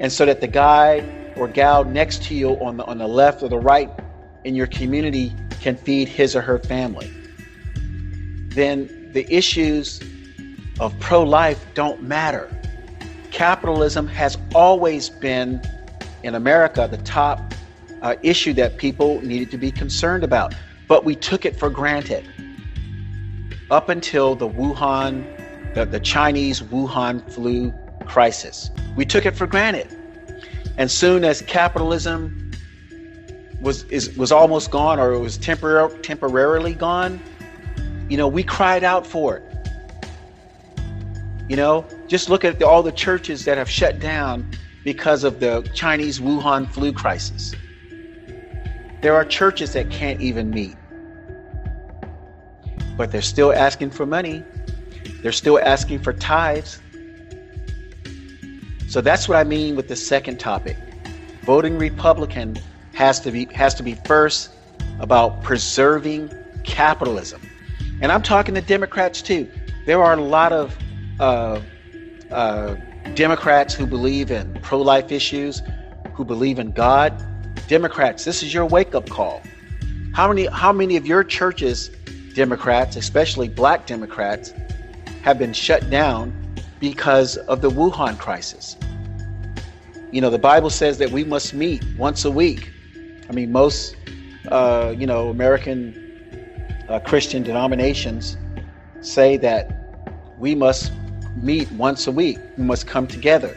And 0.00 0.10
so 0.10 0.26
that 0.26 0.40
the 0.40 0.48
guy 0.48 1.32
or 1.36 1.46
gal 1.46 1.84
next 1.84 2.24
to 2.24 2.34
you 2.34 2.50
on 2.54 2.76
the 2.76 2.84
on 2.84 2.98
the 2.98 3.06
left 3.06 3.44
or 3.44 3.48
the 3.48 3.60
right 3.60 3.88
in 4.42 4.56
your 4.56 4.66
community 4.66 5.32
can 5.60 5.76
feed 5.76 6.08
his 6.08 6.34
or 6.34 6.40
her 6.40 6.58
family. 6.58 7.08
Then 8.48 9.10
the 9.12 9.24
issues 9.32 10.02
of 10.80 10.98
pro 10.98 11.22
life 11.22 11.64
don't 11.74 12.02
matter. 12.02 12.50
Capitalism 13.30 14.08
has 14.08 14.36
always 14.52 15.08
been, 15.08 15.62
in 16.24 16.34
America, 16.34 16.88
the 16.90 16.98
top 16.98 17.54
uh, 18.02 18.16
issue 18.22 18.52
that 18.54 18.78
people 18.78 19.20
needed 19.22 19.52
to 19.52 19.58
be 19.58 19.70
concerned 19.70 20.24
about, 20.24 20.54
but 20.88 21.04
we 21.04 21.14
took 21.14 21.46
it 21.46 21.56
for 21.56 21.70
granted. 21.70 22.28
Up 23.70 23.88
until 23.88 24.34
the 24.34 24.48
Wuhan, 24.48 25.24
the, 25.74 25.84
the 25.84 26.00
Chinese 26.00 26.62
Wuhan 26.62 27.30
flu 27.32 27.72
crisis. 28.06 28.70
We 28.96 29.04
took 29.04 29.26
it 29.26 29.36
for 29.36 29.46
granted. 29.46 29.88
And 30.76 30.90
soon 30.90 31.24
as 31.24 31.42
capitalism 31.42 32.50
was 33.60 33.84
is 33.84 34.16
was 34.16 34.32
almost 34.32 34.70
gone 34.70 34.98
or 34.98 35.12
it 35.12 35.18
was 35.18 35.38
tempor- 35.38 36.02
temporarily 36.02 36.74
gone, 36.74 37.20
you 38.08 38.16
know, 38.16 38.28
we 38.28 38.42
cried 38.42 38.84
out 38.84 39.06
for 39.06 39.36
it. 39.36 39.42
You 41.48 41.56
know, 41.56 41.86
just 42.08 42.28
look 42.28 42.44
at 42.44 42.58
the, 42.58 42.66
all 42.66 42.82
the 42.82 42.92
churches 42.92 43.44
that 43.44 43.58
have 43.58 43.68
shut 43.68 43.98
down 44.00 44.50
because 44.82 45.24
of 45.24 45.40
the 45.40 45.68
Chinese 45.74 46.20
Wuhan 46.20 46.70
flu 46.70 46.92
crisis. 46.92 47.54
There 49.00 49.14
are 49.14 49.24
churches 49.24 49.72
that 49.74 49.90
can't 49.90 50.20
even 50.20 50.50
meet, 50.50 50.76
but 52.96 53.10
they're 53.10 53.22
still 53.22 53.52
asking 53.52 53.90
for 53.90 54.06
money. 54.06 54.42
They're 55.22 55.32
still 55.32 55.58
asking 55.58 56.00
for 56.00 56.12
tithes. 56.12 56.80
So 58.88 59.00
that's 59.00 59.28
what 59.28 59.36
I 59.36 59.44
mean 59.44 59.76
with 59.76 59.88
the 59.88 59.96
second 59.96 60.38
topic. 60.38 60.76
Voting 61.42 61.78
Republican 61.78 62.56
has 62.94 63.20
to 63.20 63.30
be 63.30 63.46
has 63.46 63.74
to 63.74 63.82
be 63.82 63.94
first 64.06 64.50
about 65.00 65.42
preserving 65.42 66.30
capitalism. 66.64 67.40
And 68.00 68.12
I'm 68.12 68.22
talking 68.22 68.54
to 68.54 68.60
Democrats 68.60 69.22
too. 69.22 69.48
There 69.86 70.02
are 70.02 70.14
a 70.14 70.20
lot 70.20 70.52
of 70.52 70.76
uh, 71.20 71.60
uh, 72.30 72.76
Democrats 73.14 73.74
who 73.74 73.86
believe 73.86 74.30
in 74.30 74.58
pro 74.62 74.80
life 74.80 75.12
issues, 75.12 75.62
who 76.14 76.24
believe 76.24 76.58
in 76.58 76.72
God. 76.72 77.12
Democrats, 77.68 78.24
this 78.24 78.42
is 78.42 78.52
your 78.52 78.66
wake 78.66 78.94
up 78.94 79.08
call. 79.08 79.42
How 80.12 80.28
many, 80.28 80.46
how 80.46 80.72
many 80.72 80.96
of 80.96 81.06
your 81.06 81.24
churches, 81.24 81.90
Democrats, 82.34 82.96
especially 82.96 83.48
black 83.48 83.86
Democrats, 83.86 84.52
have 85.24 85.38
been 85.38 85.54
shut 85.54 85.88
down 85.88 86.54
because 86.80 87.38
of 87.38 87.62
the 87.62 87.70
Wuhan 87.70 88.18
crisis? 88.18 88.76
You 90.12 90.20
know, 90.20 90.28
the 90.28 90.38
Bible 90.38 90.68
says 90.68 90.98
that 90.98 91.10
we 91.10 91.24
must 91.24 91.54
meet 91.54 91.82
once 91.96 92.26
a 92.26 92.30
week. 92.30 92.70
I 93.30 93.32
mean, 93.32 93.50
most, 93.50 93.96
uh, 94.48 94.94
you 94.94 95.06
know, 95.06 95.30
American 95.30 96.84
uh, 96.90 97.00
Christian 97.00 97.42
denominations 97.42 98.36
say 99.00 99.38
that 99.38 99.72
we 100.38 100.54
must 100.54 100.92
meet 101.36 101.72
once 101.72 102.06
a 102.06 102.12
week. 102.12 102.38
We 102.58 102.64
must 102.64 102.86
come 102.86 103.06
together. 103.06 103.56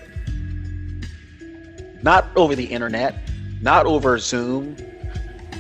Not 2.02 2.30
over 2.38 2.56
the 2.56 2.66
internet, 2.66 3.14
not 3.62 3.86
over 3.86 4.18
Zoom, 4.20 4.78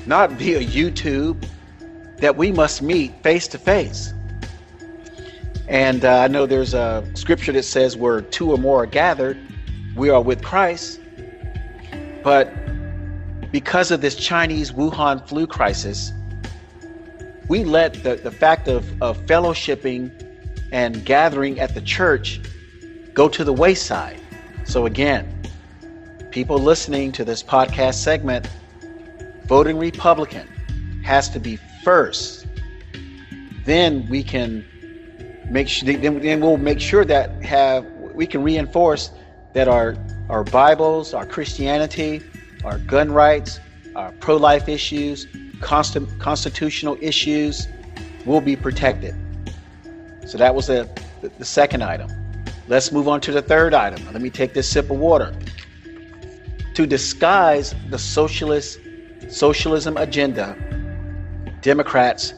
not 0.05 0.31
via 0.31 0.61
YouTube, 0.61 1.45
that 2.19 2.37
we 2.37 2.53
must 2.53 2.81
meet 2.81 3.11
face 3.23 3.49
to 3.49 3.57
face. 3.57 4.13
And 5.67 6.05
uh, 6.05 6.19
I 6.19 6.27
know 6.27 6.45
there's 6.45 6.73
a 6.73 7.09
scripture 7.13 7.51
that 7.51 7.63
says 7.63 7.97
where 7.97 8.21
two 8.21 8.51
or 8.51 8.57
more 8.57 8.83
are 8.83 8.87
gathered, 8.87 9.37
we 9.95 10.09
are 10.09 10.21
with 10.21 10.43
Christ. 10.43 11.01
But 12.23 12.53
because 13.51 13.91
of 13.91 14.01
this 14.01 14.15
Chinese 14.15 14.71
Wuhan 14.71 15.27
flu 15.27 15.45
crisis, 15.45 16.13
we 17.49 17.63
let 17.63 17.93
the, 18.03 18.15
the 18.15 18.31
fact 18.31 18.67
of, 18.67 19.01
of 19.01 19.17
fellowshipping 19.25 20.11
and 20.71 21.05
gathering 21.05 21.59
at 21.59 21.73
the 21.73 21.81
church 21.81 22.41
go 23.13 23.27
to 23.29 23.43
the 23.43 23.53
wayside. 23.53 24.19
So, 24.65 24.85
again, 24.85 25.41
people 26.31 26.57
listening 26.57 27.11
to 27.13 27.25
this 27.25 27.41
podcast 27.41 27.95
segment, 27.95 28.47
voting 29.45 29.77
Republican 29.77 30.47
has 31.03 31.29
to 31.29 31.39
be 31.39 31.57
first. 31.83 32.47
Then 33.63 34.07
we 34.09 34.23
can 34.23 34.65
make 35.49 35.67
sure, 35.67 35.93
then, 35.93 36.19
then 36.19 36.41
we'll 36.41 36.57
make 36.57 36.79
sure 36.79 37.05
that 37.05 37.43
have 37.43 37.85
we 38.13 38.25
can 38.25 38.43
reinforce 38.43 39.11
that 39.53 39.67
our 39.67 39.95
our 40.29 40.43
Bibles, 40.43 41.13
our 41.13 41.25
Christianity, 41.25 42.21
our 42.65 42.79
gun 42.79 43.11
rights, 43.11 43.59
our 43.95 44.11
pro-life 44.13 44.67
issues, 44.67 45.27
constitutional 45.61 46.97
issues 47.01 47.67
will 48.25 48.41
be 48.41 48.55
protected. 48.55 49.15
So 50.25 50.37
that 50.37 50.53
was 50.53 50.67
the, 50.67 50.89
the, 51.21 51.29
the 51.29 51.45
second 51.45 51.83
item. 51.83 52.11
Let's 52.67 52.91
move 52.91 53.07
on 53.07 53.21
to 53.21 53.31
the 53.31 53.41
third 53.41 53.73
item. 53.73 54.05
Let 54.11 54.21
me 54.21 54.29
take 54.29 54.53
this 54.53 54.67
sip 54.69 54.91
of 54.91 54.97
water. 54.97 55.33
To 56.73 56.85
disguise 56.85 57.73
the 57.89 57.97
socialist 57.97 58.79
socialism 59.29 59.97
agenda, 59.97 60.55
Democrats 61.61 62.33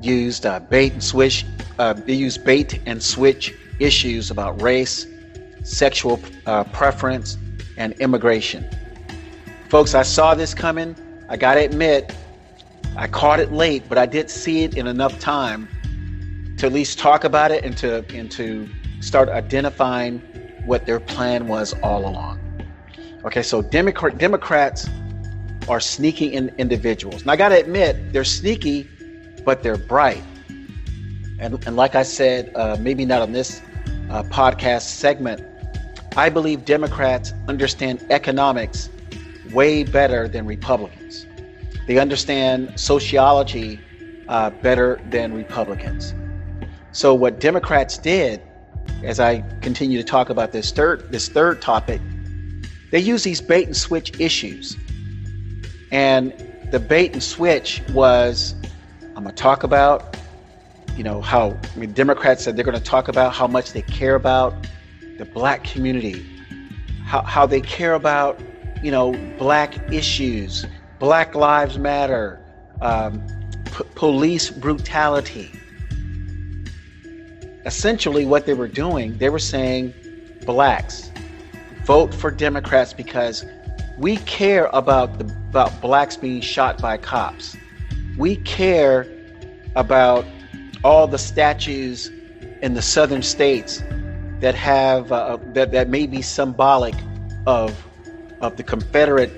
used 0.00 0.46
uh, 0.46 0.60
bait 0.60 0.92
and 0.92 1.02
switch. 1.02 1.44
Uh, 1.78 1.92
they 1.92 2.14
used 2.14 2.44
bait 2.44 2.80
and 2.86 3.02
switch 3.02 3.54
issues 3.78 4.30
about 4.30 4.60
race, 4.60 5.06
sexual 5.64 6.20
uh, 6.46 6.64
preference, 6.64 7.36
and 7.76 7.92
immigration. 7.94 8.68
Folks, 9.68 9.94
I 9.94 10.02
saw 10.02 10.34
this 10.34 10.54
coming. 10.54 10.96
I 11.28 11.36
gotta 11.36 11.64
admit, 11.64 12.14
I 12.96 13.06
caught 13.06 13.38
it 13.38 13.52
late, 13.52 13.88
but 13.88 13.98
I 13.98 14.06
did 14.06 14.30
see 14.30 14.64
it 14.64 14.76
in 14.76 14.86
enough 14.86 15.18
time 15.20 15.68
to 16.56 16.66
at 16.66 16.72
least 16.72 16.98
talk 16.98 17.24
about 17.24 17.50
it 17.50 17.64
and 17.64 17.76
to 17.78 18.04
and 18.14 18.30
to 18.32 18.68
start 19.00 19.28
identifying 19.28 20.18
what 20.64 20.86
their 20.86 20.98
plan 20.98 21.46
was 21.46 21.74
all 21.82 22.08
along. 22.08 22.40
Okay, 23.24 23.42
so 23.42 23.62
Democrat 23.62 24.18
Democrats 24.18 24.88
are 25.68 25.80
sneaky 25.80 26.32
in 26.32 26.52
individuals. 26.58 27.22
And 27.22 27.30
I 27.30 27.36
gotta 27.36 27.60
admit, 27.60 28.12
they're 28.12 28.24
sneaky, 28.24 28.88
but 29.44 29.62
they're 29.62 29.76
bright. 29.76 30.22
And, 31.38 31.64
and 31.66 31.76
like 31.76 31.94
I 31.94 32.02
said, 32.02 32.50
uh, 32.54 32.76
maybe 32.80 33.04
not 33.04 33.22
on 33.22 33.32
this 33.32 33.62
uh, 34.10 34.22
podcast 34.24 34.82
segment, 34.82 35.44
I 36.16 36.28
believe 36.28 36.64
Democrats 36.64 37.32
understand 37.46 38.04
economics 38.10 38.90
way 39.52 39.84
better 39.84 40.28
than 40.28 40.46
Republicans. 40.46 41.26
They 41.86 41.98
understand 41.98 42.78
sociology 42.78 43.80
uh, 44.28 44.50
better 44.50 45.00
than 45.10 45.32
Republicans. 45.32 46.14
So 46.92 47.14
what 47.14 47.40
Democrats 47.40 47.98
did, 47.98 48.42
as 49.02 49.20
I 49.20 49.42
continue 49.60 49.98
to 49.98 50.04
talk 50.04 50.30
about 50.30 50.52
this 50.52 50.72
third 50.72 51.10
this 51.12 51.28
third 51.28 51.62
topic, 51.62 52.00
they 52.90 52.98
use 52.98 53.22
these 53.22 53.40
bait 53.40 53.66
and 53.66 53.76
switch 53.76 54.18
issues. 54.20 54.76
And 55.92 56.32
the 56.70 56.80
bait 56.80 57.12
and 57.12 57.22
switch 57.22 57.82
was 57.92 58.54
I'm 59.18 59.24
gonna 59.24 59.34
talk 59.34 59.64
about, 59.64 60.16
you 60.96 61.02
know, 61.02 61.20
how 61.20 61.58
I 61.74 61.76
mean, 61.76 61.92
Democrats 61.92 62.44
said 62.44 62.54
they're 62.54 62.64
gonna 62.64 62.78
talk 62.78 63.08
about 63.08 63.34
how 63.34 63.48
much 63.48 63.72
they 63.72 63.82
care 63.82 64.14
about 64.14 64.54
the 65.18 65.24
black 65.24 65.64
community, 65.64 66.24
how, 67.04 67.22
how 67.22 67.44
they 67.44 67.60
care 67.60 67.94
about, 67.94 68.40
you 68.80 68.92
know, 68.92 69.10
black 69.36 69.74
issues, 69.92 70.66
Black 71.00 71.34
Lives 71.34 71.80
Matter, 71.80 72.40
um, 72.80 73.20
p- 73.64 73.82
police 73.96 74.50
brutality 74.50 75.50
essentially 77.66 78.24
what 78.24 78.46
they 78.46 78.54
were 78.54 78.68
doing, 78.68 79.18
they 79.18 79.30
were 79.30 79.40
saying, 79.40 79.92
blacks, 80.46 81.10
vote 81.82 82.14
for 82.14 82.30
Democrats 82.30 82.92
because 82.92 83.44
we 83.98 84.18
care 84.18 84.70
about 84.72 85.18
the 85.18 85.24
about 85.48 85.80
blacks 85.80 86.16
being 86.16 86.40
shot 86.40 86.80
by 86.80 86.96
cops. 86.96 87.56
We 88.18 88.36
care 88.36 89.06
about 89.76 90.26
all 90.82 91.06
the 91.06 91.18
statues 91.18 92.10
in 92.62 92.74
the 92.74 92.82
southern 92.82 93.22
states 93.22 93.82
that 94.40 94.54
have 94.56 95.12
uh, 95.12 95.38
that 95.54 95.70
that 95.72 95.88
may 95.88 96.06
be 96.06 96.20
symbolic 96.20 96.94
of 97.46 97.86
of 98.40 98.56
the 98.56 98.62
Confederate, 98.64 99.32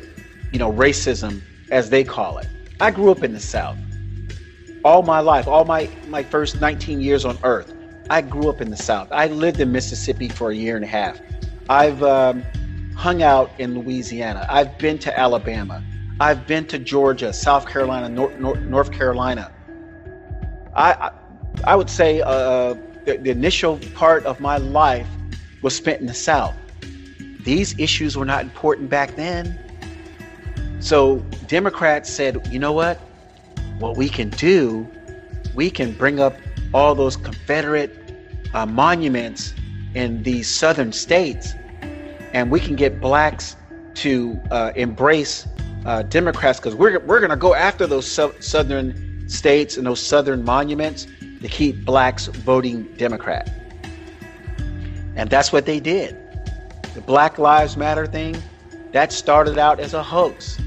you 0.50 0.58
know, 0.58 0.72
racism 0.72 1.42
as 1.70 1.90
they 1.90 2.04
call 2.04 2.38
it. 2.38 2.48
I 2.80 2.90
grew 2.90 3.10
up 3.10 3.22
in 3.22 3.32
the 3.32 3.40
South. 3.40 3.78
All 4.82 5.02
my 5.02 5.20
life, 5.20 5.46
all 5.46 5.66
my 5.66 5.90
my 6.06 6.22
first 6.22 6.60
19 6.60 7.00
years 7.00 7.26
on 7.26 7.38
earth, 7.42 7.74
I 8.08 8.22
grew 8.22 8.48
up 8.48 8.62
in 8.62 8.70
the 8.70 8.76
South. 8.76 9.08
I 9.10 9.26
lived 9.26 9.60
in 9.60 9.70
Mississippi 9.72 10.28
for 10.30 10.50
a 10.50 10.54
year 10.56 10.76
and 10.76 10.84
a 10.84 10.88
half. 10.88 11.20
I've 11.68 12.02
um, 12.02 12.44
hung 12.96 13.22
out 13.22 13.54
in 13.60 13.74
Louisiana. 13.74 14.46
I've 14.48 14.78
been 14.78 14.98
to 15.00 15.18
Alabama. 15.18 15.84
I've 16.20 16.46
been 16.46 16.66
to 16.66 16.78
Georgia, 16.78 17.32
South 17.32 17.66
Carolina, 17.66 18.06
North, 18.10 18.38
North, 18.38 18.60
North 18.60 18.92
Carolina. 18.92 19.50
I, 20.74 20.92
I, 20.92 21.10
I 21.64 21.76
would 21.76 21.88
say 21.88 22.20
uh, 22.20 22.74
the, 23.06 23.16
the 23.16 23.30
initial 23.30 23.78
part 23.94 24.26
of 24.26 24.38
my 24.38 24.58
life 24.58 25.08
was 25.62 25.74
spent 25.74 26.02
in 26.02 26.06
the 26.06 26.12
South. 26.12 26.54
These 27.42 27.78
issues 27.78 28.18
were 28.18 28.26
not 28.26 28.42
important 28.42 28.90
back 28.90 29.16
then. 29.16 29.58
So 30.80 31.20
Democrats 31.46 32.10
said, 32.10 32.46
you 32.52 32.58
know 32.58 32.72
what? 32.72 32.98
What 33.78 33.96
we 33.96 34.10
can 34.10 34.28
do, 34.28 34.86
we 35.54 35.70
can 35.70 35.92
bring 35.92 36.20
up 36.20 36.36
all 36.74 36.94
those 36.94 37.16
Confederate 37.16 37.96
uh, 38.52 38.66
monuments 38.66 39.54
in 39.94 40.22
these 40.22 40.54
southern 40.54 40.92
states, 40.92 41.54
and 42.34 42.50
we 42.50 42.60
can 42.60 42.76
get 42.76 43.00
blacks 43.00 43.56
to 43.94 44.38
uh, 44.50 44.72
embrace 44.76 45.46
uh, 45.84 46.02
Democrats 46.02 46.58
because 46.58 46.74
we're, 46.74 46.98
we're 47.00 47.20
going 47.20 47.30
to 47.30 47.36
go 47.36 47.54
after 47.54 47.86
those 47.86 48.10
so- 48.10 48.34
southern 48.40 49.28
states 49.28 49.76
and 49.76 49.86
those 49.86 50.00
southern 50.00 50.44
monuments 50.44 51.06
to 51.40 51.48
keep 51.48 51.84
blacks 51.84 52.26
voting 52.26 52.82
Democrat. 52.96 53.50
And 55.16 55.30
that's 55.30 55.52
what 55.52 55.66
they 55.66 55.80
did. 55.80 56.16
The 56.94 57.00
Black 57.00 57.38
Lives 57.38 57.76
Matter 57.76 58.06
thing, 58.06 58.36
that 58.92 59.12
started 59.12 59.58
out 59.58 59.80
as 59.80 59.94
a 59.94 60.02
hoax. 60.02 60.58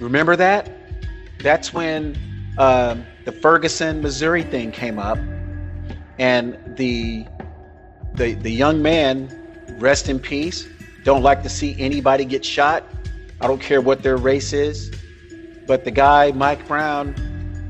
Remember 0.00 0.36
that? 0.36 0.70
That's 1.38 1.72
when 1.72 2.18
um, 2.58 3.04
the 3.24 3.32
Ferguson, 3.32 4.02
Missouri 4.02 4.42
thing 4.42 4.72
came 4.72 4.98
up 4.98 5.18
and 6.18 6.58
the 6.76 7.26
the 8.14 8.34
the 8.34 8.50
young 8.50 8.80
man, 8.82 9.28
rest 9.78 10.08
in 10.08 10.18
peace, 10.18 10.66
don't 11.04 11.22
like 11.22 11.42
to 11.42 11.48
see 11.48 11.76
anybody 11.78 12.24
get 12.24 12.44
shot. 12.44 12.84
I 13.40 13.46
don't 13.46 13.60
care 13.60 13.80
what 13.80 14.02
their 14.02 14.16
race 14.16 14.52
is. 14.52 14.90
But 15.66 15.84
the 15.84 15.90
guy, 15.90 16.32
Mike 16.32 16.66
Brown, 16.66 17.14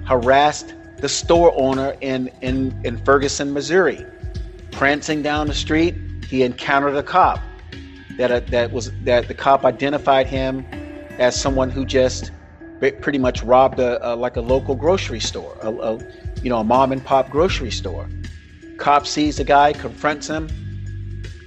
harassed 0.07 0.74
the 0.98 1.09
store 1.09 1.52
owner 1.57 1.96
in, 2.00 2.29
in, 2.40 2.79
in 2.85 2.96
Ferguson, 2.98 3.52
Missouri. 3.52 4.05
Prancing 4.70 5.22
down 5.22 5.46
the 5.46 5.55
street, 5.55 5.94
he 6.29 6.42
encountered 6.42 6.96
a 6.96 7.02
cop. 7.02 7.40
That, 8.18 8.31
uh, 8.31 8.40
that 8.50 8.72
was 8.72 8.92
that 9.05 9.29
the 9.29 9.35
cop 9.35 9.64
identified 9.64 10.26
him 10.26 10.66
as 11.18 11.38
someone 11.38 11.68
who 11.68 11.85
just 11.85 12.31
pretty 12.79 13.18
much 13.18 13.42
robbed 13.42 13.79
a, 13.79 14.12
a 14.12 14.16
like 14.16 14.37
a 14.37 14.40
local 14.40 14.74
grocery 14.74 15.20
store, 15.20 15.57
a, 15.62 15.70
a, 15.70 15.98
you 16.42 16.48
know 16.48 16.59
a 16.59 16.64
mom 16.64 16.92
and 16.92 17.05
pop 17.05 17.29
grocery 17.31 17.70
store. 17.70 18.09
Cop 18.79 19.07
sees 19.07 19.37
the 19.37 19.44
guy, 19.44 19.72
confronts 19.72 20.29
him. 20.29 20.48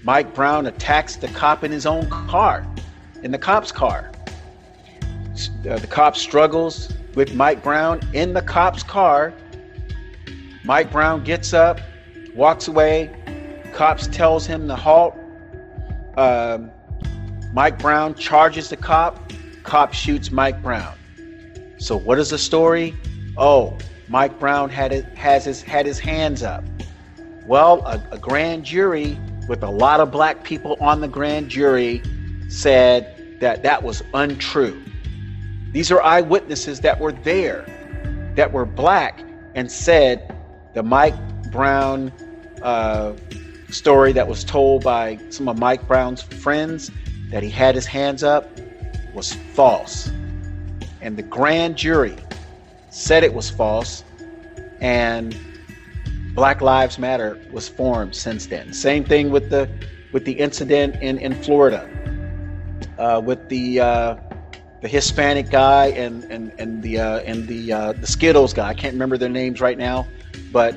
Mike 0.04 0.34
Brown 0.34 0.66
attacks 0.66 1.16
the 1.16 1.28
cop 1.30 1.64
in 1.64 1.72
his 1.72 1.86
own 1.86 2.10
car, 2.10 2.66
in 3.24 3.32
the 3.32 3.38
cop's 3.38 3.72
car. 3.72 4.12
Uh, 5.70 5.78
the 5.78 5.88
cop 5.88 6.16
struggles 6.16 6.92
with 7.16 7.34
Mike 7.34 7.64
Brown 7.64 8.00
in 8.14 8.34
the 8.34 8.42
cop's 8.42 8.84
car. 8.84 9.34
Mike 10.64 10.92
Brown 10.92 11.24
gets 11.24 11.54
up, 11.54 11.80
walks 12.36 12.68
away. 12.68 13.10
Cops 13.74 14.08
tells 14.08 14.46
him 14.46 14.68
to 14.68 14.76
halt. 14.76 15.16
Um, 16.18 16.72
Mike 17.54 17.80
Brown 17.80 18.16
charges 18.16 18.70
the 18.70 18.78
cop. 18.78 19.32
Cop 19.64 19.94
shoots 19.94 20.32
Mike 20.32 20.62
Brown. 20.62 20.96
So 21.78 21.96
what 21.96 22.20
is 22.20 22.30
the 22.30 22.38
story? 22.38 22.96
Oh, 23.38 23.78
Mike 24.10 24.40
Brown 24.40 24.70
had 24.70 24.92
it, 24.92 25.06
has 25.18 25.46
his 25.46 25.62
had 25.62 25.86
his 25.86 26.00
hands 26.00 26.44
up. 26.44 26.64
Well, 27.46 27.86
a, 27.86 28.04
a 28.12 28.18
grand 28.18 28.66
jury 28.66 29.18
with 29.48 29.64
a 29.64 29.70
lot 29.70 30.00
of 30.00 30.12
black 30.12 30.44
people 30.44 30.78
on 30.82 31.00
the 31.02 31.08
grand 31.08 31.50
jury 31.50 32.02
said 32.50 33.40
that 33.40 33.64
that 33.64 33.84
was 33.84 34.04
untrue. 34.14 34.84
These 35.72 35.92
are 35.92 36.02
eyewitnesses 36.02 36.82
that 36.82 37.00
were 37.00 37.12
there, 37.12 37.66
that 38.36 38.52
were 38.52 38.66
black, 38.66 39.22
and 39.56 39.72
said 39.72 40.36
the 40.74 40.84
Mike 40.84 41.16
Brown 41.52 42.12
uh, 42.62 43.14
story 43.70 44.12
that 44.14 44.28
was 44.28 44.44
told 44.44 44.84
by 44.84 45.20
some 45.30 45.48
of 45.48 45.60
Mike 45.60 45.88
Brown's 45.88 46.22
friends 46.22 46.92
that 47.30 47.44
he 47.44 47.50
had 47.50 47.76
his 47.76 47.86
hands 47.86 48.24
up 48.24 48.50
was 49.14 49.34
false. 49.54 50.12
And 51.02 51.16
the 51.18 51.24
grand 51.24 51.78
jury 51.78 52.18
said 52.90 53.24
it 53.24 53.34
was 53.34 53.50
false, 53.50 54.04
and 54.82 55.38
Black 56.34 56.62
Lives 56.62 56.98
Matter 56.98 57.40
was 57.52 57.70
formed 57.70 58.16
since 58.16 58.48
then. 58.48 58.74
Same 58.74 59.06
thing 59.06 59.30
with 59.30 59.50
the 59.52 59.70
with 60.12 60.26
the 60.26 60.34
incident 60.34 60.96
in 61.02 61.20
in 61.20 61.36
Florida 61.44 61.88
uh, 63.00 63.22
with 63.24 63.50
the 63.50 63.80
uh, 63.80 64.16
the 64.82 64.88
Hispanic 64.88 65.50
guy 65.50 65.88
and 65.88 66.24
and 66.26 66.54
and 66.60 66.84
the 66.84 67.00
uh, 67.00 67.20
and 67.20 67.48
the 67.48 67.72
uh, 67.72 67.94
the 67.94 68.08
Skittles 68.08 68.54
guy. 68.54 68.68
I 68.70 68.74
can't 68.74 68.94
remember 68.94 69.18
their 69.18 69.30
names 69.30 69.62
right 69.62 69.78
now, 69.78 70.08
but 70.52 70.76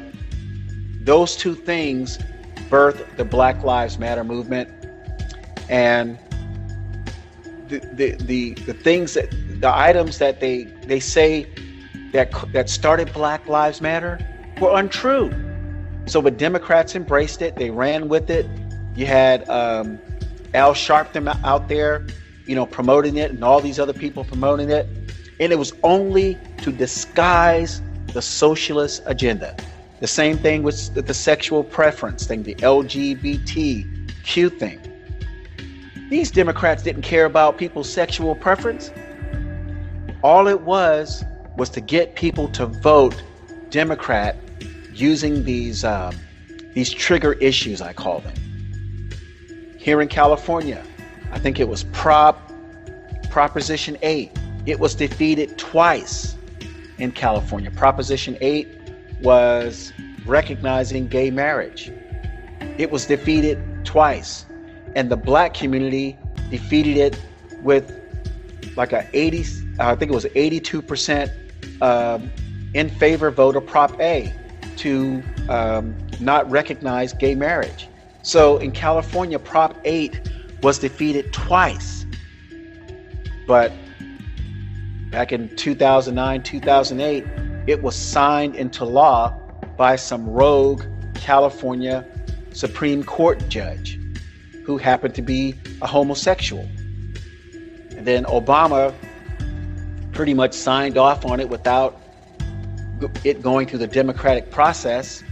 those 1.04 1.36
two 1.36 1.54
things 1.54 2.18
birthed 2.70 3.16
the 3.16 3.24
Black 3.24 3.62
Lives 3.64 3.98
Matter 3.98 4.24
movement, 4.24 4.70
and 5.68 6.18
the 7.68 7.80
the 7.92 8.16
the, 8.24 8.54
the 8.66 8.74
things 8.74 9.14
that 9.14 9.30
the 9.60 9.76
items 9.76 10.18
that 10.18 10.40
they 10.40 10.64
they 10.86 11.00
say 11.00 11.46
that 12.12 12.32
that 12.52 12.70
started 12.70 13.12
Black 13.12 13.46
Lives 13.48 13.80
Matter 13.80 14.18
were 14.60 14.78
untrue. 14.78 15.30
So 16.06 16.20
the 16.20 16.30
Democrats 16.30 16.96
embraced 16.96 17.42
it. 17.42 17.56
They 17.56 17.70
ran 17.70 18.08
with 18.08 18.30
it. 18.30 18.46
You 18.94 19.06
had 19.06 19.48
um, 19.48 20.00
Al 20.54 20.74
Sharpton 20.74 21.28
out 21.44 21.68
there, 21.68 22.06
you 22.46 22.54
know, 22.54 22.66
promoting 22.66 23.16
it 23.16 23.30
and 23.30 23.42
all 23.42 23.60
these 23.60 23.78
other 23.78 23.92
people 23.92 24.24
promoting 24.24 24.70
it. 24.70 24.86
And 25.40 25.52
it 25.52 25.58
was 25.58 25.72
only 25.82 26.38
to 26.58 26.70
disguise 26.70 27.80
the 28.12 28.22
socialist 28.22 29.02
agenda. 29.06 29.56
The 30.00 30.06
same 30.06 30.36
thing 30.36 30.62
with 30.62 30.94
the 30.94 31.14
sexual 31.14 31.64
preference 31.64 32.26
thing, 32.26 32.42
the 32.42 32.54
LGBTQ 32.56 34.58
thing. 34.58 34.78
These 36.10 36.30
Democrats 36.30 36.82
didn't 36.82 37.02
care 37.02 37.24
about 37.24 37.56
people's 37.56 37.90
sexual 37.90 38.34
preference. 38.34 38.90
All 40.22 40.48
it 40.48 40.60
was 40.60 41.24
was 41.56 41.70
to 41.70 41.80
get 41.80 42.16
people 42.16 42.48
to 42.48 42.66
vote 42.66 43.22
Democrat 43.70 44.36
using 44.92 45.44
these 45.44 45.84
um, 45.84 46.14
these 46.74 46.90
trigger 46.90 47.34
issues, 47.34 47.80
I 47.80 47.92
call 47.92 48.20
them. 48.20 48.34
Here 49.82 50.00
in 50.00 50.06
California, 50.06 50.80
I 51.32 51.40
think 51.40 51.58
it 51.58 51.66
was 51.66 51.82
Prop 51.82 52.52
Proposition 53.30 53.98
8. 54.00 54.30
It 54.64 54.78
was 54.78 54.94
defeated 54.94 55.58
twice 55.58 56.36
in 56.98 57.10
California. 57.10 57.68
Proposition 57.68 58.38
8 58.40 58.68
was 59.22 59.92
recognizing 60.24 61.08
gay 61.08 61.32
marriage. 61.32 61.90
It 62.78 62.92
was 62.92 63.06
defeated 63.06 63.60
twice. 63.84 64.46
And 64.94 65.10
the 65.10 65.16
black 65.16 65.52
community 65.52 66.16
defeated 66.48 66.96
it 66.96 67.20
with 67.60 67.92
like 68.76 68.92
a 68.92 69.04
80, 69.12 69.44
I 69.80 69.96
think 69.96 70.12
it 70.12 70.14
was 70.14 70.26
82% 70.26 71.82
um, 71.82 72.30
in 72.74 72.88
favor 72.88 73.32
vote 73.32 73.56
of 73.56 73.66
Prop 73.66 74.00
8 74.00 74.32
to 74.76 75.20
um, 75.48 75.96
not 76.20 76.48
recognize 76.48 77.12
gay 77.12 77.34
marriage. 77.34 77.88
So 78.22 78.58
in 78.58 78.70
California, 78.72 79.38
Prop 79.38 79.76
8 79.84 80.20
was 80.62 80.78
defeated 80.78 81.32
twice. 81.32 82.06
But 83.46 83.72
back 85.10 85.32
in 85.32 85.54
2009, 85.56 86.42
2008, 86.42 87.24
it 87.66 87.82
was 87.82 87.96
signed 87.96 88.54
into 88.54 88.84
law 88.84 89.36
by 89.76 89.96
some 89.96 90.28
rogue 90.28 90.84
California 91.14 92.04
Supreme 92.52 93.02
Court 93.02 93.48
judge 93.48 93.98
who 94.64 94.78
happened 94.78 95.14
to 95.16 95.22
be 95.22 95.54
a 95.80 95.86
homosexual. 95.86 96.62
And 97.96 98.06
then 98.06 98.24
Obama 98.24 98.94
pretty 100.12 100.34
much 100.34 100.52
signed 100.52 100.96
off 100.96 101.24
on 101.24 101.40
it 101.40 101.48
without 101.48 102.00
it 103.24 103.42
going 103.42 103.66
through 103.66 103.80
the 103.80 103.86
democratic 103.86 104.50
process. 104.50 105.24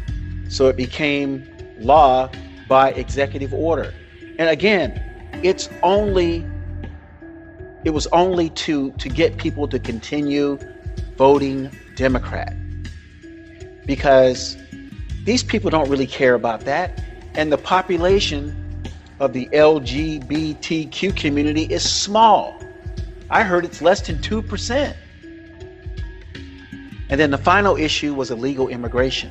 So 0.49 0.67
it 0.67 0.77
became 0.77 1.47
law 1.79 2.29
by 2.71 2.93
executive 2.93 3.53
order. 3.53 3.93
And 4.39 4.49
again, 4.49 5.03
it's 5.43 5.69
only 5.83 6.47
it 7.83 7.91
was 7.91 8.07
only 8.13 8.51
to 8.51 8.93
to 8.93 9.09
get 9.09 9.37
people 9.39 9.67
to 9.69 9.79
continue 9.79 10.57
voting 11.17 11.69
Democrat. 11.97 12.55
Because 13.87 14.57
these 15.25 15.43
people 15.43 15.69
don't 15.69 15.91
really 15.91 16.07
care 16.07 16.35
about 16.35 16.61
that. 16.61 17.03
And 17.35 17.51
the 17.51 17.59
population 17.59 18.55
of 19.19 19.33
the 19.33 19.49
LGBTQ 19.49 21.17
community 21.17 21.65
is 21.65 21.83
small. 21.83 22.63
I 23.31 23.43
heard 23.43 23.65
it's 23.65 23.83
less 23.83 24.01
than 24.01 24.19
2%. 24.19 24.95
And 27.09 27.21
then 27.21 27.31
the 27.33 27.39
final 27.39 27.77
issue 27.77 28.15
was 28.15 28.31
illegal 28.31 28.69
immigration. 28.69 29.31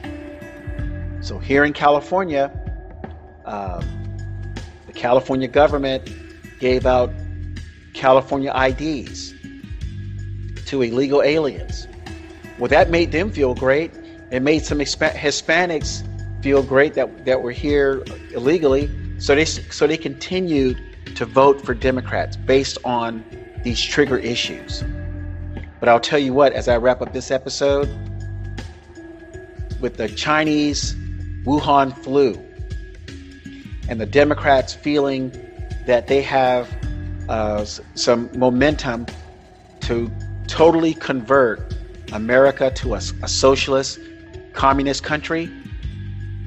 So 1.22 1.40
here 1.40 1.64
in 1.64 1.74
California, 1.74 2.52
um, 3.50 3.84
the 4.86 4.94
California 4.94 5.48
government 5.48 6.08
gave 6.60 6.86
out 6.86 7.12
California 7.94 8.54
IDs 8.56 9.34
to 10.68 10.84
illegal 10.84 11.24
aliens. 11.24 11.88
Well, 12.60 12.70
that 12.70 12.92
made 12.92 13.12
them 13.12 13.32
feel 13.32 13.56
great. 13.56 13.92
It 14.30 14.42
made 14.44 14.64
some 14.64 14.78
Hispanics 14.78 16.04
feel 16.44 16.62
great 16.62 16.94
that, 16.94 17.26
that 17.26 17.42
were 17.42 17.52
here 17.52 18.04
illegally. 18.32 18.90
So 19.18 19.34
they 19.34 19.46
so 19.46 19.88
they 19.88 19.98
continued 19.98 20.80
to 21.16 21.26
vote 21.26 21.66
for 21.66 21.74
Democrats 21.74 22.38
based 22.38 22.78
on 22.84 23.24
these 23.64 23.82
trigger 23.82 24.18
issues. 24.18 24.84
But 25.80 25.90
I'll 25.90 26.00
tell 26.00 26.20
you 26.20 26.34
what, 26.34 26.54
as 26.54 26.68
I 26.68 26.78
wrap 26.78 27.02
up 27.02 27.14
this 27.14 27.32
episode, 27.32 27.90
with 29.82 29.98
the 29.98 30.08
Chinese 30.08 30.94
Wuhan 31.46 31.98
flu 31.98 32.38
and 33.90 34.00
the 34.00 34.06
Democrats 34.06 34.74
feeling 34.74 35.34
that 35.88 36.08
they 36.08 36.22
have 36.22 36.70
uh, 37.28 37.66
some 37.66 38.30
momentum 38.38 39.08
to 39.82 40.12
totally 40.48 40.94
convert 40.94 41.74
America 42.14 42.72
to 42.72 42.94
a, 42.94 42.98
a 43.24 43.28
socialist, 43.28 44.00
communist 44.54 45.04
country, 45.04 45.52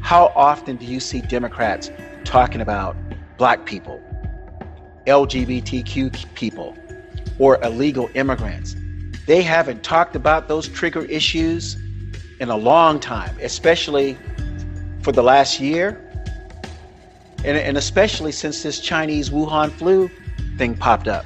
how 0.00 0.32
often 0.36 0.76
do 0.76 0.86
you 0.86 1.00
see 1.00 1.20
Democrats 1.20 1.90
talking 2.24 2.60
about 2.60 2.96
black 3.36 3.66
people, 3.66 4.00
LGBTQ 5.06 6.34
people, 6.34 6.76
or 7.38 7.62
illegal 7.64 8.08
immigrants? 8.14 8.76
They 9.26 9.42
haven't 9.42 9.82
talked 9.82 10.14
about 10.14 10.46
those 10.46 10.68
trigger 10.68 11.04
issues 11.06 11.76
in 12.38 12.50
a 12.50 12.56
long 12.56 13.00
time, 13.00 13.36
especially 13.40 14.16
for 15.00 15.10
the 15.10 15.22
last 15.22 15.60
year, 15.60 16.00
and, 17.44 17.56
and 17.56 17.76
especially 17.76 18.32
since 18.32 18.62
this 18.62 18.80
Chinese 18.80 19.30
Wuhan 19.30 19.70
flu 19.72 20.10
thing 20.56 20.76
popped 20.76 21.08
up. 21.08 21.24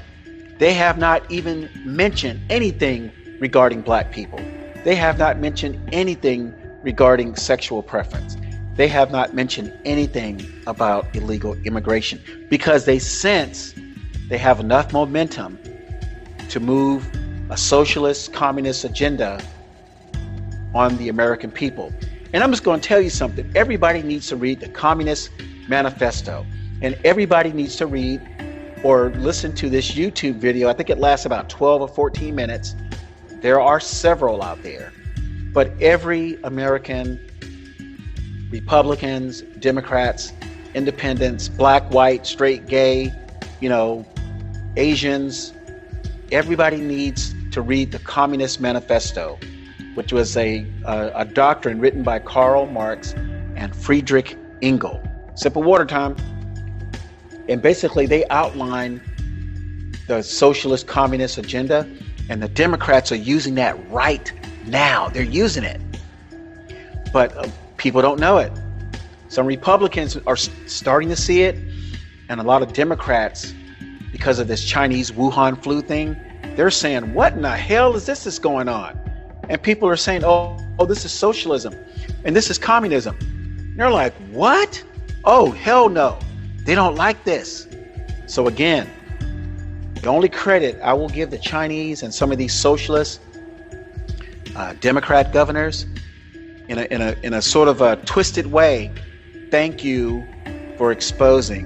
They 0.58 0.72
have 0.74 0.98
not 0.98 1.30
even 1.30 1.68
mentioned 1.84 2.40
anything 2.50 3.12
regarding 3.40 3.82
black 3.82 4.10
people. 4.10 4.40
They 4.84 4.94
have 4.94 5.18
not 5.18 5.38
mentioned 5.38 5.78
anything 5.92 6.54
regarding 6.82 7.36
sexual 7.36 7.82
preference. 7.82 8.36
They 8.74 8.88
have 8.88 9.10
not 9.10 9.34
mentioned 9.34 9.72
anything 9.84 10.40
about 10.66 11.14
illegal 11.14 11.54
immigration 11.64 12.20
because 12.48 12.84
they 12.84 12.98
sense 12.98 13.74
they 14.28 14.38
have 14.38 14.60
enough 14.60 14.92
momentum 14.92 15.58
to 16.48 16.60
move 16.60 17.10
a 17.50 17.56
socialist 17.56 18.32
communist 18.32 18.84
agenda 18.84 19.40
on 20.74 20.96
the 20.98 21.08
American 21.08 21.50
people. 21.50 21.92
And 22.32 22.42
I'm 22.42 22.50
just 22.50 22.64
going 22.64 22.80
to 22.80 22.86
tell 22.86 23.00
you 23.00 23.10
something. 23.10 23.50
Everybody 23.54 24.02
needs 24.02 24.26
to 24.28 24.36
read 24.36 24.60
the 24.60 24.68
Communist 24.68 25.30
Manifesto, 25.68 26.46
and 26.82 26.98
everybody 27.04 27.52
needs 27.52 27.76
to 27.76 27.86
read 27.86 28.20
or 28.82 29.10
listen 29.10 29.54
to 29.54 29.68
this 29.68 29.92
YouTube 29.92 30.36
video. 30.36 30.68
I 30.68 30.72
think 30.72 30.90
it 30.90 30.98
lasts 30.98 31.26
about 31.26 31.48
12 31.48 31.82
or 31.82 31.88
14 31.88 32.34
minutes. 32.34 32.76
There 33.40 33.60
are 33.60 33.80
several 33.80 34.42
out 34.42 34.62
there, 34.62 34.92
but 35.52 35.70
every 35.80 36.38
American, 36.44 37.20
Republicans, 38.50 39.42
Democrats, 39.58 40.32
independents, 40.74 41.48
black, 41.48 41.90
white, 41.90 42.26
straight, 42.26 42.66
gay, 42.66 43.12
you 43.60 43.68
know, 43.68 44.04
Asians, 44.76 45.52
everybody 46.30 46.76
needs 46.76 47.34
to 47.50 47.62
read 47.62 47.92
the 47.92 47.98
Communist 48.00 48.60
Manifesto, 48.60 49.38
which 49.94 50.12
was 50.12 50.36
a, 50.36 50.66
a, 50.84 51.12
a 51.14 51.24
doctrine 51.24 51.80
written 51.80 52.02
by 52.02 52.18
Karl 52.18 52.66
Marx 52.66 53.14
and 53.56 53.74
Friedrich 53.74 54.36
Engel. 54.60 55.02
Sip 55.37 55.55
of 55.57 55.64
water 55.64 55.84
time. 55.84 56.16
And 57.49 57.62
basically, 57.62 58.07
they 58.07 58.26
outline 58.26 59.01
the 60.09 60.22
socialist 60.22 60.87
communist 60.87 61.39
agenda, 61.39 61.89
and 62.28 62.43
the 62.43 62.49
Democrats 62.49 63.12
are 63.12 63.16
using 63.16 63.55
that 63.55 63.76
right 63.91 64.32
now. 64.66 65.09
They're 65.09 65.22
using 65.22 65.62
it. 65.62 65.80
But 67.12 67.37
uh, 67.37 67.49
people 67.76 68.03
don't 68.03 68.18
know 68.18 68.39
it. 68.39 68.53
Some 69.28 69.47
Republicans 69.47 70.16
are 70.26 70.37
starting 70.37 71.09
to 71.11 71.16
see 71.16 71.43
it, 71.43 71.57
and 72.28 72.41
a 72.41 72.43
lot 72.43 72.62
of 72.62 72.72
Democrats, 72.72 73.55
because 74.12 74.39
of 74.39 74.49
this 74.49 74.64
Chinese 74.64 75.11
Wuhan 75.12 75.62
flu 75.62 75.82
thing, 75.82 76.16
they're 76.57 76.70
saying, 76.70 77.12
What 77.12 77.34
in 77.34 77.43
the 77.43 77.57
hell 77.57 77.95
is 77.95 78.07
this 78.07 78.24
that's 78.24 78.39
going 78.39 78.68
on? 78.68 78.99
And 79.49 79.62
people 79.62 79.89
are 79.89 79.97
saying, 79.97 80.24
Oh, 80.24 80.57
oh, 80.78 80.87
this 80.87 81.05
is 81.05 81.12
socialism 81.12 81.74
and 82.24 82.34
this 82.34 82.51
is 82.51 82.59
communism. 82.59 83.16
And 83.20 83.78
they're 83.78 83.91
like, 83.91 84.14
What? 84.30 84.82
Oh, 85.26 85.50
hell 85.50 85.88
no. 85.88 86.18
They 86.58 86.76
don't 86.76 86.94
like 86.94 87.24
this. 87.24 87.66
So 88.26 88.46
again, 88.46 88.88
the 90.00 90.08
only 90.08 90.28
credit 90.28 90.80
I 90.82 90.92
will 90.92 91.08
give 91.08 91.30
the 91.30 91.38
Chinese 91.38 92.04
and 92.04 92.14
some 92.14 92.30
of 92.30 92.38
these 92.38 92.54
socialist 92.54 93.20
uh, 94.54 94.74
Democrat 94.74 95.32
governors 95.32 95.84
in 96.68 96.78
a, 96.78 96.84
in, 96.84 97.02
a, 97.02 97.16
in 97.24 97.34
a 97.34 97.42
sort 97.42 97.66
of 97.66 97.80
a 97.80 97.96
twisted 97.96 98.46
way, 98.46 98.92
thank 99.50 99.82
you 99.82 100.24
for 100.78 100.92
exposing 100.92 101.64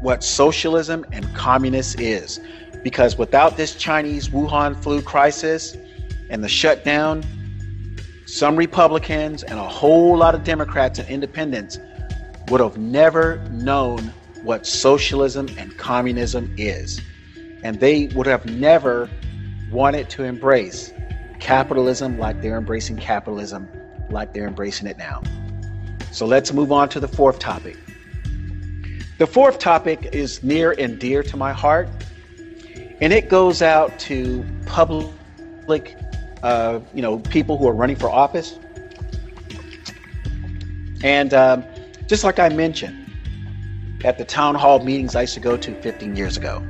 what 0.00 0.24
socialism 0.24 1.06
and 1.12 1.32
communist 1.34 2.00
is. 2.00 2.40
Because 2.82 3.16
without 3.16 3.56
this 3.56 3.76
Chinese 3.76 4.28
Wuhan 4.30 4.80
flu 4.82 5.00
crisis 5.00 5.76
and 6.28 6.42
the 6.42 6.48
shutdown, 6.48 7.24
some 8.26 8.56
Republicans 8.56 9.44
and 9.44 9.60
a 9.60 9.68
whole 9.68 10.16
lot 10.16 10.34
of 10.34 10.42
Democrats 10.42 10.98
and 10.98 11.08
independents 11.08 11.78
would 12.48 12.60
have 12.60 12.76
never 12.78 13.38
known 13.50 14.12
what 14.42 14.66
socialism 14.66 15.48
and 15.58 15.76
communism 15.76 16.54
is. 16.56 17.00
And 17.62 17.80
they 17.80 18.06
would 18.08 18.26
have 18.26 18.46
never 18.46 19.10
wanted 19.70 20.08
to 20.10 20.22
embrace 20.22 20.92
capitalism 21.40 22.18
like 22.18 22.40
they're 22.40 22.56
embracing 22.56 22.96
capitalism, 22.96 23.68
like 24.10 24.32
they're 24.32 24.46
embracing 24.46 24.86
it 24.86 24.96
now. 24.96 25.22
So 26.12 26.26
let's 26.26 26.52
move 26.52 26.72
on 26.72 26.88
to 26.90 27.00
the 27.00 27.08
fourth 27.08 27.38
topic. 27.38 27.76
The 29.18 29.26
fourth 29.26 29.58
topic 29.58 30.10
is 30.12 30.42
near 30.42 30.74
and 30.78 30.98
dear 30.98 31.22
to 31.24 31.36
my 31.36 31.52
heart, 31.52 31.88
and 33.00 33.12
it 33.12 33.28
goes 33.28 33.62
out 33.62 33.98
to 34.00 34.44
public, 34.66 35.96
uh, 36.42 36.80
you 36.94 37.02
know, 37.02 37.18
people 37.18 37.58
who 37.58 37.66
are 37.66 37.74
running 37.74 37.96
for 37.96 38.08
office. 38.08 38.58
And 41.02 41.34
um, 41.34 41.64
just 42.06 42.24
like 42.24 42.38
I 42.38 42.48
mentioned, 42.48 43.02
at 44.04 44.18
the 44.18 44.24
town 44.24 44.54
hall 44.54 44.84
meetings 44.84 45.16
I 45.16 45.22
used 45.22 45.34
to 45.34 45.40
go 45.40 45.56
to 45.56 45.80
15 45.80 46.16
years 46.16 46.36
ago, 46.36 46.64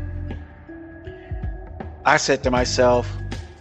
I 2.04 2.16
said 2.16 2.42
to 2.44 2.50
myself, 2.50 3.14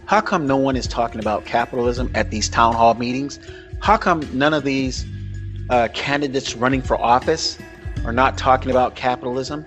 how 0.06 0.20
come 0.20 0.46
no 0.46 0.56
one 0.56 0.76
is 0.76 0.86
talking 0.86 1.20
about 1.20 1.44
capitalism 1.44 2.10
at 2.14 2.30
these 2.30 2.48
town 2.48 2.74
hall 2.74 2.94
meetings? 2.94 3.40
How 3.80 3.96
come 3.96 4.26
none 4.32 4.54
of 4.54 4.64
these 4.64 5.04
uh, 5.68 5.88
candidates 5.92 6.54
running 6.54 6.80
for 6.80 6.96
office 7.00 7.58
are 8.04 8.12
not 8.12 8.38
talking 8.38 8.70
about 8.70 8.94
capitalism? 8.94 9.66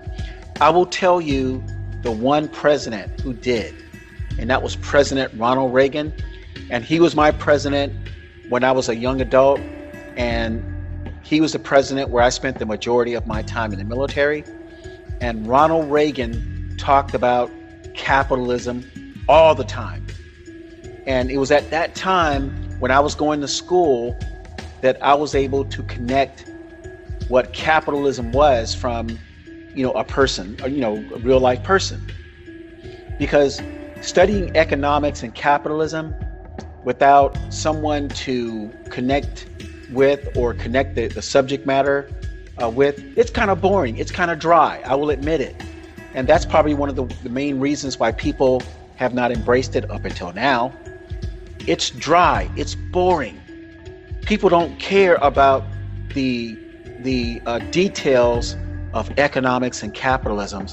I 0.60 0.70
will 0.70 0.86
tell 0.86 1.20
you 1.20 1.62
the 2.02 2.10
one 2.10 2.48
president 2.48 3.20
who 3.20 3.34
did, 3.34 3.74
and 4.38 4.48
that 4.48 4.62
was 4.62 4.76
President 4.76 5.32
Ronald 5.38 5.74
Reagan. 5.74 6.12
And 6.70 6.84
he 6.84 7.00
was 7.00 7.14
my 7.14 7.30
president 7.30 7.92
when 8.48 8.64
I 8.64 8.72
was 8.72 8.88
a 8.88 8.96
young 8.96 9.20
adult, 9.20 9.60
and 10.16 10.64
he 11.30 11.40
was 11.40 11.52
the 11.52 11.60
president 11.60 12.10
where 12.10 12.24
I 12.24 12.28
spent 12.28 12.58
the 12.58 12.66
majority 12.66 13.14
of 13.14 13.24
my 13.24 13.42
time 13.42 13.72
in 13.72 13.78
the 13.78 13.84
military. 13.84 14.42
And 15.20 15.46
Ronald 15.46 15.88
Reagan 15.88 16.74
talked 16.76 17.14
about 17.14 17.52
capitalism 17.94 18.90
all 19.28 19.54
the 19.54 19.62
time. 19.62 20.04
And 21.06 21.30
it 21.30 21.36
was 21.36 21.52
at 21.52 21.70
that 21.70 21.94
time 21.94 22.50
when 22.80 22.90
I 22.90 22.98
was 22.98 23.14
going 23.14 23.40
to 23.42 23.46
school 23.48 24.18
that 24.80 25.00
I 25.00 25.14
was 25.14 25.36
able 25.36 25.64
to 25.66 25.84
connect 25.84 26.50
what 27.28 27.52
capitalism 27.52 28.32
was 28.32 28.74
from, 28.74 29.16
you 29.72 29.84
know, 29.84 29.92
a 29.92 30.02
person, 30.02 30.58
or, 30.64 30.68
you 30.68 30.80
know, 30.80 30.96
a 31.14 31.18
real 31.20 31.38
life 31.38 31.62
person. 31.62 32.04
Because 33.20 33.62
studying 34.00 34.56
economics 34.56 35.22
and 35.22 35.32
capitalism 35.32 36.12
without 36.82 37.38
someone 37.50 38.08
to 38.08 38.68
connect 38.88 39.46
with 39.92 40.36
or 40.36 40.54
connect 40.54 40.94
the, 40.94 41.08
the 41.08 41.22
subject 41.22 41.66
matter 41.66 42.10
uh, 42.62 42.68
with, 42.68 43.02
it's 43.16 43.30
kind 43.30 43.50
of 43.50 43.60
boring. 43.60 43.96
It's 43.96 44.12
kind 44.12 44.30
of 44.30 44.38
dry. 44.38 44.82
I 44.84 44.94
will 44.94 45.10
admit 45.10 45.40
it. 45.40 45.56
And 46.14 46.28
that's 46.28 46.44
probably 46.44 46.74
one 46.74 46.88
of 46.88 46.96
the, 46.96 47.04
the 47.22 47.28
main 47.28 47.60
reasons 47.60 47.98
why 47.98 48.12
people 48.12 48.62
have 48.96 49.14
not 49.14 49.32
embraced 49.32 49.76
it 49.76 49.90
up 49.90 50.04
until 50.04 50.32
now. 50.32 50.72
It's 51.66 51.90
dry, 51.90 52.50
it's 52.56 52.74
boring. 52.74 53.40
People 54.22 54.48
don't 54.48 54.78
care 54.78 55.16
about 55.16 55.64
the 56.14 56.58
the 57.00 57.40
uh, 57.46 57.58
details 57.70 58.56
of 58.92 59.18
economics 59.18 59.82
and 59.82 59.94
capitalism 59.94 60.66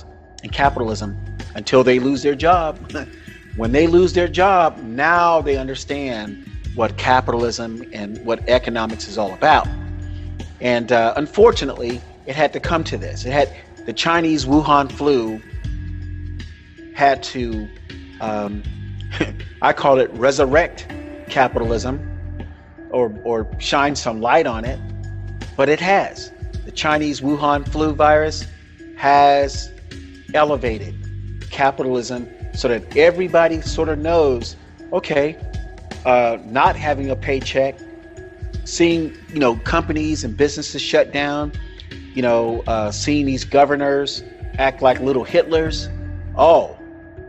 and 0.43 0.51
capitalism 0.51 1.17
until 1.55 1.83
they 1.83 1.99
lose 1.99 2.21
their 2.21 2.35
job. 2.35 2.91
when 3.55 3.71
they 3.71 3.87
lose 3.87 4.13
their 4.13 4.27
job, 4.27 4.77
now 4.79 5.41
they 5.41 5.55
understand 5.57 6.43
what 6.77 6.95
capitalism 6.95 7.83
and 7.91 8.23
what 8.23 8.47
economics 8.47 9.07
is 9.07 9.17
all 9.17 9.33
about. 9.33 9.67
And 10.61 10.91
uh, 10.91 11.13
unfortunately, 11.17 11.99
it 12.27 12.35
had 12.35 12.53
to 12.53 12.59
come 12.59 12.83
to 12.85 12.97
this. 12.97 13.25
It 13.25 13.33
had 13.33 13.53
the 13.87 13.93
Chinese 13.93 14.45
Wuhan 14.45 14.91
flu 14.91 15.41
had 16.93 17.23
to, 17.23 17.67
um, 18.21 18.61
I 19.61 19.73
call 19.73 19.97
it 19.97 20.11
resurrect 20.13 20.87
capitalism 21.29 21.99
or, 22.91 23.11
or 23.23 23.47
shine 23.59 23.95
some 23.95 24.21
light 24.21 24.45
on 24.45 24.63
it, 24.63 24.79
but 25.55 25.69
it 25.69 25.79
has. 25.79 26.31
The 26.65 26.71
Chinese 26.71 27.21
Wuhan 27.21 27.67
flu 27.67 27.93
virus 27.93 28.45
has 28.97 29.71
elevated 30.35 30.95
capitalism 31.49 32.29
so 32.53 32.67
that 32.67 32.95
everybody 32.95 33.61
sort 33.61 33.89
of 33.89 33.97
knows 33.97 34.55
okay, 34.93 35.35
uh, 36.07 36.37
not 36.45 36.77
having 36.77 37.09
a 37.09 37.15
paycheck, 37.17 37.77
seeing 38.63 39.13
you 39.33 39.39
know 39.39 39.57
companies 39.57 40.23
and 40.23 40.37
businesses 40.37 40.81
shut 40.81 41.11
down, 41.11 41.51
you 42.15 42.21
know, 42.21 42.63
uh, 42.65 42.89
seeing 42.89 43.25
these 43.25 43.43
governors 43.43 44.23
act 44.57 44.81
like 44.81 45.01
little 45.01 45.25
Hitlers. 45.25 45.93
Oh, 46.37 46.79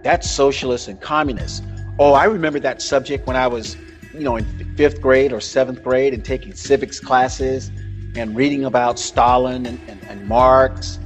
that's 0.04 0.30
socialist 0.30 0.86
and 0.86 1.00
communist. 1.00 1.64
Oh, 1.98 2.12
I 2.12 2.24
remember 2.26 2.60
that 2.60 2.80
subject 2.80 3.26
when 3.26 3.34
I 3.34 3.48
was, 3.48 3.76
you 4.14 4.20
know, 4.20 4.36
in 4.36 4.44
fifth 4.76 5.02
grade 5.02 5.32
or 5.32 5.40
seventh 5.40 5.82
grade 5.82 6.14
and 6.14 6.24
taking 6.24 6.54
civics 6.54 7.00
classes 7.00 7.72
and 8.14 8.36
reading 8.36 8.64
about 8.64 9.00
Stalin 9.00 9.66
and, 9.66 9.80
and, 9.88 10.04
and 10.04 10.28
Marx 10.28 11.00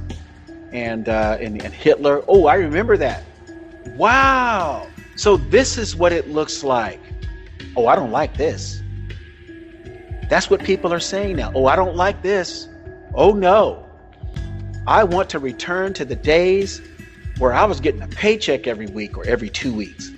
and, 0.71 1.09
uh, 1.09 1.37
and, 1.41 1.59
and 1.63 1.73
Hitler. 1.73 2.23
Oh, 2.27 2.45
I 2.45 2.55
remember 2.55 2.97
that. 2.97 3.23
Wow. 3.95 4.87
So 5.15 5.37
this 5.37 5.79
is 5.79 5.95
what 5.95 6.13
it 6.13 6.29
looks 6.29 6.63
like. 6.63 7.02
Oh, 7.75 7.87
I 7.87 7.95
don't 7.95 8.11
like 8.11 8.37
this. 8.37 8.81
That's 10.29 10.49
what 10.49 10.63
people 10.63 10.93
are 10.93 10.99
saying 10.99 11.35
now. 11.35 11.51
Oh, 11.53 11.65
I 11.65 11.75
don't 11.75 11.95
like 11.95 12.21
this. 12.21 12.67
Oh 13.13 13.33
no. 13.33 13.85
I 14.87 15.03
want 15.03 15.29
to 15.31 15.39
return 15.39 15.93
to 15.93 16.05
the 16.05 16.15
days 16.15 16.81
where 17.37 17.53
I 17.53 17.65
was 17.65 17.79
getting 17.79 18.01
a 18.01 18.07
paycheck 18.07 18.67
every 18.67 18.87
week 18.87 19.17
or 19.17 19.25
every 19.25 19.49
two 19.49 19.73
weeks. 19.73 20.11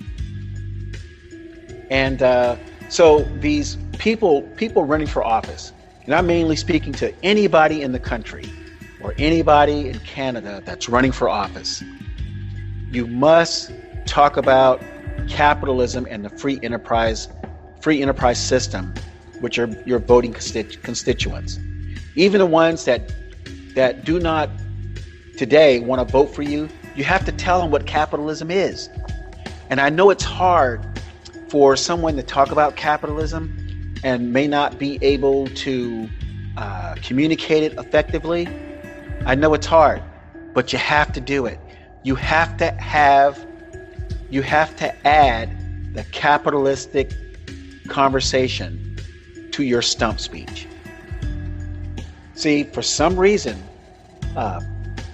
And 1.89 2.21
uh, 2.21 2.57
so 2.89 3.21
these 3.39 3.77
people, 3.99 4.43
people 4.55 4.83
running 4.85 5.07
for 5.07 5.23
office, 5.23 5.71
and 6.05 6.13
I'm 6.13 6.27
mainly 6.27 6.55
speaking 6.55 6.93
to 6.93 7.13
anybody 7.23 7.81
in 7.81 7.91
the 7.91 7.99
country 7.99 8.45
or 9.01 9.13
anybody 9.17 9.89
in 9.89 9.99
Canada 9.99 10.61
that's 10.65 10.89
running 10.89 11.11
for 11.11 11.29
office. 11.29 11.83
You 12.91 13.07
must 13.07 13.71
talk 14.05 14.37
about 14.37 14.81
capitalism 15.27 16.07
and 16.09 16.23
the 16.25 16.29
free 16.29 16.59
enterprise, 16.63 17.27
free 17.85 18.01
enterprise 18.01 18.39
system, 18.39 18.93
which 19.41 19.59
are 19.59 19.67
your 19.85 19.99
voting 19.99 20.33
constituents 20.33 21.59
even 22.15 22.39
the 22.39 22.45
ones 22.45 22.85
that 22.85 23.11
that 23.75 24.05
do 24.05 24.19
not 24.19 24.49
today 25.37 25.79
want 25.81 26.05
to 26.05 26.09
vote 26.11 26.33
for 26.33 26.41
you, 26.41 26.69
you 26.95 27.03
have 27.03 27.25
to 27.25 27.31
tell 27.33 27.59
them 27.59 27.71
what 27.71 27.85
capitalism 27.85 28.49
is. 28.49 28.89
And 29.69 29.81
I 29.81 29.89
know 29.89 30.09
it's 30.09 30.23
hard 30.23 30.85
for 31.49 31.75
someone 31.75 32.15
to 32.15 32.23
talk 32.23 32.51
about 32.51 32.77
capitalism 32.77 33.97
and 34.03 34.31
may 34.31 34.47
not 34.47 34.79
be 34.79 34.97
able 35.01 35.47
to 35.47 36.09
uh, 36.55 36.95
communicate 37.03 37.63
it 37.63 37.77
effectively. 37.77 38.47
I 39.25 39.35
know 39.35 39.53
it's 39.53 39.65
hard, 39.65 40.01
but 40.53 40.71
you 40.71 40.79
have 40.79 41.11
to 41.13 41.19
do 41.19 41.45
it. 41.45 41.59
You 42.03 42.15
have 42.15 42.55
to 42.57 42.71
have, 42.71 43.45
you 44.29 44.41
have 44.41 44.73
to 44.77 45.07
add 45.07 45.93
the 45.93 46.03
capitalistic 46.05 47.11
conversation 47.87 48.97
to 49.51 49.63
your 49.63 49.81
stump 49.81 50.19
speech. 50.19 50.67
See, 52.33 52.63
for 52.63 52.81
some 52.81 53.17
reason, 53.17 53.61
uh, 54.35 54.61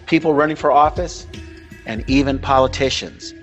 people 0.08 0.34
running 0.34 0.56
for 0.56 0.72
office 0.72 1.28
and 1.86 2.04
even 2.10 2.40
politicians, 2.40 3.34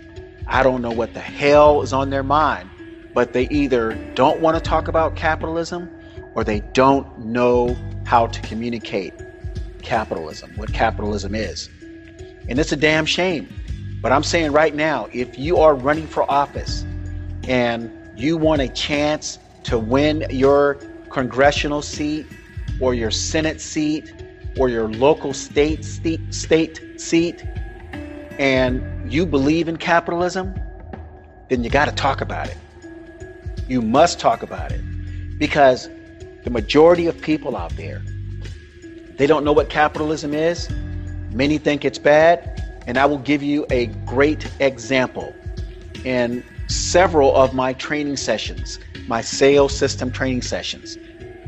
I 0.46 0.62
don't 0.62 0.82
know 0.82 0.90
what 0.90 1.14
the 1.14 1.20
hell 1.20 1.82
is 1.82 1.92
on 1.92 2.10
their 2.10 2.22
mind, 2.22 2.68
but 3.14 3.32
they 3.32 3.48
either 3.48 3.94
don't 4.14 4.40
want 4.40 4.56
to 4.56 4.60
talk 4.60 4.88
about 4.88 5.14
capitalism 5.14 5.88
or 6.34 6.44
they 6.44 6.60
don't 6.72 7.18
know 7.18 7.76
how 8.04 8.26
to 8.26 8.40
communicate 8.42 9.14
capitalism, 9.82 10.52
what 10.56 10.72
capitalism 10.72 11.34
is. 11.34 11.68
And 12.48 12.58
it's 12.58 12.72
a 12.72 12.76
damn 12.76 13.06
shame. 13.06 13.48
But 14.00 14.12
I'm 14.12 14.22
saying 14.22 14.52
right 14.52 14.74
now, 14.74 15.08
if 15.12 15.38
you 15.38 15.58
are 15.58 15.74
running 15.74 16.06
for 16.06 16.28
office 16.30 16.84
and 17.44 17.90
you 18.18 18.36
want 18.36 18.60
a 18.60 18.68
chance 18.68 19.38
to 19.64 19.78
win 19.78 20.26
your 20.30 20.74
congressional 21.10 21.82
seat 21.82 22.26
or 22.80 22.94
your 22.94 23.10
Senate 23.10 23.60
seat 23.60 24.12
or 24.58 24.68
your 24.68 24.88
local 24.88 25.32
state 25.32 25.84
state, 25.84 26.34
state 26.34 27.00
seat 27.00 27.44
and 28.38 29.12
you 29.12 29.24
believe 29.24 29.68
in 29.68 29.76
capitalism, 29.76 30.54
then 31.48 31.62
you 31.64 31.70
got 31.70 31.86
to 31.86 31.92
talk 31.92 32.20
about 32.20 32.48
it. 32.48 32.56
You 33.68 33.82
must 33.82 34.18
talk 34.18 34.42
about 34.42 34.72
it 34.72 34.80
because 35.38 35.88
the 36.44 36.50
majority 36.50 37.06
of 37.06 37.20
people 37.20 37.56
out 37.56 37.76
there 37.76 38.02
they 39.18 39.26
don't 39.26 39.44
know 39.44 39.52
what 39.52 39.68
capitalism 39.68 40.32
is. 40.32 40.70
Many 41.32 41.58
think 41.58 41.84
it's 41.84 41.98
bad, 41.98 42.62
and 42.86 42.96
I 42.96 43.04
will 43.04 43.18
give 43.18 43.42
you 43.42 43.66
a 43.68 43.86
great 44.06 44.48
example. 44.60 45.34
In 46.04 46.44
several 46.68 47.34
of 47.34 47.54
my 47.54 47.72
training 47.72 48.16
sessions, 48.16 48.78
my 49.06 49.20
sales 49.20 49.76
system 49.76 50.10
training 50.10 50.42
sessions, 50.42 50.98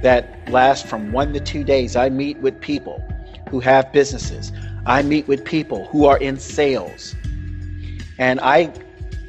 that 0.02 0.48
last 0.50 0.86
from 0.86 1.12
one 1.12 1.32
to 1.34 1.40
two 1.40 1.62
days. 1.62 1.94
I 1.94 2.08
meet 2.08 2.38
with 2.38 2.60
people 2.60 3.04
who 3.50 3.60
have 3.60 3.92
businesses. 3.92 4.50
I 4.86 5.02
meet 5.02 5.28
with 5.28 5.44
people 5.44 5.86
who 5.86 6.06
are 6.06 6.18
in 6.18 6.38
sales. 6.38 7.14
And 8.18 8.40
I 8.40 8.72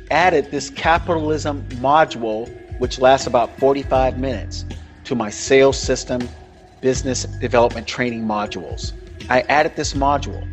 added 0.10 0.52
this 0.52 0.70
capitalism 0.70 1.64
module, 1.82 2.50
which 2.80 3.00
lasts 3.00 3.28
about 3.28 3.58
45 3.60 4.18
minutes, 4.18 4.66
to 5.06 5.16
my 5.16 5.30
sales 5.30 5.78
system 5.78 6.28
business 6.80 7.26
development 7.26 7.88
training 7.88 8.24
modules. 8.24 8.94
I 9.30 9.42
added 9.42 9.76
this 9.76 9.94
module. 9.94 10.48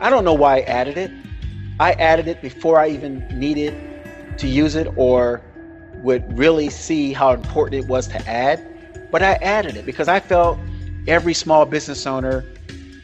I 0.00 0.10
don't 0.10 0.24
know 0.24 0.34
why 0.34 0.58
I 0.58 0.60
added 0.62 0.96
it. 0.96 1.10
I 1.80 1.92
added 1.92 2.28
it 2.28 2.40
before 2.40 2.78
I 2.78 2.88
even 2.88 3.26
needed 3.28 3.87
to 4.38 4.48
use 4.48 4.74
it 4.74 4.86
or 4.96 5.42
would 6.02 6.38
really 6.38 6.70
see 6.70 7.12
how 7.12 7.32
important 7.32 7.84
it 7.84 7.88
was 7.88 8.08
to 8.08 8.28
add. 8.28 8.64
But 9.10 9.22
I 9.22 9.34
added 9.34 9.76
it 9.76 9.86
because 9.86 10.08
I 10.08 10.20
felt 10.20 10.58
every 11.06 11.34
small 11.34 11.66
business 11.66 12.06
owner 12.06 12.44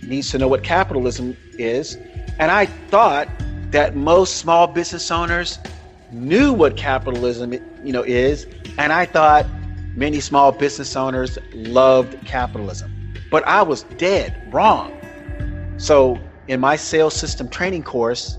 needs 0.02 0.30
to 0.30 0.38
know 0.38 0.48
what 0.48 0.62
capitalism 0.62 1.36
is. 1.58 1.96
And 2.38 2.50
I 2.50 2.66
thought 2.66 3.28
that 3.70 3.96
most 3.96 4.36
small 4.36 4.66
business 4.66 5.10
owners 5.10 5.58
knew 6.12 6.52
what 6.52 6.76
capitalism 6.76 7.52
you 7.52 7.92
know 7.92 8.02
is 8.02 8.46
and 8.78 8.92
I 8.92 9.04
thought 9.04 9.46
many 9.94 10.20
small 10.20 10.52
business 10.52 10.96
owners 10.96 11.38
loved 11.52 12.24
capitalism. 12.26 13.14
But 13.30 13.46
I 13.46 13.62
was 13.62 13.84
dead 13.98 14.52
wrong. 14.52 14.92
So 15.76 16.18
in 16.48 16.60
my 16.60 16.76
sales 16.76 17.14
system 17.14 17.48
training 17.48 17.84
course, 17.84 18.36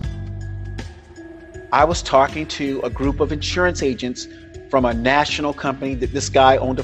I 1.76 1.84
was 1.84 2.02
talking 2.02 2.48
to 2.48 2.80
a 2.86 2.90
group 2.90 3.20
of 3.20 3.34
insurance 3.34 3.84
agents 3.84 4.30
from 4.70 4.86
a 4.86 4.94
national 4.94 5.54
company 5.54 5.94
that 5.96 6.14
this 6.14 6.30
guy 6.30 6.56
owned 6.56 6.80
a, 6.80 6.84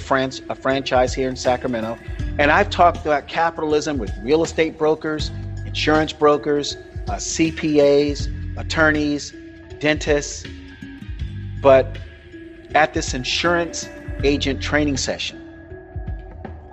a 0.49 0.55
franchise 0.55 1.13
here 1.13 1.29
in 1.29 1.37
Sacramento. 1.37 1.97
And 2.37 2.51
I've 2.51 2.69
talked 2.69 2.97
about 2.97 3.29
capitalism 3.29 3.97
with 3.97 4.11
real 4.21 4.43
estate 4.43 4.77
brokers, 4.77 5.31
insurance 5.65 6.11
brokers, 6.11 6.75
uh, 7.07 7.13
CPAs, 7.13 8.27
attorneys, 8.57 9.33
dentists. 9.79 10.45
But 11.61 11.97
at 12.75 12.93
this 12.93 13.13
insurance 13.13 13.87
agent 14.25 14.61
training 14.61 14.97
session, 14.97 15.39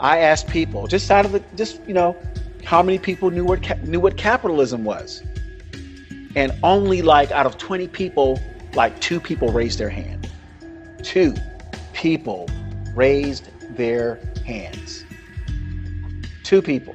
I 0.00 0.18
asked 0.18 0.48
people 0.48 0.88
just 0.88 1.08
out 1.12 1.24
of 1.24 1.30
the 1.30 1.44
just 1.54 1.80
you 1.86 1.94
know 1.94 2.16
how 2.64 2.82
many 2.82 2.98
people 2.98 3.30
knew 3.30 3.44
what 3.44 3.80
knew 3.86 4.00
what 4.00 4.16
capitalism 4.16 4.82
was, 4.82 5.22
and 6.38 6.52
only 6.62 7.02
like 7.02 7.32
out 7.32 7.46
of 7.46 7.58
20 7.58 7.88
people, 7.88 8.38
like 8.74 9.00
two 9.00 9.18
people 9.18 9.48
raised 9.48 9.76
their 9.76 9.88
hand. 9.90 10.30
Two 11.02 11.34
people 11.92 12.48
raised 12.94 13.50
their 13.76 14.20
hands. 14.46 15.04
Two 16.44 16.62
people. 16.62 16.94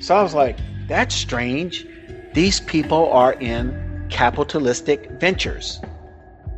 So 0.00 0.16
I 0.16 0.22
was 0.22 0.32
like, 0.32 0.58
that's 0.86 1.14
strange. 1.14 1.86
These 2.32 2.60
people 2.60 3.12
are 3.12 3.34
in 3.34 4.06
capitalistic 4.08 5.10
ventures, 5.20 5.78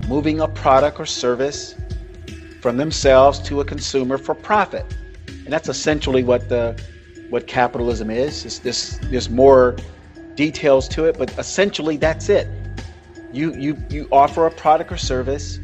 moving 0.06 0.38
a 0.42 0.46
product 0.46 1.00
or 1.00 1.06
service 1.06 1.74
from 2.60 2.76
themselves 2.76 3.40
to 3.40 3.62
a 3.62 3.64
consumer 3.64 4.16
for 4.16 4.36
profit. 4.36 4.86
And 5.26 5.48
that's 5.48 5.68
essentially 5.68 6.22
what 6.22 6.48
the 6.48 6.80
what 7.30 7.48
capitalism 7.48 8.10
is. 8.10 8.44
It's 8.44 8.60
this 8.60 9.00
there's 9.10 9.28
more 9.28 9.74
details 10.40 10.88
to 10.88 11.04
it, 11.04 11.18
but 11.18 11.28
essentially 11.38 11.98
that's 11.98 12.30
it. 12.30 12.48
You 13.30 13.52
you 13.56 13.76
you 13.90 14.08
offer 14.10 14.46
a 14.46 14.50
product 14.50 14.90
or 14.90 14.96
service 14.96 15.58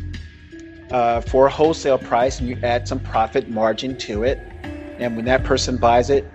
uh, 0.90 1.22
for 1.22 1.46
a 1.46 1.50
wholesale 1.50 1.96
price, 1.96 2.40
and 2.40 2.46
you 2.50 2.58
add 2.62 2.86
some 2.86 3.00
profit 3.00 3.48
margin 3.48 3.96
to 4.08 4.24
it. 4.24 4.38
And 4.98 5.16
when 5.16 5.24
that 5.24 5.44
person 5.44 5.78
buys 5.78 6.10
it, 6.10 6.30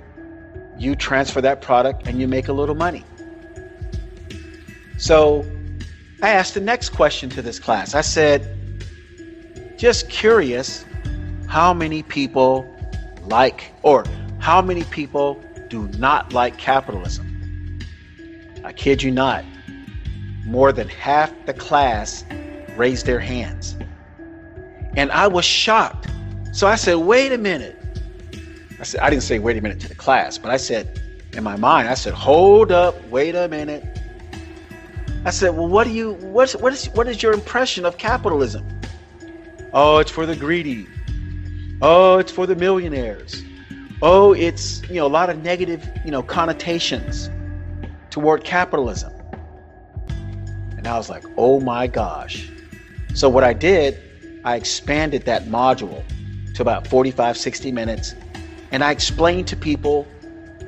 you 0.75 0.95
transfer 0.95 1.39
that 1.41 1.61
product 1.61 2.07
and 2.07 2.19
you 2.19 2.27
make 2.27 2.47
a 2.47 2.53
little 2.53 2.73
money. 2.73 3.05
So 4.97 5.45
I 6.23 6.29
asked 6.29 6.55
the 6.55 6.61
next 6.61 6.89
question 6.89 7.29
to 7.31 7.43
this 7.43 7.59
class. 7.59 7.93
I 7.93 8.01
said, 8.01 8.41
just 9.77 10.09
curious 10.09 10.83
how 11.47 11.75
many 11.75 12.01
people 12.01 12.65
like 13.21 13.71
or 13.83 14.03
how 14.39 14.63
many 14.63 14.83
people 14.85 15.43
do 15.69 15.87
not 15.99 16.33
like 16.33 16.57
capitalism. 16.57 17.30
I 18.63 18.73
kid 18.73 19.01
you 19.01 19.11
not, 19.11 19.43
more 20.45 20.71
than 20.71 20.87
half 20.87 21.33
the 21.45 21.53
class 21.53 22.23
raised 22.75 23.05
their 23.05 23.19
hands. 23.19 23.75
And 24.95 25.11
I 25.11 25.27
was 25.27 25.45
shocked. 25.45 26.07
So 26.51 26.67
I 26.67 26.75
said, 26.75 26.95
wait 26.95 27.31
a 27.31 27.37
minute. 27.37 27.77
I 28.79 28.83
said, 28.83 29.01
I 29.01 29.09
didn't 29.09 29.23
say 29.23 29.39
wait 29.39 29.57
a 29.57 29.61
minute 29.61 29.79
to 29.81 29.87
the 29.87 29.95
class, 29.95 30.37
but 30.37 30.51
I 30.51 30.57
said 30.57 31.01
in 31.33 31.43
my 31.43 31.55
mind, 31.55 31.87
I 31.87 31.93
said, 31.93 32.13
hold 32.13 32.71
up, 32.71 33.01
wait 33.09 33.35
a 33.35 33.47
minute. 33.47 33.99
I 35.23 35.29
said, 35.29 35.55
well, 35.55 35.67
what 35.67 35.85
do 35.85 35.93
you 35.93 36.13
what's 36.13 36.55
what 36.55 36.73
is 36.73 36.89
what 36.89 37.07
is 37.07 37.21
your 37.21 37.31
impression 37.33 37.85
of 37.85 37.97
capitalism? 37.97 38.65
Oh, 39.73 39.99
it's 39.99 40.11
for 40.11 40.25
the 40.25 40.35
greedy. 40.35 40.87
Oh, 41.81 42.17
it's 42.17 42.31
for 42.31 42.45
the 42.45 42.55
millionaires. 42.55 43.43
Oh, 44.01 44.33
it's, 44.33 44.81
you 44.89 44.95
know, 44.95 45.05
a 45.05 45.07
lot 45.07 45.29
of 45.29 45.43
negative, 45.43 45.87
you 46.03 46.11
know, 46.11 46.23
connotations 46.23 47.29
toward 48.11 48.43
capitalism. 48.43 49.13
And 50.77 50.87
I 50.87 50.97
was 50.97 51.09
like, 51.09 51.23
oh 51.37 51.59
my 51.59 51.87
gosh. 51.87 52.49
So 53.13 53.29
what 53.29 53.43
I 53.43 53.53
did, 53.53 53.99
I 54.43 54.55
expanded 54.55 55.25
that 55.25 55.45
module 55.45 56.03
to 56.53 56.61
about 56.61 56.85
45, 56.85 57.37
60 57.37 57.71
minutes. 57.71 58.15
And 58.71 58.83
I 58.83 58.91
explained 58.91 59.47
to 59.47 59.55
people 59.55 60.07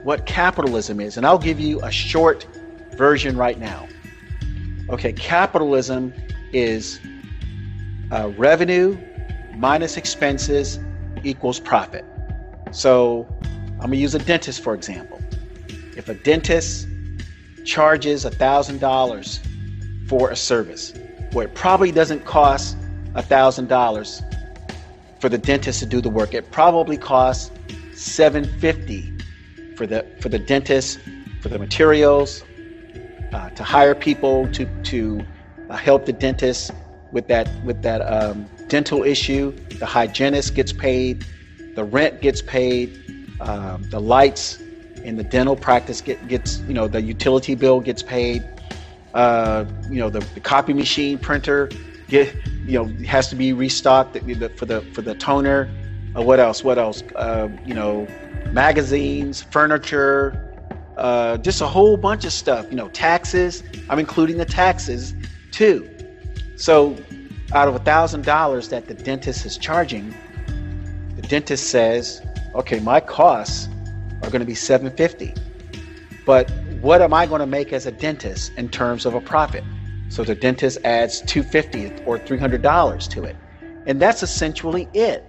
what 0.04 0.26
capitalism 0.26 1.00
is. 1.00 1.18
And 1.18 1.26
I'll 1.26 1.38
give 1.38 1.60
you 1.60 1.82
a 1.82 1.92
short 1.92 2.48
version 2.96 3.38
right 3.38 3.60
now. 3.60 3.88
Okay, 4.90 5.14
capitalism 5.14 6.14
is 6.52 7.00
uh, 8.12 8.32
revenue 8.38 8.98
minus 9.56 9.98
expenses 9.98 10.80
equals 11.24 11.60
profit. 11.60 12.06
So 12.72 13.28
I'm 13.74 13.90
gonna 13.90 13.96
use 13.96 14.16
a 14.16 14.20
dentist 14.20 14.62
for 14.62 14.74
example. 14.74 15.22
If 15.96 16.10
a 16.10 16.16
dentist 16.16 16.88
charges 17.66 18.26
$1,000 18.26 20.10
for 20.10 20.30
a 20.32 20.36
service, 20.36 20.94
where 21.32 21.46
it 21.46 21.56
probably 21.56 21.92
doesn't 21.92 22.26
cost 22.26 22.78
$1,000 23.14 24.34
for 25.20 25.30
the 25.30 25.38
dentist 25.38 25.80
to 25.80 25.86
do 25.86 26.02
the 26.02 26.10
work, 26.10 26.34
it 26.34 26.52
probably 26.52 26.98
costs 26.98 27.50
750 27.96 29.14
for 29.78 29.88
the 29.88 30.06
for 30.20 30.30
the 30.30 30.40
dentist 30.40 31.00
for 31.42 31.50
the 31.50 31.58
materials 31.58 32.44
uh, 33.32 33.50
to 33.52 33.64
hire 33.64 33.96
people 33.96 34.48
to 34.52 34.66
to 34.84 35.26
uh, 35.70 35.78
help 35.78 36.06
the 36.06 36.14
dentist 36.14 36.72
with 37.12 37.28
that 37.28 37.50
with 37.64 37.82
that 37.84 38.02
um, 38.02 38.46
dental 38.68 39.04
issue. 39.04 39.52
The 39.80 39.86
hygienist 39.86 40.56
gets 40.56 40.74
paid, 40.74 41.26
the 41.76 41.84
rent 41.84 42.22
gets 42.22 42.42
paid, 42.42 43.00
um, 43.40 43.84
the 43.90 44.02
lights 44.02 44.62
in 45.04 45.18
the 45.18 45.24
dental 45.24 45.56
practice 45.56 46.02
get, 46.02 46.28
gets 46.28 46.60
you 46.60 46.74
know 46.74 46.88
the 46.88 47.02
utility 47.02 47.56
bill 47.56 47.80
gets 47.80 48.04
paid. 48.04 48.44
Uh, 49.14 49.66
you 49.90 50.00
know 50.00 50.10
the, 50.10 50.20
the, 50.34 50.40
copy 50.40 50.74
machine 50.74 51.20
printer 51.20 51.70
get 52.08 52.34
you 52.66 52.74
know 52.74 52.86
has 53.06 53.30
to 53.30 53.36
be 53.36 53.54
restocked 53.54 54.18
for 54.58 54.66
the 54.66 54.82
for 54.94 55.02
the 55.02 55.16
toner. 55.16 55.70
Uh, 56.16 56.22
what 56.22 56.40
else? 56.40 56.64
What 56.64 56.78
else? 56.78 57.04
Uh, 57.16 57.50
you 57.66 57.74
know, 57.74 58.08
magazines, 58.52 59.42
furniture, 59.42 60.54
uh, 60.98 61.38
just 61.38 61.62
a 61.62 61.68
whole 61.68 61.98
bunch 61.98 62.26
of 62.26 62.34
stuff. 62.34 62.68
You 62.70 62.78
know, 62.78 62.90
taxes. 62.90 63.64
I'm 63.90 64.00
including 64.00 64.38
the 64.38 64.46
taxes 64.46 65.14
too. 65.52 65.90
So, 66.56 66.96
out 67.54 67.68
of 67.68 67.76
a 67.76 67.80
thousand 67.80 68.26
dollars 68.26 68.70
that 68.70 68.88
the 68.88 68.94
dentist 68.94 69.46
is 69.46 69.58
charging, 69.58 70.14
the 71.16 71.22
dentist 71.24 71.70
says, 71.70 72.22
"Okay, 72.56 72.80
my 72.80 73.00
costs 73.00 73.70
are 74.24 74.30
going 74.30 74.40
to 74.40 74.46
be 74.46 74.56
750, 74.56 75.34
but 76.26 76.50
what 76.82 77.02
am 77.02 77.14
I 77.14 77.26
going 77.26 77.40
to 77.40 77.46
make 77.46 77.74
as 77.74 77.86
a 77.86 77.92
dentist 77.92 78.52
in 78.58 78.70
terms 78.70 79.06
of 79.06 79.14
a 79.14 79.22
profit?" 79.22 79.64
So 80.10 80.24
the 80.24 80.36
dentist 80.36 80.78
adds 80.84 81.22
250 81.22 82.04
or 82.06 82.20
300 82.20 82.62
dollars 82.62 83.08
to 83.10 83.24
it, 83.24 83.36
and 83.86 84.02
that's 84.02 84.24
essentially 84.24 84.88
it. 84.94 85.26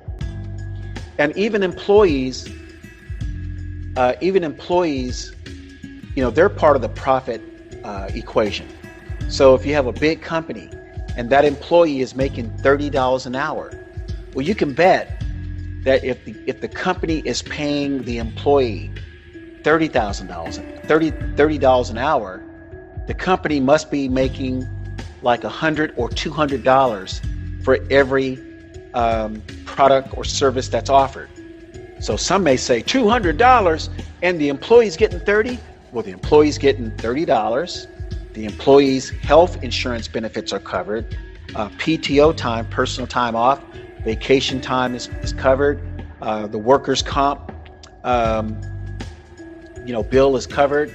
And 1.18 1.36
even 1.36 1.62
employees, 1.62 2.48
uh, 3.96 4.14
even 4.20 4.44
employees, 4.44 5.34
you 6.14 6.22
know, 6.22 6.30
they're 6.30 6.48
part 6.48 6.76
of 6.76 6.82
the 6.82 6.88
profit 6.88 7.42
uh, 7.84 8.08
equation. 8.14 8.68
So 9.28 9.54
if 9.54 9.64
you 9.64 9.74
have 9.74 9.86
a 9.86 9.92
big 9.92 10.22
company 10.22 10.70
and 11.16 11.30
that 11.30 11.44
employee 11.44 12.00
is 12.00 12.14
making 12.14 12.50
$30 12.58 13.26
an 13.26 13.34
hour, 13.34 13.72
well, 14.34 14.44
you 14.44 14.54
can 14.54 14.74
bet 14.74 15.23
that 15.84 16.04
if 16.04 16.24
the, 16.24 16.36
if 16.46 16.60
the 16.60 16.68
company 16.68 17.18
is 17.20 17.42
paying 17.42 18.02
the 18.04 18.18
employee 18.18 18.92
$30,000, 19.62 20.86
$30, 20.86 21.36
$30 21.36 21.90
an 21.90 21.98
hour, 21.98 22.42
the 23.06 23.14
company 23.14 23.60
must 23.60 23.90
be 23.90 24.08
making 24.08 24.66
like 25.22 25.44
a 25.44 25.48
hundred 25.48 25.92
or 25.96 26.08
two 26.10 26.30
hundred 26.30 26.62
dollars 26.64 27.20
for 27.62 27.78
every 27.90 28.38
um, 28.94 29.42
product 29.64 30.16
or 30.16 30.24
service 30.24 30.68
that's 30.68 30.90
offered. 30.90 31.30
So 32.00 32.16
some 32.16 32.42
may 32.42 32.56
say 32.56 32.82
two 32.82 33.08
hundred 33.08 33.38
dollars 33.38 33.90
and 34.22 34.40
the 34.40 34.48
employee's 34.48 34.96
getting 34.96 35.20
thirty. 35.20 35.58
well, 35.92 36.02
the 36.02 36.10
employee's 36.10 36.58
getting 36.58 36.90
$30. 36.92 37.86
The 38.34 38.44
employee's 38.44 39.10
health 39.10 39.62
insurance 39.62 40.08
benefits 40.08 40.52
are 40.52 40.58
covered. 40.60 41.16
Uh, 41.54 41.68
PTO 41.70 42.36
time, 42.36 42.66
personal 42.66 43.06
time 43.06 43.36
off, 43.36 43.62
vacation 44.04 44.60
time 44.60 44.94
is, 44.94 45.08
is 45.22 45.32
covered. 45.32 45.80
Uh, 46.20 46.46
the 46.46 46.58
workers' 46.58 47.02
comp, 47.02 47.52
um, 48.04 48.60
you 49.84 49.92
know, 49.92 50.02
bill 50.02 50.36
is 50.36 50.46
covered. 50.46 50.94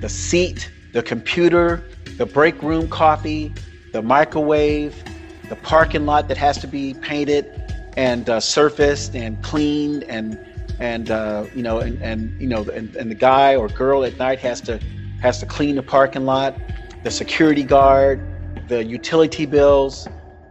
The 0.00 0.08
seat, 0.08 0.70
the 0.92 1.02
computer, 1.02 1.84
the 2.16 2.26
break 2.26 2.62
room 2.62 2.88
coffee, 2.88 3.52
the 3.92 4.02
microwave, 4.02 5.02
the 5.48 5.56
parking 5.56 6.06
lot 6.06 6.28
that 6.28 6.36
has 6.36 6.58
to 6.58 6.66
be 6.66 6.94
painted 6.94 7.60
and 7.96 8.30
uh, 8.30 8.40
surfaced 8.40 9.16
and 9.16 9.42
cleaned 9.42 10.04
and 10.04 10.38
and 10.78 11.10
uh, 11.10 11.46
you 11.54 11.62
know 11.62 11.80
and, 11.80 12.00
and 12.02 12.40
you 12.40 12.46
know 12.46 12.62
and, 12.62 12.94
and 12.96 13.10
the 13.10 13.14
guy 13.14 13.56
or 13.56 13.68
girl 13.68 14.04
at 14.04 14.16
night 14.18 14.38
has 14.38 14.60
to 14.62 14.80
has 15.20 15.38
to 15.40 15.46
clean 15.46 15.74
the 15.76 15.82
parking 15.82 16.24
lot 16.24 16.56
the 17.02 17.10
security 17.10 17.64
guard 17.64 18.20
the 18.68 18.84
utility 18.84 19.44
bills 19.44 20.08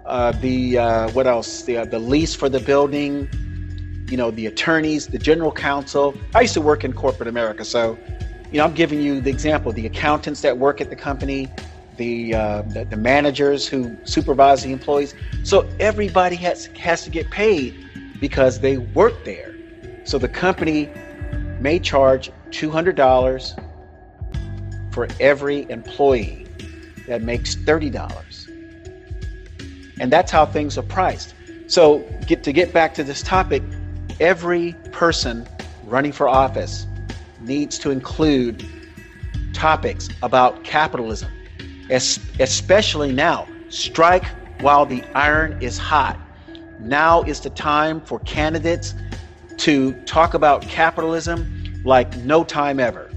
uh, 0.10 0.32
the 0.32 0.78
uh, 0.78 1.12
what 1.12 1.28
else? 1.28 1.64
The, 1.64 1.78
uh, 1.78 1.86
the 1.86 1.99
lease 1.99 2.36
for 2.36 2.49
the 2.49 2.60
building 2.60 3.30
you 4.10 4.18
know 4.18 4.32
the 4.32 4.47
attorneys 4.47 5.07
the 5.07 5.20
general 5.20 5.51
counsel. 5.51 6.16
I 6.34 6.41
used 6.41 6.55
to 6.55 6.62
work 6.62 6.84
in 6.84 6.93
corporate 6.93 7.30
america 7.30 7.64
so 7.64 7.95
you 8.51 8.57
know 8.57 8.66
i'm 8.66 8.74
giving 8.74 8.99
you 8.99 9.22
the 9.22 9.30
example 9.30 9.72
the 9.72 9.86
accountants 9.86 10.41
that 10.41 10.57
work 10.57 10.82
at 10.82 10.89
the 10.89 10.95
company 10.95 11.47
the, 11.99 12.34
uh, 12.34 12.62
the, 12.64 12.86
the 12.86 12.97
managers 12.97 13.68
who 13.68 13.95
supervise 14.05 14.64
the 14.64 14.72
employees. 14.72 15.14
So 15.43 15.70
everybody 15.80 16.38
has 16.38 16.68
has 16.78 17.03
to 17.03 17.12
get 17.12 17.30
paid 17.30 17.86
because 18.20 18.62
they 18.62 18.78
work 18.78 19.26
there. 19.26 19.55
So 20.05 20.18
the 20.18 20.30
company 20.30 20.89
may 21.60 21.78
charge 21.78 22.32
$200 22.51 24.93
for 24.93 25.07
every 25.20 25.70
employee 25.70 26.47
that 27.05 27.22
makes 27.22 27.55
$30. 27.55 28.39
And 30.00 30.12
that's 30.12 30.32
how 30.32 30.45
things 30.45 30.78
are 30.78 30.84
priced. 30.84 31.36
So 31.68 32.00
get 32.26 32.43
to 32.43 32.52
get 32.52 32.74
back 32.74 32.93
to 32.95 33.04
this 33.04 33.22
topic, 33.22 33.62
every 34.20 34.74
person 34.91 35.47
running 35.84 36.12
for 36.12 36.28
office 36.28 36.88
needs 37.41 37.78
to 37.80 37.91
include 37.91 38.66
topics 39.54 40.10
about 40.24 40.64
capitalism, 40.64 41.32
especially 41.89 43.12
now. 43.12 43.47
Strike 43.70 44.26
while 44.62 44.86
the 44.86 45.04
iron 45.14 45.62
is 45.62 45.78
hot. 45.78 46.20
Now 46.80 47.22
is 47.24 47.39
the 47.39 47.50
time 47.50 48.02
for 48.02 48.20
candidates 48.20 48.95
to 49.58 49.93
talk 50.04 50.34
about 50.34 50.62
capitalism 50.62 51.82
like 51.84 52.16
no 52.18 52.43
time 52.43 52.80
ever. 52.80 53.12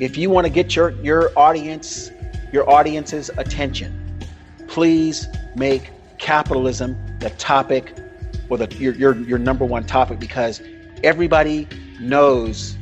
If 0.00 0.16
you 0.16 0.30
want 0.30 0.46
to 0.46 0.52
get 0.52 0.74
your, 0.74 0.90
your 1.02 1.30
audience, 1.38 2.10
your 2.52 2.68
audience's 2.68 3.30
attention, 3.36 4.20
please 4.66 5.28
make 5.54 5.90
capitalism 6.18 6.96
the 7.20 7.30
topic 7.30 7.96
or 8.48 8.58
the 8.58 8.74
your, 8.76 8.94
your, 8.94 9.16
your 9.16 9.38
number 9.38 9.64
one 9.64 9.84
topic 9.84 10.18
because 10.18 10.62
everybody 11.02 11.68
knows 12.00 12.76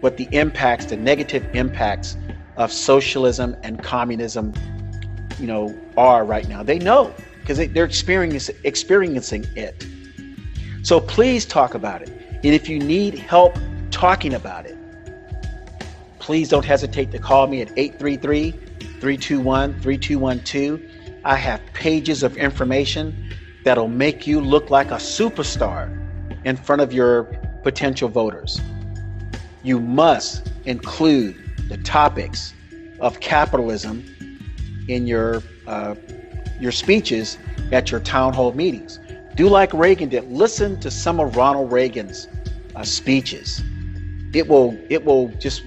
what 0.00 0.16
the 0.16 0.28
impacts, 0.32 0.86
the 0.86 0.96
negative 0.96 1.48
impacts 1.54 2.16
of 2.56 2.72
socialism 2.72 3.56
and 3.62 3.82
communism, 3.82 4.52
you 5.38 5.46
know, 5.46 5.76
are 5.96 6.24
right 6.24 6.48
now. 6.48 6.62
They 6.62 6.78
know 6.78 7.14
because 7.40 7.58
they, 7.58 7.66
they're 7.66 7.84
experiencing 7.84 8.56
experiencing 8.64 9.46
it. 9.54 9.86
So 10.82 11.00
please 11.00 11.44
talk 11.44 11.74
about 11.74 12.02
it. 12.02 12.08
And 12.08 12.54
if 12.54 12.68
you 12.68 12.78
need 12.78 13.18
help 13.18 13.56
talking 13.90 14.34
about 14.34 14.66
it, 14.66 14.76
please 16.18 16.48
don't 16.48 16.64
hesitate 16.64 17.10
to 17.12 17.18
call 17.18 17.46
me 17.46 17.62
at 17.62 17.70
833 17.76 18.52
321 18.52 19.80
3212. 19.80 20.95
I 21.26 21.34
have 21.34 21.60
pages 21.72 22.22
of 22.22 22.36
information 22.36 23.34
that'll 23.64 23.88
make 23.88 24.28
you 24.28 24.40
look 24.40 24.70
like 24.70 24.92
a 24.92 24.94
superstar 24.94 25.90
in 26.44 26.56
front 26.56 26.82
of 26.82 26.92
your 26.92 27.24
potential 27.64 28.08
voters. 28.08 28.60
You 29.64 29.80
must 29.80 30.52
include 30.66 31.34
the 31.68 31.78
topics 31.78 32.54
of 33.00 33.18
capitalism 33.18 34.04
in 34.86 35.08
your 35.08 35.42
uh, 35.66 35.96
your 36.60 36.70
speeches 36.70 37.38
at 37.72 37.90
your 37.90 37.98
town 37.98 38.32
hall 38.32 38.52
meetings. 38.52 39.00
Do 39.34 39.48
like 39.48 39.74
Reagan 39.74 40.08
did. 40.10 40.30
Listen 40.30 40.78
to 40.78 40.92
some 40.92 41.18
of 41.18 41.34
Ronald 41.34 41.72
Reagan's 41.72 42.28
uh, 42.76 42.84
speeches. 42.84 43.64
It 44.32 44.46
will 44.46 44.78
it 44.88 45.04
will 45.04 45.26
just 45.40 45.64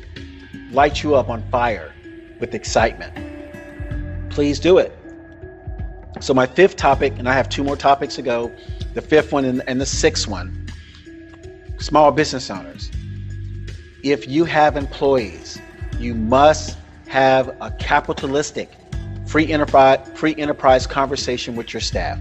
light 0.72 1.04
you 1.04 1.16
up 1.16 1.28
on 1.28 1.44
fire 1.52 1.94
with 2.40 2.56
excitement. 2.56 3.14
Please 4.32 4.58
do 4.58 4.78
it. 4.78 4.96
So 6.20 6.34
my 6.34 6.46
fifth 6.46 6.76
topic, 6.76 7.18
and 7.18 7.30
I 7.30 7.34
have 7.34 7.48
two 7.48 7.64
more 7.64 7.78
topics 7.78 8.16
to 8.16 8.22
go. 8.22 8.52
The 8.94 9.02
fifth 9.02 9.32
one 9.32 9.46
and, 9.46 9.82
the 9.82 9.86
sixth 9.86 10.28
one. 10.28 10.68
Small 11.80 12.12
business 12.12 12.50
owners. 12.50 12.92
If 14.04 14.28
you 14.28 14.44
have 14.46 14.76
employees, 14.76 15.60
you 15.98 16.14
must 16.14 16.78
have 17.08 17.56
a 17.62 17.72
capitalistic 17.80 18.76
free 19.26 19.52
enterprise 19.52 20.00
free 20.16 20.36
enterprise 20.38 20.86
conversation 20.86 21.56
with 21.56 21.74
your 21.74 21.82
staff. 21.82 22.18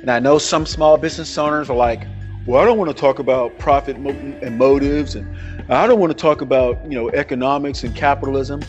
And 0.00 0.10
I 0.10 0.20
know 0.20 0.38
some 0.38 0.64
small 0.64 0.96
business 0.96 1.36
owners 1.36 1.68
are 1.68 1.76
like, 1.76 2.06
well, 2.46 2.62
I 2.62 2.64
don't 2.64 2.78
want 2.78 2.90
to 2.90 2.96
talk 2.96 3.18
about 3.18 3.58
profit 3.58 3.96
and 3.96 4.58
motives, 4.58 5.14
and 5.14 5.28
I 5.68 5.86
don't 5.86 5.98
want 5.98 6.10
to 6.10 6.16
talk 6.16 6.42
about 6.42 6.82
you 6.84 6.96
know 6.96 7.10
economics 7.10 7.82
and 7.82 7.94
capitalism. 7.94 8.60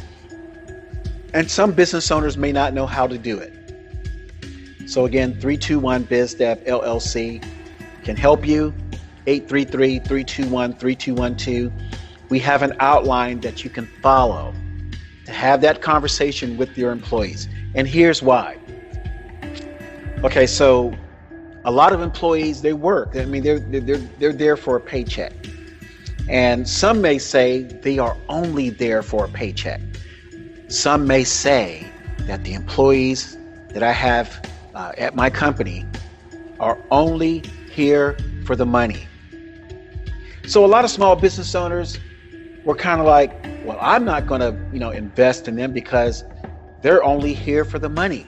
And 1.33 1.49
some 1.49 1.71
business 1.73 2.09
owners 2.11 2.37
may 2.37 2.51
not 2.51 2.73
know 2.73 2.85
how 2.85 3.07
to 3.07 3.17
do 3.17 3.37
it. 3.37 3.60
So 4.91 5.05
again, 5.05 5.39
321 5.39 6.05
BizDev 6.07 6.67
LLC 6.67 7.41
can 8.03 8.17
help 8.17 8.45
you. 8.45 8.73
833-321-3212. 9.25 11.71
We 12.27 12.39
have 12.39 12.61
an 12.61 12.73
outline 12.81 13.39
that 13.39 13.63
you 13.63 13.69
can 13.69 13.87
follow 14.01 14.53
to 15.25 15.31
have 15.31 15.61
that 15.61 15.81
conversation 15.81 16.57
with 16.57 16.77
your 16.77 16.91
employees. 16.91 17.47
And 17.73 17.87
here's 17.87 18.21
why. 18.21 18.57
Okay, 20.25 20.45
so 20.45 20.93
a 21.63 21.71
lot 21.71 21.93
of 21.93 22.01
employees 22.01 22.61
they 22.61 22.73
work. 22.73 23.15
I 23.15 23.23
mean, 23.23 23.43
they're 23.43 23.59
they're 23.59 23.97
they're 24.19 24.33
there 24.33 24.57
for 24.57 24.75
a 24.75 24.81
paycheck, 24.81 25.31
and 26.27 26.67
some 26.67 27.01
may 27.01 27.17
say 27.17 27.63
they 27.63 27.97
are 27.97 28.17
only 28.27 28.69
there 28.69 29.03
for 29.03 29.23
a 29.23 29.29
paycheck. 29.29 29.79
Some 30.67 31.07
may 31.07 31.23
say 31.23 31.87
that 32.27 32.43
the 32.43 32.55
employees 32.55 33.37
that 33.69 33.83
I 33.83 33.93
have 33.93 34.41
uh, 34.75 34.91
at 34.97 35.15
my 35.15 35.29
company 35.29 35.85
are 36.59 36.77
only 36.91 37.43
here 37.71 38.17
for 38.45 38.55
the 38.55 38.65
money. 38.65 39.07
So 40.47 40.65
a 40.65 40.67
lot 40.67 40.85
of 40.85 40.91
small 40.91 41.15
business 41.15 41.55
owners 41.55 41.99
were 42.65 42.75
kind 42.75 42.99
of 42.99 43.07
like, 43.07 43.31
well, 43.63 43.77
I'm 43.81 44.05
not 44.05 44.27
going 44.27 44.41
to, 44.41 44.57
you 44.73 44.79
know, 44.79 44.91
invest 44.91 45.47
in 45.47 45.55
them 45.55 45.71
because 45.71 46.23
they're 46.81 47.03
only 47.03 47.33
here 47.33 47.63
for 47.63 47.79
the 47.79 47.89
money 47.89 48.27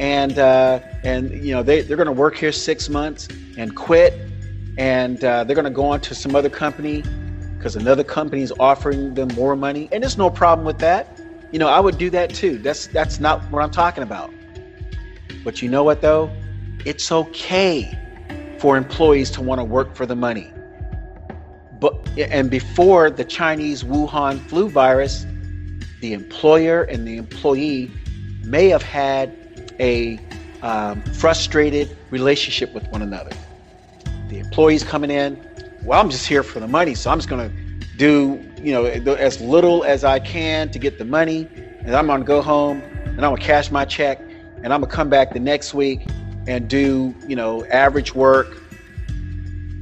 and 0.00 0.38
uh, 0.38 0.80
and 1.04 1.30
you 1.44 1.52
know 1.54 1.62
they 1.62 1.82
they're 1.82 1.96
going 1.96 2.06
to 2.06 2.12
work 2.12 2.36
here 2.36 2.52
six 2.52 2.88
months 2.88 3.28
and 3.56 3.74
quit, 3.74 4.12
and 4.78 5.22
uh, 5.24 5.44
they're 5.44 5.54
going 5.54 5.64
to 5.64 5.70
go 5.70 5.86
on 5.86 6.00
to 6.00 6.14
some 6.14 6.34
other 6.34 6.50
company 6.50 7.02
because 7.56 7.76
another 7.76 8.04
company 8.04 8.42
is 8.42 8.52
offering 8.58 9.14
them 9.14 9.28
more 9.34 9.56
money, 9.56 9.88
and 9.92 10.02
there's 10.02 10.18
no 10.18 10.30
problem 10.30 10.66
with 10.66 10.78
that. 10.78 11.18
You 11.52 11.58
know, 11.58 11.68
I 11.68 11.80
would 11.80 11.98
do 11.98 12.10
that 12.10 12.30
too. 12.30 12.58
That's 12.58 12.86
that's 12.88 13.20
not 13.20 13.42
what 13.50 13.62
I'm 13.62 13.70
talking 13.70 14.02
about. 14.02 14.32
But 15.44 15.62
you 15.62 15.68
know 15.68 15.84
what 15.84 16.00
though? 16.00 16.30
It's 16.84 17.12
okay 17.12 17.98
for 18.58 18.76
employees 18.76 19.30
to 19.32 19.42
want 19.42 19.60
to 19.60 19.64
work 19.64 19.94
for 19.94 20.06
the 20.06 20.16
money. 20.16 20.50
But 21.78 21.94
and 22.18 22.50
before 22.50 23.10
the 23.10 23.24
Chinese 23.24 23.84
Wuhan 23.84 24.40
flu 24.48 24.68
virus, 24.68 25.26
the 26.00 26.12
employer 26.12 26.82
and 26.82 27.06
the 27.06 27.16
employee 27.16 27.90
may 28.42 28.68
have 28.68 28.82
had 28.82 29.32
a 29.80 30.18
um, 30.62 31.02
frustrated 31.02 31.96
relationship 32.10 32.72
with 32.72 32.86
one 32.88 33.02
another. 33.02 33.30
The 34.28 34.38
employees 34.38 34.82
coming 34.82 35.10
in, 35.10 35.38
well, 35.84 36.00
I'm 36.00 36.10
just 36.10 36.26
here 36.26 36.42
for 36.42 36.60
the 36.60 36.68
money, 36.68 36.94
so 36.94 37.10
I'm 37.10 37.18
just 37.18 37.28
going 37.28 37.50
to 37.50 37.64
do 37.96 38.42
you 38.62 38.72
know 38.72 38.86
as 38.86 39.40
little 39.40 39.84
as 39.84 40.04
I 40.04 40.18
can 40.18 40.70
to 40.70 40.78
get 40.78 40.98
the 40.98 41.04
money, 41.04 41.48
and 41.80 41.94
I'm 41.94 42.06
going 42.06 42.20
to 42.20 42.26
go 42.26 42.40
home 42.40 42.80
and 42.80 43.24
I'm 43.24 43.30
going 43.30 43.36
to 43.36 43.42
cash 43.42 43.70
my 43.70 43.84
check, 43.84 44.20
and 44.64 44.72
I'm 44.72 44.80
to 44.80 44.86
come 44.86 45.10
back 45.10 45.34
the 45.34 45.40
next 45.40 45.74
week 45.74 46.08
and 46.48 46.68
do 46.68 47.14
you 47.28 47.36
know 47.36 47.64
average 47.66 48.14
work 48.14 48.62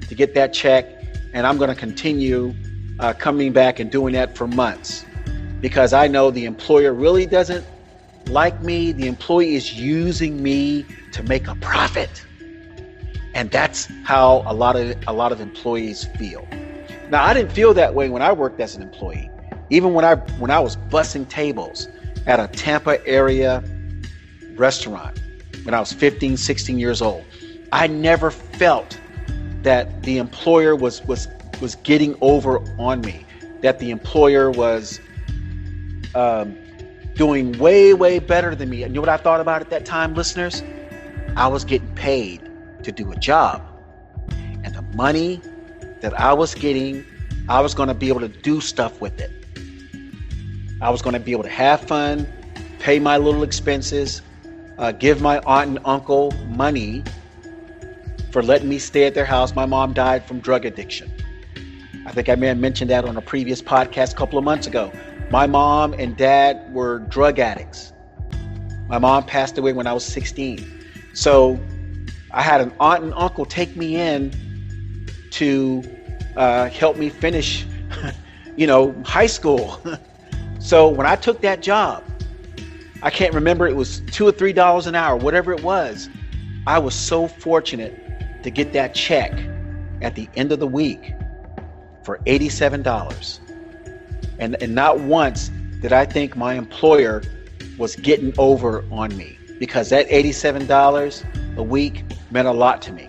to 0.09 0.14
get 0.14 0.35
that 0.35 0.53
check, 0.53 0.85
and 1.33 1.47
I'm 1.47 1.57
to 1.57 1.74
continue 1.74 2.53
uh, 2.99 3.14
coming 3.14 3.53
back 3.53 3.80
and 3.80 3.91
doing 3.91 4.12
that 4.12 4.37
for 4.37 4.47
months 4.47 5.07
because 5.62 5.95
I 5.95 6.09
know 6.09 6.30
the 6.30 6.45
employer 6.45 6.93
really 6.93 7.24
doesn't 7.24 7.64
like 8.26 8.61
me, 8.62 8.93
the 8.93 9.07
employee 9.07 9.55
is 9.55 9.74
using 9.80 10.43
me 10.43 10.85
to 11.12 11.22
make 11.22 11.47
a 11.47 11.55
profit. 11.57 12.26
And 13.35 13.51
that's 13.51 13.89
how 14.05 14.43
a 14.47 14.53
lot 14.53 14.76
of 14.76 14.97
a 15.07 15.12
lot 15.12 15.33
of 15.33 15.41
employees 15.41 16.05
feel. 16.18 16.47
Now, 17.09 17.24
I 17.24 17.35
didn't 17.35 17.53
feel 17.53 17.72
that 17.74 17.95
way 17.95 18.09
when 18.09 18.20
I 18.20 18.33
worked 18.33 18.61
as 18.61 18.74
an 18.74 18.83
employee. 18.83 19.30
Even 19.70 19.95
when 19.95 20.05
I 20.05 20.16
when 20.39 20.51
I 20.51 20.59
was 20.59 20.76
bussing 20.76 21.28
tables 21.28 21.89
at 22.26 22.41
a 22.41 22.49
Tampa 22.49 23.05
area 23.07 23.62
restaurant 24.57 25.20
when 25.64 25.74
I 25.74 25.80
was 25.80 25.92
15, 25.92 26.36
16 26.36 26.78
years 26.78 27.03
old, 27.03 27.24
I 27.72 27.86
never 27.86 28.30
felt 28.30 28.98
that 29.62 30.03
the 30.03 30.18
employer 30.18 30.74
was 30.74 31.03
was 31.07 31.28
was 31.61 31.76
getting 31.76 32.16
over 32.20 32.59
on 32.78 33.00
me, 33.03 33.24
that 33.61 33.78
the 33.78 33.90
employer 33.90 34.50
was 34.50 35.00
um, 36.14 36.57
doing 37.14 37.57
way 37.59 37.94
way 37.94 38.18
better 38.18 38.55
than 38.55 38.68
me. 38.70 38.82
And 38.82 38.92
you 38.92 38.96
know 38.96 39.03
what 39.03 39.09
I 39.09 39.16
thought 39.16 39.40
about 39.40 39.61
at 39.61 39.70
that 39.70 39.84
time, 39.84 40.14
listeners? 40.14 40.62
I 41.36 41.46
was 41.46 41.64
getting 41.64 41.94
paid 41.94 42.42
to 42.82 42.92
do 42.92 43.11
a 43.12 43.16
job, 43.16 43.62
and 44.64 44.74
the 44.74 44.82
money 44.94 45.40
that 46.00 46.18
I 46.18 46.32
was 46.32 46.55
getting, 46.55 47.05
I 47.48 47.61
was 47.61 47.74
going 47.74 47.88
to 47.88 47.94
be 47.94 48.09
able 48.09 48.20
to 48.20 48.28
do 48.28 48.61
stuff 48.61 49.00
with 49.00 49.20
it. 49.20 49.30
I 50.82 50.90
was 50.90 51.00
going 51.00 51.14
to 51.14 51.20
be 51.20 51.30
able 51.30 51.44
to 51.44 51.48
have 51.48 51.80
fun, 51.80 52.26
pay 52.80 52.98
my 52.98 53.16
little 53.16 53.44
expenses, 53.44 54.20
uh, 54.79 54.93
give 54.93 55.20
my 55.20 55.39
aunt 55.41 55.70
and 55.70 55.79
uncle 55.85 56.33
money 56.47 57.05
for 58.31 58.43
letting 58.43 58.68
me 58.68 58.79
stay 58.79 59.05
at 59.05 59.14
their 59.14 59.25
house. 59.25 59.55
My 59.55 59.66
mom 59.66 59.93
died 59.93 60.25
from 60.25 60.41
drug 60.41 60.64
addiction. 60.64 61.12
I 62.07 62.12
think 62.12 62.29
I 62.29 62.35
may 62.35 62.49
have 62.49 62.59
mentioned 62.59 62.91
that 62.91 63.05
on 63.05 63.16
a 63.16 63.23
previous 63.23 63.62
podcast 63.62 64.12
a 64.12 64.16
couple 64.16 64.39
of 64.39 64.45
months 64.45 64.66
ago. 64.66 64.93
My 65.31 65.47
mom 65.47 65.95
and 65.95 66.16
dad 66.16 66.61
were 66.73 67.01
drug 67.01 67.39
addicts. 67.39 67.93
My 68.89 68.99
mom 68.99 69.25
passed 69.25 69.57
away 69.57 69.73
when 69.73 69.87
I 69.87 69.93
was 69.93 70.05
16. 70.05 71.11
So 71.14 71.61
I 72.31 72.43
had 72.43 72.61
an 72.61 72.73
aunt 72.81 73.05
and 73.05 73.14
uncle 73.14 73.45
take 73.45 73.77
me 73.77 73.97
in 73.97 74.33
to 75.33 75.83
uh, 76.37 76.68
help 76.68 76.97
me 76.97 77.09
finish, 77.09 77.66
you 78.57 78.66
know, 78.66 79.01
high 79.05 79.27
school. 79.27 79.83
so 80.59 80.89
when 80.89 81.07
I 81.07 81.16
took 81.16 81.41
that 81.43 81.62
job, 81.62 82.05
I 83.03 83.11
can't 83.11 83.34
remember, 83.34 83.66
it 83.66 83.74
was 83.74 84.00
two 84.12 84.26
or 84.26 84.32
three 84.32 84.53
dollars 84.53 84.86
an 84.86 84.94
hour, 84.94 85.16
whatever 85.16 85.53
it 85.53 85.62
was. 85.62 86.09
I 86.68 86.78
was 86.78 86.94
so 86.94 87.26
fortunate 87.26 88.42
to 88.44 88.50
get 88.50 88.72
that 88.74 88.94
check 88.94 89.32
at 90.00 90.14
the 90.14 90.28
end 90.36 90.53
of 90.53 90.61
the 90.61 90.68
week 90.68 91.14
for 92.05 92.18
$87. 92.26 93.40
And, 94.38 94.61
and 94.62 94.74
not 94.74 95.00
once 95.00 95.48
did 95.80 95.92
I 95.92 96.05
think 96.05 96.36
my 96.36 96.55
employer 96.55 97.22
was 97.76 97.96
getting 97.96 98.32
over 98.38 98.84
on 98.92 99.16
me 99.16 99.36
because 99.59 99.90
that 99.90 100.09
$87 100.09 101.57
a 101.57 101.62
week 101.62 102.05
meant 102.30 102.46
a 102.46 102.53
lot 102.53 102.80
to 102.82 102.92
me. 102.92 103.09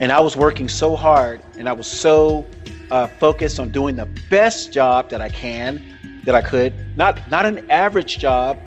And 0.00 0.12
I 0.12 0.20
was 0.20 0.36
working 0.36 0.68
so 0.68 0.94
hard 0.94 1.40
and 1.58 1.66
I 1.66 1.72
was 1.72 1.86
so 1.86 2.46
uh, 2.90 3.06
focused 3.06 3.58
on 3.58 3.70
doing 3.70 3.96
the 3.96 4.06
best 4.28 4.70
job 4.70 5.08
that 5.10 5.22
I 5.22 5.30
can, 5.30 6.20
that 6.24 6.34
I 6.34 6.42
could. 6.42 6.74
Not, 6.96 7.30
not 7.30 7.46
an 7.46 7.70
average 7.70 8.18
job, 8.18 8.58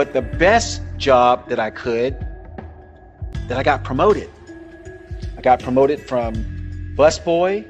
but 0.00 0.14
the 0.14 0.22
best 0.22 0.80
job 0.96 1.46
that 1.50 1.60
I 1.60 1.68
could, 1.68 2.16
that 3.48 3.58
I 3.58 3.62
got 3.62 3.84
promoted. 3.84 4.30
I 5.36 5.42
got 5.42 5.60
promoted 5.60 6.00
from 6.00 6.32
busboy 6.96 7.66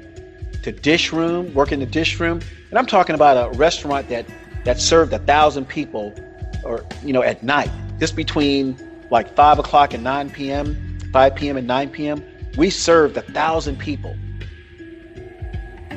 to 0.63 0.71
dish 0.71 1.11
room, 1.11 1.53
working 1.53 1.81
in 1.81 1.85
the 1.89 1.91
dish 1.91 2.21
room. 2.21 2.39
And 2.69 2.79
I'm 2.79 2.85
talking 2.85 3.15
about 3.15 3.35
a 3.35 3.57
restaurant 3.57 4.07
that, 4.07 4.25
that 4.63 4.79
served 4.79 5.11
a 5.11 5.19
thousand 5.19 5.67
people 5.67 6.15
or, 6.63 6.85
you 7.03 7.11
know, 7.11 7.21
at 7.21 7.43
night, 7.43 7.69
just 7.99 8.15
between 8.15 8.79
like 9.09 9.35
five 9.35 9.59
o'clock 9.59 9.93
and 9.93 10.01
9 10.01 10.29
p.m., 10.29 10.99
5 11.11 11.35
p.m. 11.35 11.57
and 11.57 11.67
9 11.67 11.89
p.m. 11.89 12.23
We 12.55 12.69
served 12.69 13.17
a 13.17 13.23
thousand 13.23 13.77
people. 13.77 14.15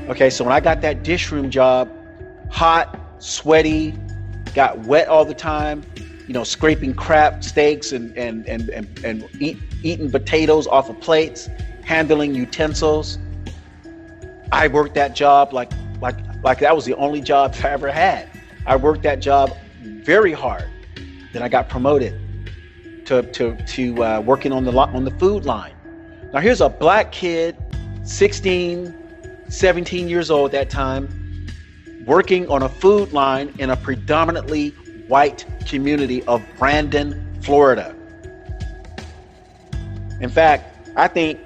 Okay, 0.08 0.30
so 0.30 0.42
when 0.42 0.52
I 0.52 0.58
got 0.58 0.80
that 0.80 1.04
dish 1.04 1.30
room 1.30 1.48
job, 1.48 1.88
hot, 2.50 2.98
sweaty, 3.20 3.96
got 4.54 4.80
wet 4.80 5.08
all 5.08 5.24
the 5.24 5.34
time, 5.34 5.84
you 6.26 6.32
know, 6.32 6.44
scraping 6.44 6.94
crap 6.94 7.44
steaks 7.44 7.92
and 7.92 8.16
and 8.16 8.46
and 8.46 8.68
and, 8.70 9.04
and 9.04 9.28
eat, 9.40 9.58
eating 9.82 10.10
potatoes 10.10 10.66
off 10.66 10.88
of 10.88 11.00
plates, 11.00 11.48
handling 11.84 12.34
utensils. 12.34 13.18
I 14.52 14.68
worked 14.68 14.94
that 14.94 15.14
job 15.14 15.52
like 15.52 15.72
like 16.00 16.16
like 16.42 16.60
that 16.60 16.74
was 16.74 16.84
the 16.84 16.94
only 16.94 17.20
job 17.20 17.54
I 17.62 17.68
ever 17.70 17.90
had. 17.90 18.28
I 18.66 18.76
worked 18.76 19.02
that 19.02 19.20
job 19.20 19.56
very 19.82 20.32
hard. 20.32 20.68
Then 21.32 21.42
I 21.42 21.48
got 21.48 21.68
promoted 21.68 22.18
to 23.06 23.22
to 23.22 23.56
to 23.56 24.04
uh, 24.04 24.20
working 24.20 24.52
on 24.52 24.64
the 24.64 24.72
on 24.72 25.04
the 25.04 25.10
food 25.12 25.44
line. 25.44 25.74
Now 26.32 26.40
here's 26.40 26.60
a 26.60 26.68
black 26.68 27.12
kid, 27.12 27.56
16, 28.02 28.94
17 29.48 30.08
years 30.08 30.30
old 30.30 30.54
at 30.54 30.68
that 30.68 30.70
time, 30.70 31.46
working 32.06 32.48
on 32.48 32.62
a 32.62 32.68
food 32.68 33.12
line 33.12 33.52
in 33.58 33.70
a 33.70 33.76
predominantly 33.76 34.74
white 35.08 35.44
community 35.66 36.22
of 36.24 36.42
Brandon, 36.58 37.38
Florida. 37.42 37.94
In 40.20 40.30
fact, 40.30 40.88
I 40.96 41.08
think 41.08 41.40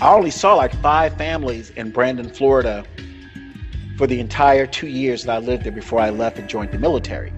I 0.00 0.12
only 0.12 0.30
saw 0.30 0.54
like 0.54 0.74
five 0.80 1.16
families 1.16 1.70
in 1.70 1.90
Brandon, 1.90 2.28
Florida 2.28 2.84
for 3.96 4.06
the 4.06 4.20
entire 4.20 4.66
two 4.66 4.88
years 4.88 5.24
that 5.24 5.36
I 5.36 5.38
lived 5.38 5.64
there 5.64 5.72
before 5.72 6.00
I 6.00 6.10
left 6.10 6.38
and 6.38 6.48
joined 6.48 6.72
the 6.72 6.78
military. 6.78 7.32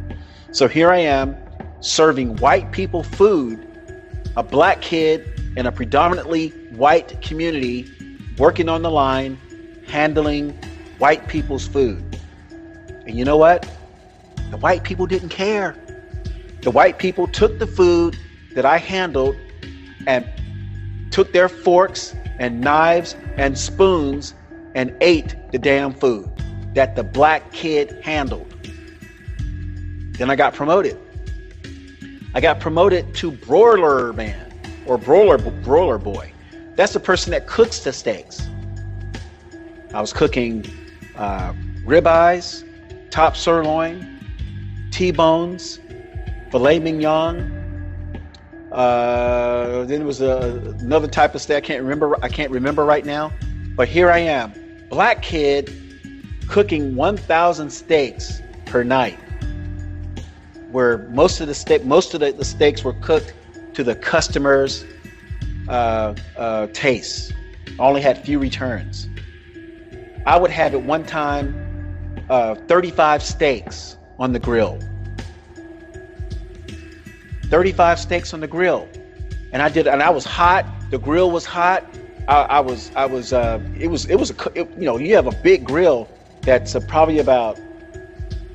So 0.53 0.69
here 0.69 0.91
I 0.91 0.99
am 0.99 1.37
serving 1.81 2.37
white 2.37 2.73
people 2.73 3.03
food, 3.03 3.67
a 4.37 4.43
black 4.43 4.81
kid 4.81 5.29
in 5.57 5.67
a 5.67 5.73
predominantly 5.73 6.49
white 6.77 7.21
community, 7.21 7.91
working 8.39 8.69
on 8.69 8.83
the 8.83 8.91
line, 8.91 9.39
handling 9.87 10.51
white 10.99 11.29
people's 11.29 11.67
food. 11.67 12.19
And 13.07 13.17
you 13.17 13.25
know 13.25 13.37
what? 13.37 13.69
The 14.51 14.57
white 14.59 14.85
people 14.85 15.07
didn't 15.07 15.31
care. 15.31 15.77
The 16.63 16.71
white 16.71 16.99
people 16.99 17.27
took 17.27 17.59
the 17.59 17.67
food 17.67 18.17
that 18.55 18.65
I 18.65 18.79
handled 18.79 19.37
and 20.07 20.27
took 21.11 21.33
their 21.33 21.49
forks 21.49 22.15
and 22.39 22.61
knives 22.61 23.17
and 23.37 23.59
spoons 23.59 24.35
and 24.75 24.95
ate 25.01 25.35
the 25.53 25.59
damn 25.59 25.93
food 25.93 26.31
that 26.75 26.97
the 26.97 27.03
black 27.03 27.53
kid 27.53 28.01
handled. 28.05 28.53
Then 30.19 30.31
I 30.31 30.37
got 30.37 30.55
promoted. 30.55 30.99
I 32.35 32.41
got 32.41 32.61
promoted 32.61 33.15
to 33.17 33.31
broiler 33.31 34.13
man 34.13 34.53
or 34.87 34.99
broiler 34.99 35.39
broiler 35.39 35.99
boy. 35.99 36.33
That's 36.75 36.93
the 36.93 37.01
person 37.01 37.31
that 37.33 37.47
cooks 37.47 37.81
the 37.81 37.93
steaks. 37.93 38.47
I 39.95 40.01
was 40.01 40.13
cooking 40.13 40.67
uh, 41.17 41.55
ribeyes, 41.85 42.65
top 43.11 43.37
sirloin, 43.37 44.16
T-bones, 44.97 45.79
filet 46.51 46.79
mignon. 46.79 47.53
Uh, 48.73 49.85
then 49.85 50.01
it 50.01 50.05
was 50.07 50.23
a, 50.23 50.75
another 50.81 51.07
type 51.07 51.35
of 51.35 51.43
steak. 51.43 51.59
I 51.59 51.61
can't 51.61 51.83
remember. 51.83 52.17
I 52.25 52.31
can't 52.31 52.51
remember 52.51 52.83
right 52.87 53.05
now. 53.05 53.31
But 53.77 53.89
here 53.89 54.11
I 54.11 54.21
am, 54.21 54.55
black 54.89 55.21
kid, 55.21 55.71
cooking 56.49 56.97
1,000 56.97 57.69
steaks 57.69 58.41
per 58.65 58.83
night. 58.85 59.19
Where 60.71 60.97
most 61.09 61.43
of 61.43 61.49
the 61.49 61.55
steak, 61.55 61.85
most 61.85 62.15
of 62.15 62.21
the, 62.21 62.33
the 62.33 62.47
steaks 62.47 62.83
were 62.83 62.95
cooked 62.95 63.35
to 63.75 63.85
the 63.85 63.97
customer's 63.97 64.87
uh, 65.69 66.15
uh, 66.39 66.69
taste. 66.69 67.35
only 67.79 68.01
had 68.01 68.25
few 68.25 68.39
returns. 68.39 69.11
I 70.25 70.39
would 70.39 70.51
have 70.51 70.73
at 70.73 70.81
one 70.81 71.05
time 71.05 72.25
uh, 72.31 72.55
35 72.55 73.23
steaks 73.23 73.99
on 74.19 74.33
the 74.33 74.39
grill. 74.39 74.81
35 77.45 78.01
steaks 78.01 78.35
on 78.35 78.41
the 78.41 78.47
grill. 78.47 78.89
And 79.53 79.63
I 79.63 79.69
did, 79.69 79.87
and 79.87 80.03
I 80.03 80.11
was 80.11 80.25
hot. 80.25 80.67
The 80.91 80.99
grill 80.99 81.31
was 81.31 81.45
hot. 81.45 81.85
I, 82.29 82.43
I 82.43 82.61
was, 82.61 82.91
I 82.97 83.07
was, 83.07 83.33
uh, 83.33 83.61
it 83.79 83.89
was, 83.89 84.07
it 84.07 84.17
was 84.17 84.31
a, 84.31 84.61
it, 84.61 84.69
you 84.77 84.85
know, 84.85 84.99
you 84.99 85.15
have 85.15 85.27
a 85.27 85.37
big 85.43 85.65
grill 85.65 86.09
that's 86.43 86.75
uh, 86.75 86.81
probably 86.81 87.21
about, 87.21 87.59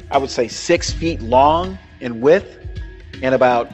I 0.09 0.17
would 0.17 0.29
say 0.29 0.47
six 0.47 0.91
feet 0.91 1.21
long 1.21 1.77
in 2.01 2.19
width 2.19 2.57
and 3.21 3.33
about 3.33 3.71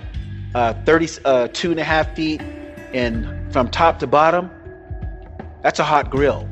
uh, 0.54 0.74
30, 0.86 1.10
uh, 1.26 1.48
two 1.52 1.72
and 1.72 1.80
a 1.80 1.84
half 1.84 2.16
feet 2.16 2.42
in 2.94 3.50
from 3.52 3.70
top 3.70 4.00
to 4.00 4.08
bottom. 4.08 4.52
That's 5.64 5.80
a 5.80 5.84
hot 5.84 6.12
grill. 6.12 6.48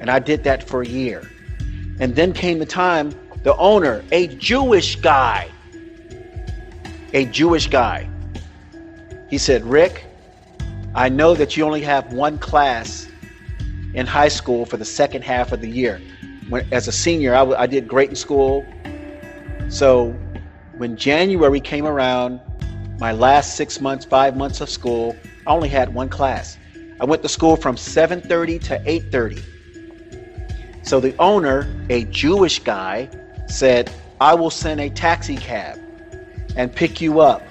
And 0.00 0.10
I 0.10 0.18
did 0.18 0.44
that 0.44 0.66
for 0.66 0.82
a 0.82 0.86
year. 0.86 1.30
And 2.00 2.16
then 2.16 2.32
came 2.32 2.58
the 2.58 2.66
time 2.66 3.12
the 3.42 3.56
owner, 3.56 4.04
a 4.12 4.28
Jewish 4.36 4.96
guy. 4.96 5.50
A 7.12 7.24
Jewish 7.26 7.68
guy. 7.68 8.08
He 9.28 9.38
said, 9.38 9.64
Rick, 9.64 10.06
I 10.94 11.08
know 11.08 11.34
that 11.34 11.56
you 11.56 11.64
only 11.64 11.82
have 11.82 12.12
one 12.12 12.38
class 12.38 13.08
in 13.94 14.06
high 14.06 14.28
school 14.28 14.66
for 14.66 14.76
the 14.76 14.84
second 14.84 15.22
half 15.22 15.52
of 15.52 15.60
the 15.60 15.68
year. 15.68 16.00
When, 16.48 16.66
as 16.72 16.88
a 16.88 16.92
senior, 16.92 17.34
I, 17.34 17.38
w- 17.38 17.56
I 17.56 17.66
did 17.66 17.88
great 17.88 18.10
in 18.10 18.16
school. 18.16 18.66
So 19.68 20.10
when 20.76 20.96
January 20.96 21.60
came 21.60 21.86
around, 21.86 22.40
my 22.98 23.12
last 23.12 23.56
six 23.56 23.80
months, 23.80 24.04
five 24.04 24.36
months 24.36 24.60
of 24.60 24.68
school, 24.68 25.16
I 25.46 25.52
only 25.52 25.68
had 25.68 25.94
one 25.94 26.08
class. 26.08 26.58
I 27.00 27.04
went 27.04 27.22
to 27.22 27.28
school 27.28 27.56
from 27.56 27.76
7:30 27.76 28.58
to 28.64 28.82
8:30. 28.84 29.42
So 30.82 31.00
the 31.00 31.14
owner, 31.18 31.66
a 31.88 32.04
Jewish 32.06 32.58
guy, 32.58 33.08
said, 33.50 33.90
I 34.20 34.34
will 34.34 34.50
send 34.50 34.80
a 34.80 34.90
taxi 34.90 35.36
cab 35.36 35.78
and 36.56 36.74
pick 36.74 37.00
you 37.00 37.20
up 37.20 37.42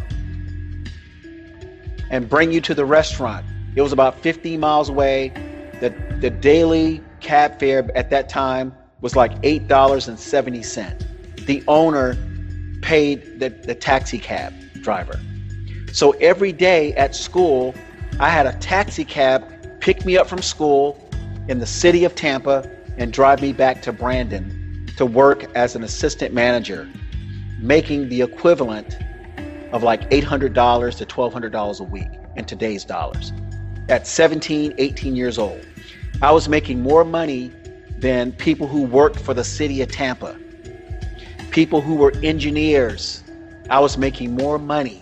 and 2.12 2.30
bring 2.30 2.52
you 2.52 2.62
to 2.62 2.74
the 2.74 2.86
restaurant. 2.86 3.46
It 3.76 3.82
was 3.82 3.94
about 3.94 4.20
15 4.20 4.60
miles 4.60 4.90
away. 4.90 5.30
The, 5.80 5.94
the 6.20 6.30
daily 6.30 7.02
cab 7.20 7.60
fare 7.60 7.90
at 7.96 8.10
that 8.10 8.30
time 8.30 8.76
was 9.02 9.16
like 9.16 9.40
$8.70. 9.42 11.46
The 11.46 11.64
owner 11.68 12.18
paid 12.82 13.40
the, 13.40 13.50
the 13.50 13.76
taxi 13.76 14.20
cab 14.20 14.54
driver. 14.82 15.20
So 15.92 16.12
every 16.14 16.52
day 16.52 16.94
at 16.94 17.16
school, 17.16 17.74
I 18.20 18.30
had 18.30 18.46
a 18.46 18.54
taxi 18.60 19.06
cab 19.06 19.80
pick 19.80 20.06
me 20.06 20.18
up 20.18 20.28
from 20.28 20.42
school 20.42 21.00
in 21.48 21.60
the 21.60 21.66
city 21.66 22.04
of 22.04 22.16
Tampa 22.16 22.70
and 22.98 23.14
drive 23.14 23.42
me 23.42 23.54
back 23.54 23.82
to 23.84 23.94
Brandon 23.94 24.59
to 25.00 25.06
work 25.06 25.46
as 25.56 25.78
an 25.78 25.84
assistant 25.86 26.34
manager, 26.34 26.86
making 27.58 28.10
the 28.10 28.22
equivalent 28.22 28.98
of 29.72 29.82
like 29.82 30.02
$800 30.10 30.98
to 30.98 31.06
$1,200 31.06 31.80
a 31.80 31.84
week 31.86 32.10
in 32.36 32.44
today's 32.44 32.84
dollars. 32.84 33.32
At 33.88 34.06
17, 34.06 34.74
18 34.78 35.16
years 35.16 35.38
old, 35.40 35.66
I 36.22 36.34
was 36.34 36.50
making 36.50 36.84
more 36.84 37.06
money 37.06 37.50
than 37.98 38.34
people 38.34 38.68
who 38.68 38.82
worked 38.82 39.18
for 39.18 39.34
the 39.34 39.46
city 39.46 39.82
of 39.82 39.90
Tampa, 39.90 40.38
people 41.52 41.80
who 41.80 41.96
were 41.96 42.12
engineers. 42.22 43.24
I 43.70 43.80
was 43.80 43.98
making 43.98 44.36
more 44.36 44.60
money 44.60 45.02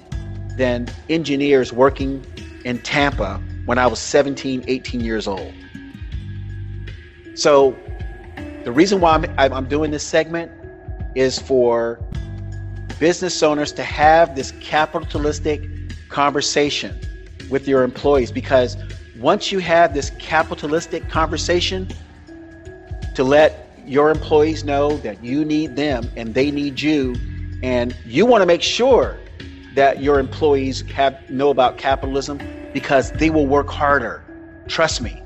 than 0.58 0.90
engineers 1.10 1.74
working 1.74 2.24
in 2.66 2.78
Tampa 2.84 3.42
when 3.66 3.80
I 3.80 3.88
was 3.88 3.98
17, 3.98 4.64
18 4.68 5.02
years 5.02 5.28
old. 5.28 5.52
So, 7.34 7.76
the 8.68 8.74
reason 8.74 9.00
why 9.00 9.14
I'm, 9.14 9.54
I'm 9.54 9.66
doing 9.70 9.92
this 9.92 10.06
segment 10.06 10.52
is 11.16 11.40
for 11.40 12.02
business 13.00 13.42
owners 13.42 13.72
to 13.72 13.82
have 13.82 14.36
this 14.36 14.52
capitalistic 14.60 15.64
conversation 16.10 17.00
with 17.50 17.66
your 17.66 17.84
employees 17.84 18.30
because 18.30 18.76
once 19.20 19.54
you 19.54 19.60
have 19.60 19.94
this 19.94 20.10
capitalistic 20.20 21.08
conversation 21.08 21.88
to 23.16 23.24
let 23.24 23.70
your 23.86 24.10
employees 24.10 24.66
know 24.66 24.98
that 24.98 25.24
you 25.24 25.46
need 25.46 25.78
them 25.78 26.04
and 26.18 26.34
they 26.34 26.52
need 26.52 26.82
you 26.82 27.16
and 27.64 27.96
you 28.06 28.26
want 28.26 28.42
to 28.42 28.46
make 28.46 28.62
sure 28.62 29.18
that 29.76 30.04
your 30.04 30.20
employees 30.20 30.82
have 30.92 31.30
know 31.30 31.52
about 31.52 31.78
capitalism 31.78 32.38
because 32.74 33.14
they 33.14 33.30
will 33.30 33.48
work 33.48 33.70
harder. 33.70 34.26
Trust 34.68 35.00
me 35.00 35.24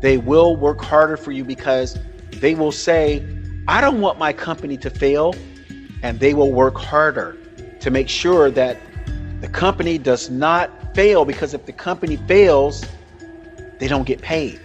they 0.00 0.16
will 0.16 0.56
work 0.56 0.80
harder 0.80 1.16
for 1.16 1.32
you 1.32 1.44
because 1.44 1.98
they 2.32 2.54
will 2.54 2.72
say 2.72 3.26
i 3.66 3.80
don't 3.80 4.00
want 4.00 4.18
my 4.18 4.32
company 4.32 4.76
to 4.76 4.90
fail 4.90 5.34
and 6.02 6.20
they 6.20 6.34
will 6.34 6.52
work 6.52 6.76
harder 6.76 7.36
to 7.80 7.90
make 7.90 8.08
sure 8.08 8.50
that 8.50 8.78
the 9.40 9.48
company 9.48 9.98
does 9.98 10.30
not 10.30 10.94
fail 10.94 11.24
because 11.24 11.54
if 11.54 11.64
the 11.64 11.72
company 11.72 12.16
fails, 12.16 12.84
they 13.78 13.86
don't 13.86 14.06
get 14.06 14.20
paid. 14.20 14.60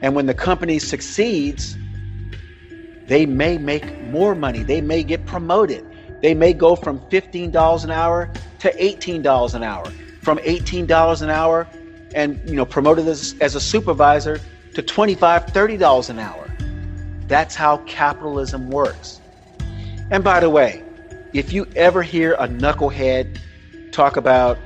And 0.00 0.14
when 0.14 0.26
the 0.26 0.34
company 0.34 0.78
succeeds, 0.78 1.76
they 3.06 3.26
may 3.26 3.58
make 3.58 4.00
more 4.04 4.34
money. 4.34 4.62
They 4.62 4.80
may 4.80 5.02
get 5.02 5.26
promoted. 5.26 5.84
They 6.22 6.34
may 6.34 6.52
go 6.52 6.76
from 6.76 7.00
$15 7.10 7.84
an 7.84 7.90
hour 7.90 8.30
to 8.60 8.72
$18 8.72 9.54
an 9.54 9.62
hour, 9.62 9.84
from 10.22 10.38
$18 10.38 11.22
an 11.22 11.30
hour 11.30 11.68
and 12.14 12.40
you 12.48 12.56
know 12.56 12.64
promoted 12.64 13.06
as, 13.06 13.34
as 13.40 13.54
a 13.54 13.60
supervisor 13.60 14.40
to 14.78 14.84
$25, 14.84 15.50
$30 15.50 16.10
an 16.10 16.20
hour. 16.20 16.48
That's 17.26 17.56
how 17.56 17.78
capitalism 17.78 18.70
works. 18.70 19.20
And 20.12 20.22
by 20.22 20.38
the 20.38 20.48
way, 20.48 20.84
if 21.32 21.52
you 21.52 21.66
ever 21.74 22.00
hear 22.00 22.34
a 22.34 22.46
knucklehead 22.46 23.40
talk 23.90 24.16
about 24.16 24.56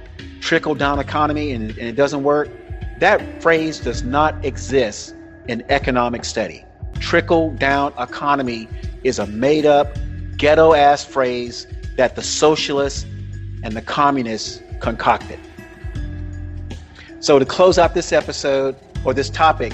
trickle 0.40 0.74
down 0.74 0.98
economy 0.98 1.52
and, 1.52 1.70
and 1.70 1.88
it 1.88 1.96
doesn't 1.96 2.24
work, 2.24 2.50
that 2.98 3.42
phrase 3.42 3.80
does 3.80 4.02
not 4.02 4.44
exist 4.44 5.14
in 5.48 5.64
economic 5.70 6.26
study. 6.26 6.66
Trickle 7.00 7.52
down 7.52 7.94
economy 7.98 8.68
is 9.04 9.18
a 9.18 9.26
made 9.26 9.64
up, 9.64 9.96
ghetto 10.36 10.74
ass 10.74 11.06
phrase 11.06 11.66
that 11.96 12.16
the 12.16 12.22
socialists 12.22 13.04
and 13.64 13.74
the 13.74 13.82
communists 13.82 14.60
concocted. 14.78 15.40
So, 17.20 17.38
to 17.38 17.46
close 17.46 17.78
out 17.78 17.94
this 17.94 18.12
episode 18.12 18.76
or 19.06 19.14
this 19.14 19.30
topic, 19.30 19.72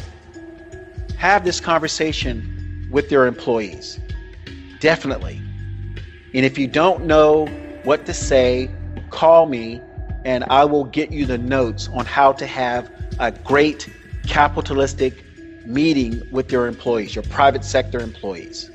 have 1.18 1.44
this 1.44 1.60
conversation 1.60 2.88
with 2.92 3.10
your 3.10 3.26
employees. 3.26 3.98
Definitely. 4.78 5.42
And 6.32 6.46
if 6.46 6.56
you 6.56 6.68
don't 6.68 7.06
know 7.06 7.46
what 7.82 8.06
to 8.06 8.14
say, 8.14 8.70
call 9.10 9.46
me 9.46 9.82
and 10.24 10.44
I 10.44 10.64
will 10.64 10.84
get 10.84 11.10
you 11.10 11.26
the 11.26 11.38
notes 11.38 11.88
on 11.88 12.06
how 12.06 12.32
to 12.32 12.46
have 12.46 12.90
a 13.18 13.32
great 13.32 13.88
capitalistic 14.28 15.24
meeting 15.66 16.22
with 16.30 16.52
your 16.52 16.68
employees, 16.68 17.16
your 17.16 17.24
private 17.24 17.64
sector 17.64 17.98
employees. 17.98 18.70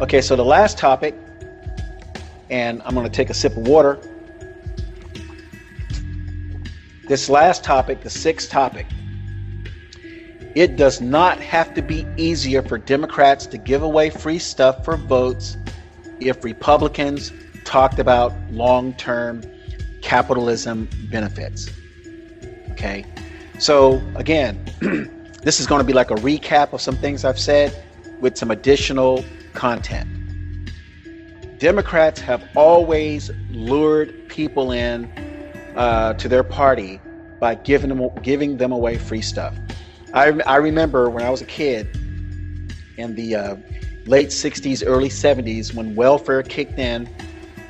Okay, 0.00 0.20
so 0.20 0.36
the 0.36 0.44
last 0.44 0.76
topic, 0.76 1.14
and 2.50 2.82
I'm 2.84 2.94
going 2.94 3.06
to 3.06 3.12
take 3.12 3.30
a 3.30 3.34
sip 3.34 3.56
of 3.56 3.66
water. 3.66 3.98
This 7.08 7.30
last 7.30 7.64
topic, 7.64 8.02
the 8.02 8.10
sixth 8.10 8.50
topic, 8.50 8.86
it 10.54 10.76
does 10.76 11.00
not 11.00 11.38
have 11.40 11.74
to 11.74 11.82
be 11.82 12.06
easier 12.16 12.62
for 12.62 12.78
Democrats 12.78 13.46
to 13.46 13.58
give 13.58 13.82
away 13.82 14.10
free 14.10 14.38
stuff 14.38 14.84
for 14.84 14.96
votes 14.96 15.56
if 16.20 16.44
Republicans 16.44 17.32
talked 17.64 17.98
about 17.98 18.32
long 18.50 18.92
term 18.94 19.42
capitalism 20.00 20.88
benefits. 21.10 21.70
Okay, 22.72 23.04
so 23.58 24.02
again, 24.14 24.64
this 25.42 25.58
is 25.58 25.66
going 25.66 25.80
to 25.80 25.86
be 25.86 25.92
like 25.92 26.10
a 26.10 26.16
recap 26.16 26.72
of 26.72 26.80
some 26.80 26.96
things 26.96 27.24
I've 27.24 27.38
said 27.38 27.84
with 28.20 28.36
some 28.36 28.50
additional 28.50 29.24
content. 29.54 30.08
Democrats 31.58 32.20
have 32.20 32.44
always 32.54 33.30
lured 33.50 34.28
people 34.28 34.72
in 34.72 35.10
uh, 35.76 36.14
to 36.14 36.28
their 36.28 36.44
party 36.44 37.00
by 37.40 37.54
giving 37.54 37.88
them 37.88 38.10
giving 38.22 38.56
them 38.56 38.70
away 38.70 38.98
free 38.98 39.22
stuff. 39.22 39.54
I, 40.14 40.28
I 40.46 40.56
remember 40.56 41.10
when 41.10 41.24
I 41.24 41.30
was 41.30 41.42
a 41.42 41.46
kid 41.46 41.88
in 42.96 43.16
the 43.16 43.34
uh, 43.34 43.56
late 44.06 44.28
60s, 44.28 44.84
early 44.86 45.08
70s, 45.08 45.74
when 45.74 45.96
welfare 45.96 46.40
kicked 46.44 46.78
in. 46.78 47.08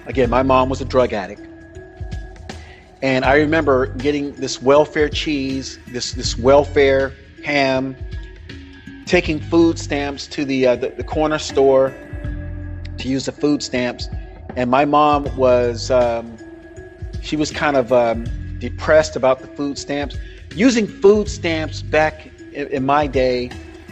Again, 0.04 0.28
my 0.28 0.42
mom 0.42 0.68
was 0.68 0.82
a 0.82 0.84
drug 0.84 1.14
addict. 1.14 1.40
And 3.00 3.24
I 3.24 3.36
remember 3.36 3.86
getting 3.86 4.34
this 4.34 4.60
welfare 4.60 5.08
cheese, 5.08 5.78
this, 5.86 6.12
this 6.12 6.36
welfare 6.36 7.14
ham, 7.42 7.96
taking 9.06 9.40
food 9.40 9.78
stamps 9.78 10.26
to 10.26 10.44
the, 10.44 10.66
uh, 10.66 10.76
the, 10.76 10.90
the, 10.90 11.04
corner 11.04 11.38
store 11.38 11.94
to 12.98 13.08
use 13.08 13.24
the 13.24 13.32
food 13.32 13.62
stamps. 13.62 14.10
And 14.54 14.70
my 14.70 14.84
mom 14.84 15.34
was, 15.36 15.90
um, 15.90 16.36
she 17.22 17.36
was 17.36 17.50
kind 17.50 17.78
of 17.78 17.90
um, 17.90 18.24
depressed 18.58 19.16
about 19.16 19.40
the 19.40 19.46
food 19.48 19.78
stamps. 19.78 20.18
Using 20.54 20.86
food 20.86 21.28
stamps 21.28 21.80
back 21.80 22.30
in, 22.54 22.84
my 22.84 23.06
day 23.06 23.50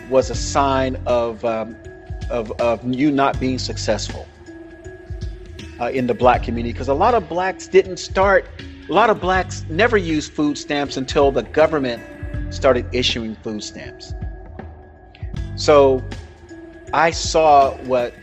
was 0.08 0.30
a 0.30 0.34
sign 0.34 0.96
of 1.06 1.44
um, 1.44 1.76
of, 2.30 2.50
of 2.52 2.82
you 2.84 3.10
not 3.10 3.38
being 3.38 3.58
successful 3.58 4.26
uh, 5.80 5.90
in 5.90 6.06
the 6.06 6.14
black 6.14 6.42
community 6.42 6.72
because 6.72 6.88
a 6.88 6.94
lot 6.94 7.14
of 7.14 7.28
blacks 7.28 7.68
didn't 7.68 7.98
start, 7.98 8.48
a 8.88 8.92
lot 8.92 9.10
of 9.10 9.20
blacks 9.20 9.64
never 9.68 9.96
used 9.96 10.32
food 10.32 10.56
stamps 10.56 10.96
until 10.96 11.30
the 11.30 11.42
government 11.42 12.02
started 12.54 12.86
issuing 12.92 13.34
food 13.36 13.62
stamps. 13.62 14.14
So 15.56 16.02
I 16.92 17.10
saw 17.10 17.76
what 17.82 18.14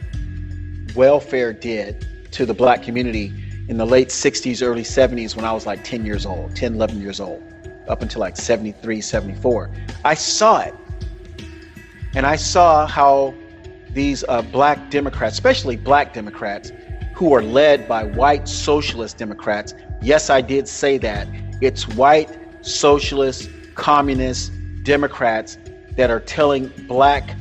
welfare 0.95 1.53
did 1.53 2.05
to 2.31 2.45
the 2.45 2.53
black 2.53 2.83
community 2.83 3.33
in 3.67 3.77
the 3.77 3.85
late 3.85 4.09
60s, 4.09 4.65
early 4.65 4.83
70s 4.83 5.35
when 5.35 5.45
I 5.45 5.51
was 5.51 5.65
like 5.65 5.83
10 5.83 6.05
years 6.05 6.25
old, 6.25 6.55
10, 6.55 6.75
11 6.75 7.01
years 7.01 7.19
old, 7.19 7.43
up 7.89 8.01
until 8.01 8.21
like 8.21 8.37
73, 8.37 9.01
74. 9.01 9.69
I 10.05 10.13
saw 10.13 10.61
it. 10.61 10.75
And 12.15 12.25
I 12.25 12.35
saw 12.35 12.87
how 12.87 13.33
these 13.91 14.23
uh, 14.29 14.41
black 14.43 14.89
Democrats, 14.89 15.33
especially 15.33 15.75
black 15.75 16.13
Democrats, 16.13 16.71
who 17.13 17.33
are 17.33 17.41
led 17.41 17.87
by 17.87 18.03
white 18.03 18.47
socialist 18.47 19.17
Democrats. 19.17 19.73
Yes, 20.01 20.29
I 20.29 20.41
did 20.41 20.67
say 20.67 20.97
that. 20.99 21.27
It's 21.61 21.87
white 21.87 22.29
socialist, 22.61 23.49
communist 23.75 24.51
Democrats 24.83 25.57
that 25.97 26.09
are 26.09 26.21
telling 26.21 26.71
black 26.87 27.35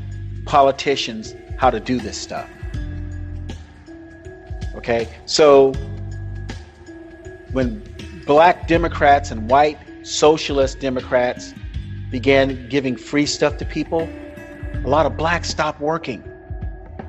politicians 0.47 1.35
how 1.59 1.71
to 1.71 1.79
do 1.79 1.99
this 1.99 2.19
stuff. 2.19 2.49
Okay, 4.75 5.09
so 5.27 5.73
when 7.53 7.83
black 8.27 8.67
Democrats 8.67 9.31
and 9.31 9.49
white 9.51 9.79
socialist 10.03 10.81
Democrats 10.81 11.55
began 12.11 12.69
giving 12.69 12.97
free 12.97 13.27
stuff 13.27 13.57
to 13.59 13.65
people, 13.65 14.09
a 14.75 14.89
lot 14.89 15.07
of 15.07 15.17
blacks 15.17 15.49
stopped 15.49 15.81
working 15.81 16.23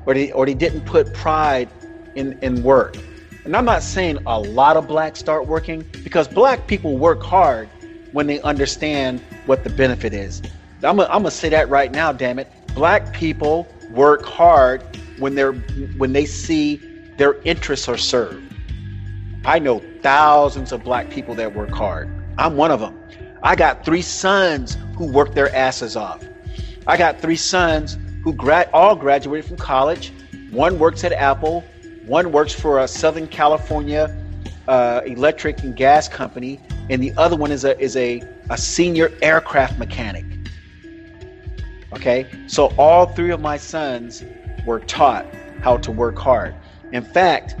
or 0.06 0.14
they, 0.14 0.32
or 0.32 0.46
they 0.46 0.54
didn't 0.54 0.82
put 0.82 1.12
pride 1.14 1.68
in, 2.14 2.38
in 2.42 2.62
work. 2.62 2.96
And 3.44 3.56
I'm 3.56 3.64
not 3.64 3.82
saying 3.82 4.18
a 4.26 4.38
lot 4.38 4.76
of 4.76 4.86
blacks 4.86 5.18
start 5.18 5.46
working 5.46 5.84
because 6.04 6.28
black 6.28 6.66
people 6.66 6.98
work 6.98 7.22
hard 7.22 7.68
when 8.12 8.26
they 8.26 8.40
understand 8.42 9.20
what 9.46 9.64
the 9.64 9.70
benefit 9.70 10.12
is. 10.12 10.42
I'm 10.82 10.96
going 10.96 11.24
to 11.24 11.30
say 11.30 11.48
that 11.50 11.68
right 11.68 11.90
now, 11.90 12.12
damn 12.12 12.38
it. 12.38 12.50
Black 12.74 13.12
people 13.12 13.66
work 13.90 14.24
hard 14.24 14.82
when 15.18 15.34
they're 15.34 15.52
when 15.52 16.12
they 16.12 16.24
see 16.24 16.76
their 17.16 17.40
interests 17.42 17.88
are 17.88 17.98
served. 17.98 18.54
I 19.44 19.58
know 19.58 19.82
thousands 20.02 20.72
of 20.72 20.84
black 20.84 21.10
people 21.10 21.34
that 21.36 21.54
work 21.54 21.70
hard. 21.70 22.19
I'm 22.40 22.56
one 22.56 22.70
of 22.70 22.80
them. 22.80 22.98
I 23.42 23.54
got 23.54 23.84
three 23.84 24.00
sons 24.00 24.78
who 24.96 25.04
work 25.12 25.34
their 25.34 25.54
asses 25.54 25.94
off. 25.94 26.24
I 26.86 26.96
got 26.96 27.20
three 27.20 27.36
sons 27.36 27.98
who 28.24 28.32
grad 28.32 28.70
all 28.72 28.96
graduated 28.96 29.44
from 29.44 29.58
college. 29.58 30.10
One 30.50 30.78
works 30.78 31.04
at 31.04 31.12
Apple, 31.12 31.62
one 32.06 32.32
works 32.32 32.54
for 32.54 32.78
a 32.78 32.88
Southern 32.88 33.28
California 33.28 34.16
uh, 34.68 35.02
electric 35.04 35.62
and 35.64 35.76
gas 35.76 36.08
company, 36.08 36.58
and 36.88 37.02
the 37.02 37.12
other 37.18 37.36
one 37.36 37.50
is 37.50 37.64
a 37.64 37.78
is 37.78 37.94
a, 37.96 38.22
a 38.48 38.56
senior 38.56 39.12
aircraft 39.20 39.78
mechanic. 39.78 40.24
Okay, 41.92 42.26
so 42.46 42.72
all 42.78 43.04
three 43.04 43.32
of 43.32 43.42
my 43.42 43.58
sons 43.58 44.24
were 44.64 44.80
taught 44.80 45.26
how 45.60 45.76
to 45.76 45.92
work 45.92 46.18
hard. 46.18 46.54
In 46.92 47.04
fact, 47.04 47.56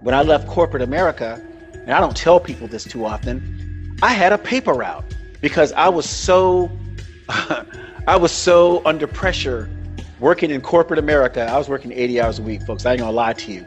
when 0.00 0.14
I 0.14 0.22
left 0.22 0.46
corporate 0.46 0.82
America, 0.82 1.44
and 1.72 1.90
I 1.90 1.98
don't 1.98 2.16
tell 2.16 2.38
people 2.38 2.68
this 2.68 2.84
too 2.84 3.04
often, 3.04 3.59
I 4.02 4.14
had 4.14 4.32
a 4.32 4.38
paper 4.38 4.72
route 4.72 5.04
because 5.42 5.72
I 5.74 5.90
was 5.90 6.08
so 6.08 6.70
I 8.06 8.16
was 8.16 8.32
so 8.32 8.80
under 8.86 9.06
pressure 9.06 9.68
working 10.18 10.50
in 10.50 10.62
corporate 10.62 10.98
America. 10.98 11.42
I 11.42 11.58
was 11.58 11.68
working 11.68 11.92
80 11.92 12.20
hours 12.20 12.38
a 12.38 12.42
week, 12.42 12.62
folks. 12.62 12.86
I 12.86 12.92
ain't 12.92 13.00
gonna 13.00 13.12
lie 13.12 13.34
to 13.34 13.52
you. 13.52 13.66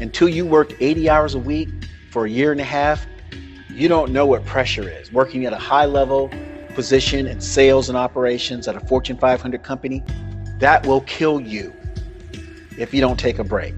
Until 0.00 0.28
you 0.28 0.46
worked 0.46 0.74
80 0.80 1.10
hours 1.10 1.34
a 1.34 1.38
week 1.38 1.68
for 2.10 2.24
a 2.24 2.30
year 2.30 2.50
and 2.50 2.60
a 2.62 2.64
half, 2.64 3.06
you 3.68 3.88
don't 3.88 4.10
know 4.10 4.24
what 4.24 4.44
pressure 4.46 4.88
is. 4.88 5.12
Working 5.12 5.44
at 5.44 5.52
a 5.52 5.58
high 5.58 5.84
level 5.84 6.30
position 6.74 7.26
in 7.26 7.40
sales 7.40 7.88
and 7.90 7.98
operations 7.98 8.66
at 8.66 8.76
a 8.76 8.80
Fortune 8.80 9.18
500 9.18 9.62
company, 9.62 10.02
that 10.60 10.86
will 10.86 11.02
kill 11.02 11.40
you 11.40 11.74
if 12.78 12.94
you 12.94 13.00
don't 13.02 13.18
take 13.18 13.38
a 13.38 13.44
break. 13.44 13.74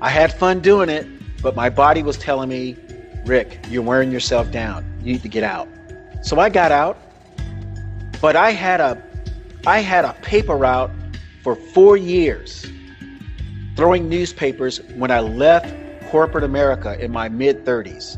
I 0.00 0.10
had 0.10 0.32
fun 0.32 0.60
doing 0.60 0.88
it, 0.88 1.06
but 1.40 1.54
my 1.54 1.70
body 1.70 2.02
was 2.02 2.18
telling 2.18 2.48
me, 2.48 2.76
Rick, 3.24 3.64
you're 3.70 3.82
wearing 3.82 4.10
yourself 4.10 4.50
down. 4.50 4.93
You 5.04 5.12
need 5.12 5.22
to 5.22 5.28
get 5.28 5.44
out. 5.44 5.68
So 6.22 6.40
I 6.40 6.48
got 6.48 6.72
out, 6.72 6.96
but 8.22 8.36
I 8.36 8.52
had 8.52 8.80
a 8.80 9.02
I 9.66 9.80
had 9.80 10.06
a 10.06 10.14
paper 10.22 10.56
route 10.56 10.90
for 11.42 11.54
four 11.54 11.98
years, 11.98 12.66
throwing 13.76 14.08
newspapers 14.08 14.80
when 14.96 15.10
I 15.10 15.20
left 15.20 15.74
corporate 16.08 16.44
America 16.44 16.98
in 16.98 17.12
my 17.12 17.28
mid 17.28 17.66
30s. 17.66 18.16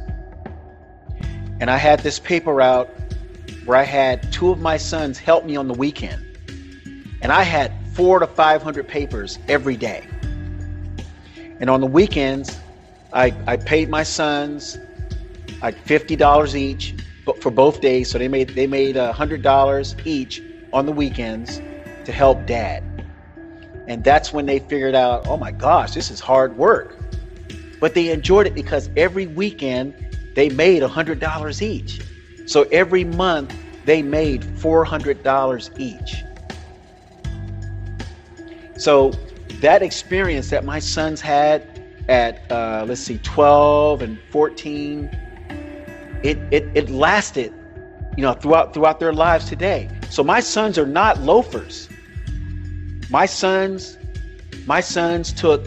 And 1.61 1.70
I 1.70 1.76
had 1.76 2.01
this 2.01 2.20
paper 2.20 2.55
route 2.55 2.89
where 3.64 3.76
I 3.76 3.82
had 3.82 4.32
two 4.32 4.51
of 4.51 4.61
my 4.61 4.76
sons 4.76 5.18
help 5.18 5.45
me 5.45 5.57
on 5.57 5.66
the 5.66 5.74
weekend. 5.74 6.22
And 7.20 7.32
I 7.32 7.43
had 7.43 7.72
four 7.95 8.20
to 8.20 8.28
500 8.28 8.87
papers 8.87 9.41
every 9.49 9.76
day. 9.76 10.07
And 11.59 11.68
on 11.68 11.80
the 11.80 11.87
weekends, 11.87 12.61
I, 13.12 13.34
I 13.47 13.57
paid 13.57 13.89
my 13.89 14.05
sons 14.05 14.78
like 15.67 15.85
$50 15.85 16.55
each 16.55 16.95
but 17.25 17.43
for 17.43 17.51
both 17.51 17.81
days. 17.81 18.09
So 18.09 18.19
they 18.19 18.29
made 18.29 18.51
they 18.51 18.69
made 18.69 18.95
$100 18.95 20.07
each 20.07 20.41
on 20.73 20.87
the 20.87 20.93
weekends 20.93 21.61
to 22.05 22.12
help 22.12 22.47
dad. 22.47 22.85
And 23.89 24.05
that's 24.05 24.33
when 24.33 24.47
they 24.47 24.61
figured 24.61 24.95
out, 24.95 25.27
oh 25.27 25.37
my 25.37 25.51
gosh, 25.51 25.91
this 25.91 26.09
is 26.09 26.21
hard 26.21 26.57
work. 26.57 26.97
But 27.81 27.95
they 27.95 28.11
enjoyed 28.11 28.47
it 28.47 28.55
because 28.55 28.91
every 28.97 29.27
weekend 29.27 29.93
they 30.37 30.51
made 30.51 30.85
$100 30.85 31.62
each. 31.62 32.01
So 32.47 32.62
every 32.71 33.03
month 33.03 33.53
they 33.85 34.03
made 34.03 34.43
$400 34.43 35.81
each. 35.81 36.23
So 38.79 39.11
that 39.61 39.83
experience 39.83 40.49
that 40.51 40.64
my 40.64 40.79
sons 40.79 41.21
had 41.21 41.83
at 42.09 42.53
uh, 42.53 42.85
let's 42.87 43.01
see 43.01 43.19
12 43.19 44.03
and 44.03 44.17
14 44.31 45.26
it, 46.23 46.39
it 46.51 46.69
it 46.75 46.91
lasted 46.91 47.53
you 48.17 48.23
know 48.23 48.33
throughout 48.33 48.75
throughout 48.75 49.01
their 49.01 49.12
lives 49.12 49.47
today. 49.47 49.89
So 50.11 50.23
my 50.23 50.41
sons 50.41 50.79
are 50.79 50.87
not 50.87 51.21
loafers. 51.21 51.89
My 53.11 53.27
sons 53.27 53.99
my 54.67 54.81
sons 54.81 55.33
took 55.33 55.67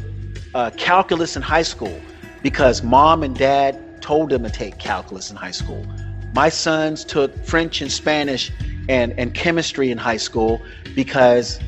uh, 0.54 0.72
calculus 0.78 1.36
in 1.36 1.41
high 1.41 1.62
school 1.62 2.02
because 2.41 2.84
mom 2.84 3.24
and 3.24 3.36
dad 3.36 4.02
told 4.02 4.30
them 4.30 4.43
to 4.43 4.50
take 4.50 4.78
calculus 4.80 5.30
in 5.30 5.36
high 5.38 5.52
school. 5.52 5.86
My 6.34 6.50
sons 6.50 7.06
took 7.06 7.36
french 7.45 7.82
and 7.82 7.91
spanish 7.91 8.52
and, 8.89 9.14
and 9.20 9.34
chemistry 9.34 9.91
in 9.91 9.97
high 9.97 10.18
school 10.18 10.62
because 10.95 11.60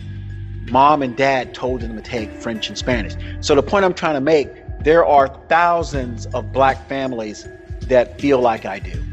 mom 0.71 1.03
and 1.03 1.15
dad 1.15 1.53
told 1.53 1.81
them 1.81 1.95
to 1.95 2.01
take 2.01 2.31
French 2.31 2.67
and 2.69 2.77
Spanish. 2.77 3.13
So 3.41 3.55
the 3.55 3.63
point 3.63 3.85
I'm 3.85 3.93
trying 3.93 4.15
to 4.15 4.21
make, 4.21 4.49
there 4.79 5.05
are 5.05 5.27
thousands 5.47 6.25
of 6.27 6.51
black 6.51 6.87
families 6.87 7.47
that 7.91 8.19
feel 8.19 8.39
like 8.39 8.65
I 8.65 8.79
do. 8.79 9.03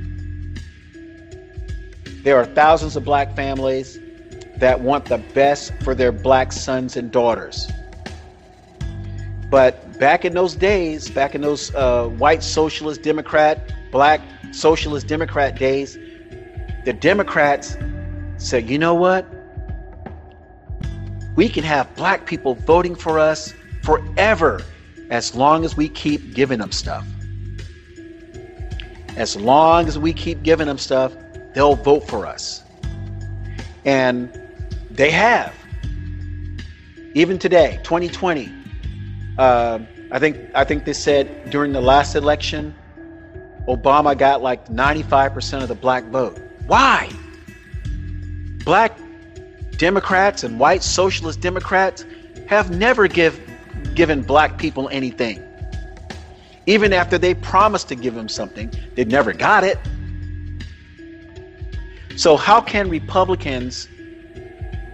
There 2.23 2.37
are 2.37 2.47
thousands 2.47 2.97
of 2.97 3.05
black 3.05 3.37
families 3.37 3.99
that 4.57 4.81
want 4.81 5.05
the 5.05 5.19
best 5.19 5.73
for 5.83 5.95
their 5.95 6.13
black 6.13 6.53
sons 6.53 6.97
and 6.97 7.11
daughters. 7.11 7.71
But 9.51 9.99
back 9.99 10.25
in 10.25 10.35
those 10.35 10.55
days, 10.55 11.11
back 11.11 11.35
in 11.35 11.41
those 11.41 11.75
uh, 11.75 12.09
white 12.09 12.43
socialist 12.43 13.03
Democrat, 13.03 13.73
black 13.93 14.21
socialist 14.53 15.07
Democrat 15.07 15.59
days, 15.59 15.99
the 16.85 16.93
Democrats 16.93 17.77
said, 18.37 18.69
you 18.69 18.79
know 18.79 18.95
what? 18.95 19.27
we 21.39 21.49
can 21.49 21.63
have 21.63 21.95
black 21.95 22.27
people 22.27 22.57
voting 22.57 22.97
for 22.97 23.21
us 23.21 23.55
forever 23.85 24.61
as 25.11 25.37
long 25.37 25.65
as 25.65 25.77
we 25.77 25.89
keep 25.89 26.35
giving 26.35 26.59
them 26.59 26.73
stuff. 26.73 27.07
As 29.19 29.35
long 29.35 29.89
as 29.89 29.99
we 29.99 30.13
keep 30.13 30.45
giving 30.45 30.69
them 30.69 30.79
stuff, 30.79 31.13
they'll 31.53 31.75
vote 31.75 32.07
for 32.07 32.25
us. 32.25 32.63
And 33.85 34.33
they 34.93 35.11
have. 35.11 35.53
Even 37.15 37.37
today, 37.37 37.81
2020, 37.83 38.49
uh, 39.39 39.81
I 40.13 40.19
think 40.21 40.39
I 40.55 40.63
think 40.63 40.85
they 40.85 40.93
said 40.93 41.51
during 41.51 41.73
the 41.73 41.81
last 41.81 42.15
election, 42.15 42.73
Obama 43.67 44.17
got 44.17 44.41
like 44.41 44.67
95% 44.69 45.63
of 45.63 45.69
the 45.69 45.75
black 45.75 46.05
vote. 46.05 46.39
Why? 46.69 47.11
Black 48.65 48.97
Democrats 49.79 50.45
and 50.45 50.61
white 50.61 50.85
socialist 50.85 51.41
Democrats 51.41 52.05
have 52.49 52.71
never 52.71 53.09
give, 53.09 53.41
given 53.95 54.23
black 54.23 54.59
people 54.59 54.89
anything. 54.91 55.43
Even 56.69 56.93
after 56.93 57.17
they 57.17 57.33
promised 57.33 57.89
to 57.89 57.95
give 57.95 58.15
them 58.15 58.29
something, 58.29 58.71
they 58.95 59.07
never 59.07 59.33
got 59.33 59.65
it. 59.65 59.79
So, 62.15 62.37
how 62.37 62.61
can 62.61 62.91
Republicans 62.91 63.89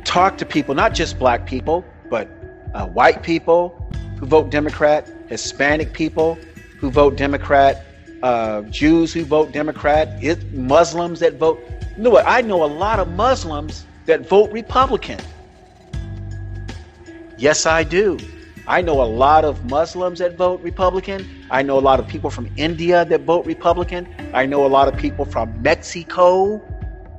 talk 0.05 0.39
to 0.39 0.47
people, 0.47 0.77
not 0.77 0.95
just 0.95 1.19
black 1.19 1.47
people, 1.47 1.85
but 2.09 2.29
uh, 2.75 2.87
white 2.87 3.25
people 3.25 3.91
who 4.21 4.27
vote 4.27 4.51
Democrat, 4.51 5.11
Hispanic 5.27 5.93
people 5.93 6.39
who 6.79 6.93
vote 6.93 7.17
Democrat, 7.17 7.85
uh, 8.23 8.63
Jews 8.63 9.13
who 9.13 9.25
vote 9.25 9.51
Democrat, 9.51 10.23
Muslims 10.53 11.19
that 11.19 11.35
vote? 11.41 11.61
You 11.97 12.05
know 12.05 12.11
what? 12.11 12.25
I 12.25 12.41
know 12.41 12.63
a 12.63 12.71
lot 12.85 13.01
of 13.01 13.09
Muslims 13.09 13.85
that 14.07 14.29
vote 14.29 14.53
Republican. 14.53 15.19
Yes, 17.37 17.67
I 17.67 17.83
do. 17.83 18.17
I 18.67 18.81
know 18.81 19.03
a 19.03 19.05
lot 19.05 19.45
of 19.45 19.65
Muslims 19.67 20.21
that 20.21 20.37
vote 20.37 20.61
Republican. 20.63 21.47
I 21.51 21.63
know 21.63 21.79
a 21.79 21.81
lot 21.81 22.01
of 22.01 22.09
people 22.09 22.31
from 22.31 22.49
India 22.57 23.05
that 23.05 23.21
vote 23.23 23.45
Republican. 23.45 24.09
I 24.33 24.47
know 24.47 24.65
a 24.65 24.69
lot 24.69 24.89
of 24.89 24.97
people 24.97 25.27
from 25.27 25.61
Mexico, 25.61 26.63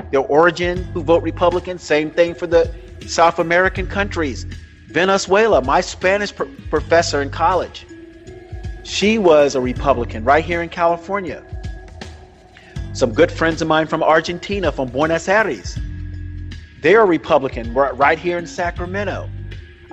their 0.09 0.21
origin, 0.21 0.83
who 0.85 1.03
vote 1.03 1.21
Republican. 1.21 1.77
Same 1.77 2.09
thing 2.09 2.33
for 2.33 2.47
the 2.47 2.73
South 3.05 3.37
American 3.37 3.85
countries. 3.85 4.45
Venezuela, 4.87 5.61
my 5.61 5.81
Spanish 5.81 6.33
pr- 6.35 6.45
professor 6.71 7.21
in 7.21 7.29
college, 7.29 7.85
she 8.83 9.19
was 9.19 9.53
a 9.53 9.61
Republican 9.61 10.23
right 10.23 10.43
here 10.43 10.63
in 10.63 10.69
California. 10.69 11.43
Some 12.93 13.13
good 13.13 13.31
friends 13.31 13.61
of 13.61 13.67
mine 13.67 13.85
from 13.85 14.01
Argentina, 14.01 14.71
from 14.71 14.87
Buenos 14.87 15.27
Aires, 15.27 15.77
they're 16.81 17.01
a 17.01 17.05
Republican 17.05 17.73
right 17.73 18.17
here 18.17 18.37
in 18.37 18.47
Sacramento. 18.47 19.29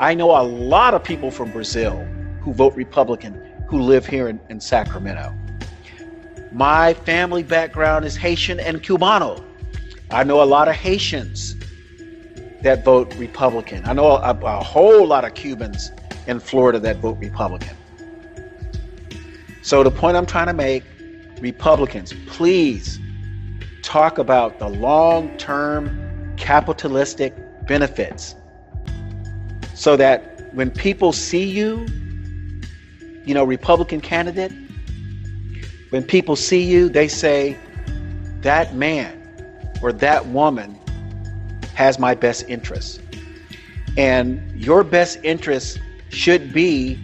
I 0.03 0.15
know 0.15 0.33
a 0.33 0.43
lot 0.43 0.95
of 0.95 1.05
people 1.05 1.31
from 1.31 1.53
Brazil 1.53 1.97
who 2.41 2.53
vote 2.53 2.75
Republican 2.75 3.41
who 3.69 3.81
live 3.81 4.05
here 4.05 4.27
in, 4.27 4.41
in 4.51 4.59
Sacramento. 4.59 5.33
My 6.51 6.93
family 6.93 7.45
background 7.45 8.05
is 8.05 8.17
Haitian 8.17 8.59
and 8.59 8.83
Cubano. 8.83 9.45
I 10.11 10.25
know 10.25 10.43
a 10.43 10.45
lot 10.45 10.67
of 10.67 10.75
Haitians 10.75 11.55
that 12.63 12.85
vote 12.85 13.15
Republican. 13.15 13.87
I 13.87 13.93
know 13.93 14.17
a, 14.17 14.37
a 14.43 14.61
whole 14.65 15.07
lot 15.07 15.25
of 15.25 15.35
Cubans 15.35 15.93
in 16.27 16.41
Florida 16.41 16.81
that 16.81 16.97
vote 16.97 17.19
Republican. 17.21 17.77
So 19.63 19.85
the 19.85 19.93
point 19.93 20.17
I'm 20.17 20.27
trying 20.27 20.49
to 20.49 20.53
make, 20.53 20.83
Republicans, 21.41 22.13
please 22.27 22.99
talk 23.83 24.19
about 24.19 24.59
the 24.59 24.69
long-term 24.69 26.35
capitalistic 26.37 27.37
benefits 27.69 28.35
so 29.83 29.97
that 29.97 30.55
when 30.55 30.71
people 30.71 31.13
see 31.13 31.43
you, 31.43 31.85
you 33.25 33.35
know, 33.35 33.43
Republican 33.43 34.01
candidate, 34.01 34.53
when 35.91 36.05
people 36.05 36.37
see 36.37 36.63
you, 36.63 36.89
they 36.89 37.09
say, 37.09 37.59
that 38.43 38.77
man 38.77 39.21
or 39.83 39.93
that 39.93 40.25
woman 40.27 40.79
has 41.75 41.99
my 41.99 42.15
best 42.15 42.45
interests. 42.49 43.01
And 43.97 44.53
your 44.55 44.85
best 44.85 45.19
interest 45.25 45.81
should 46.11 46.53
be 46.53 46.97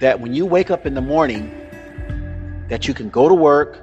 that 0.00 0.20
when 0.20 0.34
you 0.34 0.44
wake 0.44 0.70
up 0.70 0.84
in 0.84 0.92
the 0.92 1.00
morning, 1.00 1.48
that 2.68 2.86
you 2.86 2.92
can 2.92 3.08
go 3.08 3.30
to 3.30 3.34
work 3.34 3.82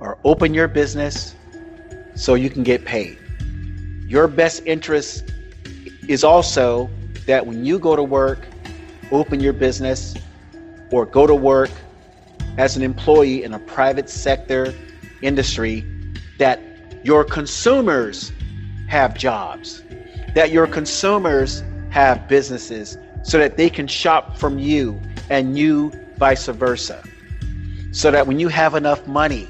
or 0.00 0.18
open 0.24 0.52
your 0.52 0.68
business 0.68 1.34
so 2.14 2.34
you 2.34 2.50
can 2.50 2.62
get 2.62 2.84
paid. 2.84 3.18
Your 4.06 4.28
best 4.28 4.66
interest 4.66 5.32
is 6.08 6.24
also 6.24 6.90
that 7.26 7.46
when 7.46 7.64
you 7.64 7.78
go 7.78 7.96
to 7.96 8.02
work, 8.02 8.48
open 9.10 9.40
your 9.40 9.52
business, 9.52 10.14
or 10.90 11.06
go 11.06 11.26
to 11.26 11.34
work 11.34 11.70
as 12.58 12.76
an 12.76 12.82
employee 12.82 13.42
in 13.42 13.54
a 13.54 13.58
private 13.58 14.08
sector 14.10 14.74
industry, 15.22 15.84
that 16.38 16.60
your 17.02 17.24
consumers 17.24 18.32
have 18.88 19.14
jobs, 19.16 19.82
that 20.34 20.50
your 20.50 20.66
consumers 20.66 21.62
have 21.90 22.28
businesses 22.28 22.98
so 23.22 23.38
that 23.38 23.56
they 23.56 23.70
can 23.70 23.86
shop 23.86 24.36
from 24.36 24.58
you 24.58 25.00
and 25.30 25.56
you 25.56 25.92
vice 26.16 26.46
versa. 26.46 27.02
So 27.92 28.10
that 28.10 28.26
when 28.26 28.38
you 28.38 28.48
have 28.48 28.74
enough 28.74 29.06
money, 29.06 29.48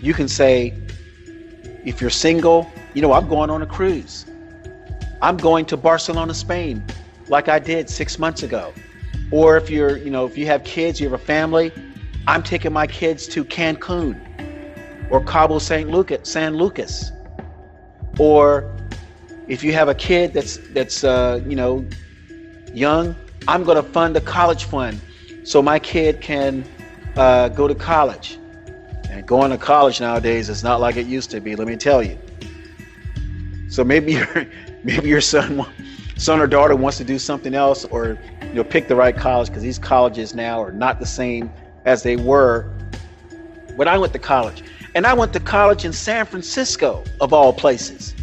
you 0.00 0.14
can 0.14 0.28
say, 0.28 0.74
if 1.84 2.00
you're 2.00 2.10
single, 2.10 2.70
you 2.94 3.02
know, 3.02 3.12
I'm 3.12 3.28
going 3.28 3.50
on 3.50 3.62
a 3.62 3.66
cruise. 3.66 4.26
I'm 5.24 5.38
going 5.38 5.64
to 5.66 5.78
Barcelona, 5.78 6.34
Spain, 6.34 6.84
like 7.28 7.48
I 7.48 7.58
did 7.58 7.88
six 7.88 8.18
months 8.18 8.42
ago. 8.42 8.74
Or 9.30 9.56
if 9.56 9.70
you're, 9.70 9.96
you 9.96 10.10
know, 10.10 10.26
if 10.26 10.36
you 10.36 10.44
have 10.44 10.64
kids, 10.64 11.00
you 11.00 11.08
have 11.08 11.18
a 11.18 11.24
family, 11.24 11.72
I'm 12.26 12.42
taking 12.42 12.74
my 12.74 12.86
kids 12.86 13.26
to 13.28 13.42
Cancun 13.42 14.20
or 15.10 15.24
Cabo 15.24 15.58
St. 15.58 15.88
Lucas, 15.88 16.30
San 16.30 16.58
Lucas. 16.58 17.10
Or 18.18 18.70
if 19.48 19.64
you 19.64 19.72
have 19.72 19.88
a 19.88 19.94
kid 19.94 20.34
that's 20.34 20.58
that's 20.74 21.04
uh, 21.04 21.40
you 21.48 21.56
know 21.56 21.86
young, 22.74 23.16
I'm 23.48 23.64
going 23.64 23.82
to 23.82 23.82
fund 23.82 24.14
a 24.18 24.20
college 24.20 24.64
fund 24.64 25.00
so 25.42 25.62
my 25.62 25.78
kid 25.78 26.20
can 26.20 26.66
uh, 27.16 27.48
go 27.48 27.66
to 27.66 27.74
college. 27.74 28.38
And 29.08 29.26
going 29.26 29.52
to 29.52 29.58
college 29.58 30.02
nowadays 30.02 30.50
is 30.50 30.62
not 30.62 30.82
like 30.82 30.96
it 30.96 31.06
used 31.06 31.30
to 31.30 31.40
be. 31.40 31.56
Let 31.56 31.66
me 31.66 31.76
tell 31.76 32.02
you. 32.02 32.18
So 33.70 33.84
maybe 33.84 34.12
your 34.18 34.46
maybe 34.84 35.08
your 35.08 35.20
son 35.20 35.66
son 36.16 36.40
or 36.40 36.46
daughter 36.46 36.76
wants 36.76 36.98
to 36.98 37.04
do 37.04 37.18
something 37.18 37.54
else, 37.54 37.84
or 37.86 38.18
you 38.42 38.54
know 38.54 38.64
pick 38.64 38.88
the 38.88 38.96
right 38.96 39.16
college 39.16 39.48
because 39.48 39.62
these 39.62 39.78
colleges 39.78 40.34
now 40.34 40.62
are 40.62 40.72
not 40.72 41.00
the 41.00 41.06
same 41.06 41.50
as 41.84 42.02
they 42.02 42.16
were 42.16 42.70
when 43.76 43.88
I 43.88 43.98
went 43.98 44.12
to 44.12 44.18
college. 44.18 44.62
And 44.94 45.06
I 45.06 45.14
went 45.14 45.32
to 45.32 45.40
college 45.40 45.84
in 45.84 45.92
San 45.92 46.24
Francisco, 46.24 47.02
of 47.20 47.32
all 47.32 47.52
places, 47.52 48.14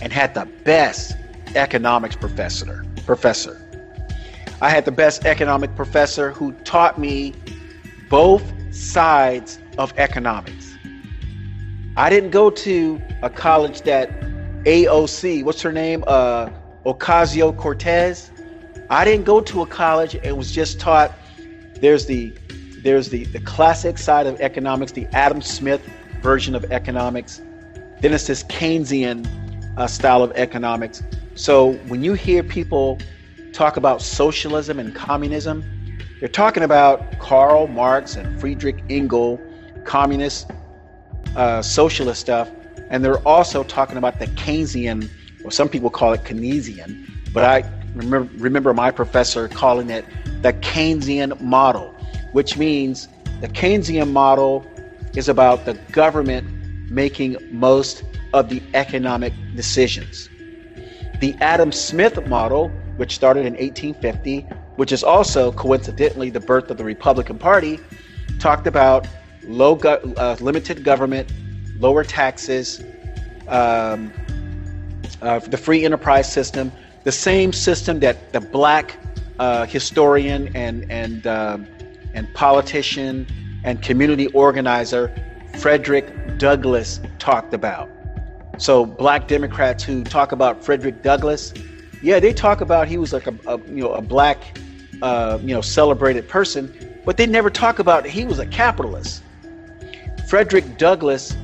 and 0.00 0.12
had 0.12 0.32
the 0.34 0.46
best 0.62 1.16
economics 1.56 2.14
professor. 2.14 2.84
Professor. 3.04 3.60
I 4.60 4.70
had 4.70 4.84
the 4.84 4.92
best 4.92 5.24
economic 5.24 5.74
professor 5.74 6.30
who 6.30 6.52
taught 6.62 6.98
me 6.98 7.34
both 8.08 8.44
sides 8.74 9.58
of 9.76 9.92
economics. 9.96 10.76
I 11.96 12.10
didn't 12.10 12.30
go 12.30 12.50
to 12.50 13.02
a 13.22 13.30
college 13.30 13.82
that 13.82 14.27
AOC, 14.64 15.44
what's 15.44 15.62
her 15.62 15.72
name? 15.72 16.04
Uh, 16.06 16.50
Ocasio 16.84 17.56
Cortez. 17.56 18.30
I 18.90 19.04
didn't 19.04 19.24
go 19.24 19.40
to 19.40 19.62
a 19.62 19.66
college 19.66 20.14
and 20.14 20.36
was 20.36 20.50
just 20.50 20.80
taught 20.80 21.14
there's 21.80 22.06
the 22.06 22.32
there's 22.82 23.08
the, 23.10 23.24
the 23.24 23.40
classic 23.40 23.98
side 23.98 24.26
of 24.26 24.40
economics, 24.40 24.92
the 24.92 25.06
Adam 25.06 25.42
Smith 25.42 25.82
version 26.22 26.54
of 26.54 26.64
economics. 26.72 27.42
Then 28.00 28.14
it's 28.14 28.26
this 28.26 28.44
Keynesian 28.44 29.26
uh, 29.76 29.86
style 29.86 30.22
of 30.22 30.32
economics. 30.32 31.02
So 31.34 31.72
when 31.88 32.02
you 32.02 32.14
hear 32.14 32.42
people 32.42 32.98
talk 33.52 33.76
about 33.76 34.00
socialism 34.00 34.78
and 34.78 34.94
communism, 34.94 35.64
they're 36.20 36.28
talking 36.28 36.62
about 36.62 37.18
Karl 37.18 37.66
Marx 37.66 38.16
and 38.16 38.40
Friedrich 38.40 38.82
Engels, 38.88 39.40
communist, 39.84 40.50
uh, 41.36 41.62
socialist 41.62 42.20
stuff, 42.20 42.50
and 42.90 43.04
they're 43.04 43.26
also 43.26 43.62
talking 43.62 43.96
about 43.96 44.18
the 44.18 44.26
Keynesian, 44.26 45.08
or 45.44 45.50
some 45.50 45.68
people 45.68 45.90
call 45.90 46.12
it 46.12 46.24
Keynesian, 46.24 47.32
but 47.32 47.44
I 47.44 47.70
remember, 47.94 48.30
remember 48.38 48.74
my 48.74 48.90
professor 48.90 49.48
calling 49.48 49.90
it 49.90 50.04
the 50.42 50.52
Keynesian 50.52 51.40
model 51.40 51.94
which 52.32 52.56
means 52.56 53.08
the 53.40 53.48
Keynesian 53.48 54.12
model 54.12 54.66
is 55.14 55.28
about 55.28 55.64
the 55.64 55.74
government 55.92 56.46
making 56.90 57.36
most 57.50 58.02
of 58.32 58.48
the 58.48 58.62
economic 58.74 59.32
decisions. 59.54 60.28
The 61.20 61.34
Adam 61.40 61.72
Smith 61.72 62.26
model, 62.28 62.68
which 62.96 63.14
started 63.14 63.40
in 63.40 63.54
1850, 63.54 64.48
which 64.76 64.92
is 64.92 65.02
also 65.02 65.50
coincidentally 65.52 66.30
the 66.30 66.40
birth 66.40 66.70
of 66.70 66.76
the 66.76 66.84
Republican 66.84 67.38
Party, 67.38 67.80
talked 68.38 68.66
about 68.66 69.06
low 69.42 69.74
go- 69.74 70.00
uh, 70.16 70.36
limited 70.40 70.84
government, 70.84 71.32
lower 71.78 72.04
taxes, 72.04 72.82
um, 73.48 74.12
uh, 75.22 75.38
the 75.38 75.56
free 75.56 75.84
enterprise 75.84 76.30
system, 76.30 76.72
the 77.04 77.12
same 77.12 77.52
system 77.52 78.00
that 78.00 78.32
the 78.32 78.40
black 78.40 78.98
uh, 79.38 79.66
historian 79.66 80.54
and 80.54 80.90
and 80.90 81.26
uh, 81.26 81.58
and 82.14 82.32
politician 82.34 83.26
and 83.64 83.82
community 83.82 84.26
organizer 84.28 85.12
Frederick 85.58 86.38
Douglass 86.38 87.00
talked 87.18 87.54
about. 87.54 87.90
So 88.58 88.84
black 88.84 89.28
Democrats 89.28 89.84
who 89.84 90.04
talk 90.04 90.32
about 90.32 90.64
Frederick 90.64 91.02
Douglass, 91.02 91.52
yeah, 92.02 92.20
they 92.20 92.32
talk 92.32 92.60
about 92.60 92.88
he 92.88 92.98
was 92.98 93.12
like 93.12 93.26
a, 93.26 93.34
a 93.46 93.58
you 93.68 93.82
know 93.82 93.92
a 93.92 94.02
black 94.02 94.58
uh, 95.02 95.38
you 95.40 95.54
know 95.54 95.60
celebrated 95.60 96.28
person, 96.28 97.00
but 97.04 97.16
they 97.16 97.26
never 97.26 97.50
talk 97.50 97.78
about 97.78 98.04
he 98.06 98.24
was 98.24 98.38
a 98.38 98.46
capitalist. 98.46 99.22
Frederick 100.28 100.76
Douglass 100.76 101.36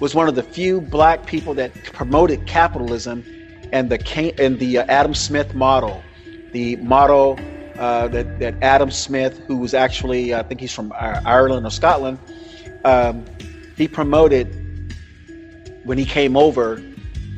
was 0.00 0.14
one 0.14 0.28
of 0.28 0.34
the 0.34 0.42
few 0.42 0.80
black 0.80 1.26
people 1.26 1.54
that 1.54 1.72
promoted 1.92 2.46
capitalism 2.46 3.24
and 3.72 3.90
the 3.90 4.34
and 4.38 4.58
the 4.58 4.78
uh, 4.78 4.84
Adam 4.88 5.14
Smith 5.14 5.54
model, 5.54 6.02
the 6.52 6.76
model 6.76 7.38
uh, 7.80 8.08
that, 8.08 8.38
that 8.38 8.54
Adam 8.62 8.90
Smith, 8.90 9.38
who 9.46 9.56
was 9.56 9.72
actually, 9.72 10.34
I 10.34 10.42
think 10.42 10.60
he's 10.60 10.72
from 10.72 10.92
Ireland 10.98 11.66
or 11.66 11.70
Scotland, 11.70 12.18
um, 12.84 13.24
he 13.76 13.88
promoted 13.88 14.46
when 15.84 15.96
he 15.96 16.04
came 16.04 16.36
over, 16.36 16.76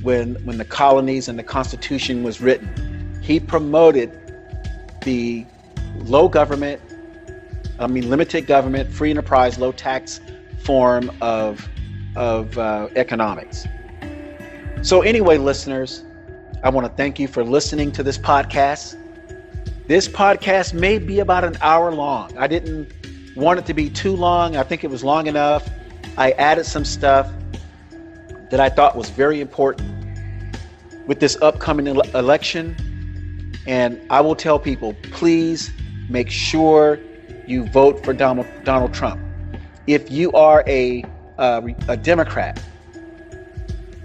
when, 0.02 0.34
when 0.44 0.58
the 0.58 0.64
colonies 0.64 1.28
and 1.28 1.38
the 1.38 1.44
Constitution 1.44 2.24
was 2.24 2.40
written. 2.40 3.20
He 3.22 3.38
promoted 3.38 4.18
the 5.02 5.46
low 5.98 6.28
government, 6.28 6.80
I 7.78 7.86
mean, 7.86 8.10
limited 8.10 8.48
government, 8.48 8.92
free 8.92 9.10
enterprise, 9.10 9.58
low 9.58 9.70
tax 9.70 10.20
form 10.64 11.10
of, 11.20 11.68
of 12.16 12.56
uh, 12.58 12.88
economics. 12.96 13.66
So, 14.82 15.02
anyway, 15.02 15.38
listeners, 15.38 16.04
I 16.62 16.70
want 16.70 16.86
to 16.86 16.92
thank 16.94 17.18
you 17.18 17.28
for 17.28 17.44
listening 17.44 17.92
to 17.92 18.02
this 18.02 18.18
podcast. 18.18 18.96
This 19.86 20.08
podcast 20.08 20.74
may 20.74 20.98
be 20.98 21.20
about 21.20 21.44
an 21.44 21.56
hour 21.60 21.92
long. 21.92 22.36
I 22.38 22.46
didn't 22.46 22.92
want 23.36 23.58
it 23.58 23.66
to 23.66 23.74
be 23.74 23.90
too 23.90 24.14
long. 24.14 24.56
I 24.56 24.62
think 24.62 24.84
it 24.84 24.90
was 24.90 25.02
long 25.02 25.26
enough. 25.26 25.68
I 26.16 26.32
added 26.32 26.64
some 26.64 26.84
stuff 26.84 27.30
that 28.50 28.60
I 28.60 28.68
thought 28.68 28.96
was 28.96 29.08
very 29.10 29.40
important 29.40 29.88
with 31.06 31.20
this 31.20 31.36
upcoming 31.40 31.88
ele- 31.88 32.08
election. 32.16 32.76
And 33.66 34.00
I 34.10 34.20
will 34.20 34.36
tell 34.36 34.58
people 34.58 34.94
please 35.10 35.70
make 36.08 36.30
sure 36.30 36.98
you 37.46 37.66
vote 37.66 38.04
for 38.04 38.12
Donald, 38.12 38.46
Donald 38.64 38.92
Trump. 38.92 39.20
If 39.86 40.10
you 40.10 40.32
are 40.32 40.62
a, 40.66 41.04
uh, 41.42 41.60
a 41.88 41.96
Democrat 41.96 42.62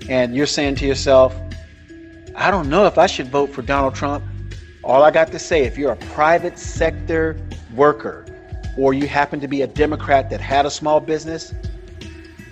and 0.10 0.36
you're 0.36 0.46
saying 0.46 0.76
to 0.76 0.88
yourself, 0.88 1.36
I 2.36 2.50
don't 2.50 2.70
know 2.70 2.86
if 2.86 2.98
I 2.98 3.08
should 3.08 3.28
vote 3.30 3.52
for 3.52 3.62
Donald 3.62 3.96
Trump 3.96 4.24
all 4.88 5.04
I 5.04 5.12
got 5.12 5.34
to 5.34 5.40
say, 5.40 5.64
if 5.66 5.78
you're 5.78 5.92
a 5.92 5.98
private 5.98 6.58
sector 6.58 7.38
worker 7.76 8.26
or 8.78 8.94
you 8.94 9.06
happen 9.06 9.42
to 9.42 9.48
be 9.48 9.62
a 9.62 9.68
Democrat 9.68 10.30
that 10.30 10.40
had 10.40 10.66
a 10.66 10.72
small 10.72 11.02
business, 11.02 11.54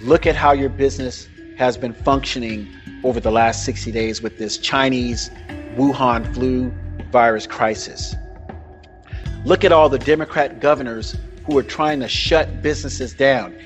look 0.02 0.28
at 0.28 0.36
how 0.36 0.52
your 0.52 0.68
business 0.68 1.30
has 1.58 1.78
been 1.78 1.94
functioning 1.94 2.68
over 3.06 3.22
the 3.22 3.32
last 3.32 3.64
60 3.64 3.90
days 3.94 4.22
with 4.22 4.38
this 4.38 4.58
Chinese 4.58 5.30
Wuhan 5.78 6.34
flu 6.34 6.74
virus 7.10 7.48
crisis. 7.48 8.16
Look 9.46 9.64
at 9.64 9.72
all 9.72 9.88
the 9.88 10.00
Democrat 10.00 10.60
governors 10.60 11.16
who 11.46 11.58
are 11.58 11.64
trying 11.64 12.02
to 12.02 12.10
shut 12.10 12.62
businesses 12.62 13.14
down. 13.14 13.58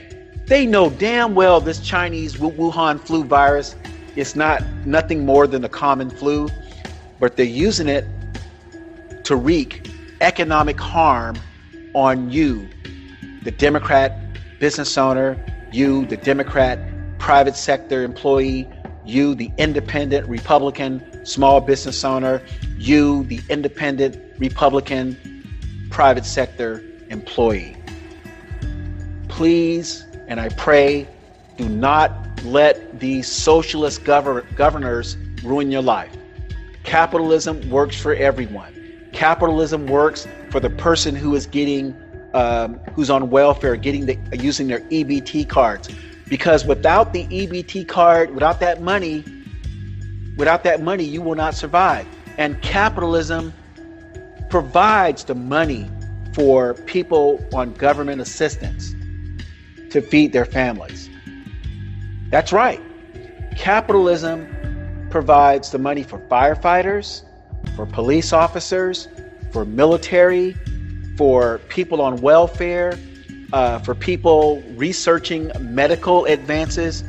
They 0.49 0.65
know 0.65 0.89
damn 0.89 1.35
well 1.35 1.61
this 1.61 1.79
Chinese 1.79 2.37
Wuhan 2.37 2.99
flu 2.99 3.23
virus 3.23 3.75
is 4.15 4.35
not 4.35 4.63
nothing 4.83 5.23
more 5.23 5.45
than 5.45 5.63
a 5.63 5.69
common 5.69 6.09
flu, 6.09 6.49
but 7.19 7.37
they're 7.37 7.45
using 7.45 7.87
it 7.87 8.03
to 9.25 9.35
wreak 9.35 9.91
economic 10.21 10.79
harm 10.79 11.37
on 11.93 12.31
you, 12.31 12.67
the 13.43 13.51
Democrat 13.51 14.19
business 14.59 14.97
owner, 14.97 15.37
you, 15.71 16.07
the 16.07 16.17
Democrat 16.17 16.79
private 17.19 17.55
sector 17.55 18.01
employee, 18.03 18.67
you, 19.05 19.35
the 19.35 19.51
independent 19.59 20.27
Republican 20.27 21.23
small 21.27 21.61
business 21.61 22.03
owner, 22.03 22.41
you, 22.75 23.23
the 23.25 23.39
independent 23.49 24.17
Republican 24.39 25.15
private 25.91 26.25
sector 26.25 26.83
employee. 27.09 27.77
Please, 29.27 30.05
and 30.29 30.39
I 30.39 30.49
pray, 30.49 31.07
do 31.57 31.67
not 31.67 32.11
let 32.45 32.99
these 32.99 33.27
socialist 33.27 34.05
govern- 34.05 34.45
governors 34.55 35.17
ruin 35.43 35.71
your 35.71 35.81
life. 35.81 36.15
Capitalism 36.83 37.67
works 37.69 37.99
for 37.99 38.13
everyone. 38.13 38.73
Capitalism 39.11 39.87
works 39.87 40.27
for 40.51 40.59
the 40.59 40.69
person 40.69 41.15
who 41.15 41.35
is 41.35 41.47
getting, 41.47 41.95
um, 42.33 42.79
who's 42.93 43.09
on 43.09 43.31
welfare, 43.31 43.75
getting 43.75 44.05
the 44.05 44.17
using 44.37 44.67
their 44.67 44.81
EBT 44.91 45.43
cards, 45.43 45.89
because 46.29 46.63
without 46.63 47.11
the 47.11 47.25
EBT 47.25 47.87
card, 47.87 48.33
without 48.33 48.59
that 48.59 48.81
money, 48.81 49.25
without 50.37 50.63
that 50.63 50.81
money, 50.81 51.03
you 51.03 51.21
will 51.23 51.35
not 51.35 51.55
survive. 51.55 52.05
And 52.37 52.61
capitalism 52.61 53.51
provides 54.49 55.23
the 55.23 55.35
money 55.35 55.89
for 56.33 56.75
people 56.75 57.43
on 57.53 57.73
government 57.73 58.21
assistance 58.21 58.93
to 59.91 60.01
feed 60.01 60.33
their 60.33 60.45
families. 60.45 61.09
That's 62.29 62.53
right. 62.53 62.81
Capitalism 63.55 64.47
provides 65.09 65.71
the 65.71 65.79
money 65.79 66.03
for 66.03 66.19
firefighters, 66.19 67.23
for 67.75 67.85
police 67.85 68.31
officers, 68.31 69.07
for 69.51 69.65
military, 69.65 70.55
for 71.17 71.57
people 71.69 72.01
on 72.01 72.21
welfare, 72.21 72.97
uh, 73.51 73.79
for 73.79 73.95
people 73.95 74.61
researching 74.75 75.51
medical 75.59 76.25
advances, 76.25 77.03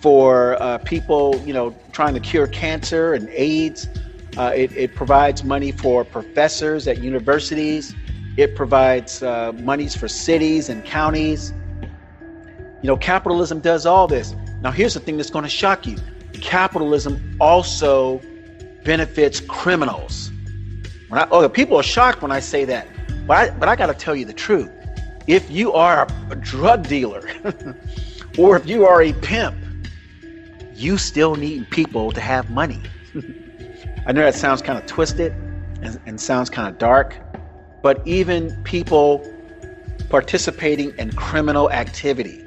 for 0.00 0.60
uh, 0.62 0.78
people, 0.78 1.36
you 1.44 1.52
know, 1.52 1.74
trying 1.92 2.14
to 2.14 2.20
cure 2.20 2.46
cancer 2.46 3.12
and 3.14 3.28
AIDS. 3.30 3.88
Uh, 4.36 4.52
it, 4.54 4.74
it, 4.76 4.94
provides 4.94 5.42
money 5.42 5.72
for 5.72 6.04
professors 6.04 6.86
at 6.86 6.98
universities. 6.98 7.94
It 8.36 8.54
provides 8.54 9.22
uh, 9.24 9.52
monies 9.52 9.96
for 9.96 10.06
cities 10.06 10.68
and 10.68 10.84
counties. 10.84 11.52
You 12.82 12.88
know, 12.88 12.96
capitalism 12.96 13.60
does 13.60 13.86
all 13.86 14.06
this. 14.06 14.34
Now, 14.62 14.70
here's 14.70 14.94
the 14.94 15.00
thing 15.00 15.16
that's 15.16 15.30
going 15.30 15.44
to 15.44 15.50
shock 15.50 15.86
you 15.86 15.96
capitalism 16.40 17.36
also 17.40 18.20
benefits 18.84 19.40
criminals. 19.40 20.30
When 21.08 21.20
I, 21.20 21.28
oh, 21.30 21.48
people 21.48 21.76
are 21.76 21.82
shocked 21.82 22.22
when 22.22 22.32
I 22.32 22.40
say 22.40 22.64
that, 22.66 22.88
but 23.26 23.36
I, 23.36 23.50
but 23.50 23.68
I 23.68 23.76
got 23.76 23.86
to 23.86 23.94
tell 23.94 24.16
you 24.16 24.24
the 24.24 24.32
truth. 24.32 24.70
If 25.26 25.50
you 25.50 25.72
are 25.72 26.06
a 26.30 26.36
drug 26.36 26.86
dealer 26.86 27.28
or 28.38 28.56
if 28.56 28.66
you 28.66 28.86
are 28.86 29.02
a 29.02 29.12
pimp, 29.12 29.56
you 30.74 30.96
still 30.96 31.34
need 31.34 31.68
people 31.70 32.10
to 32.12 32.20
have 32.20 32.50
money. 32.50 32.80
I 34.06 34.12
know 34.12 34.22
that 34.22 34.34
sounds 34.34 34.62
kind 34.62 34.78
of 34.78 34.86
twisted 34.86 35.32
and, 35.82 36.00
and 36.06 36.20
sounds 36.20 36.48
kind 36.48 36.68
of 36.68 36.78
dark, 36.78 37.16
but 37.82 38.06
even 38.06 38.62
people 38.64 39.26
participating 40.08 40.96
in 40.98 41.12
criminal 41.12 41.70
activity, 41.70 42.44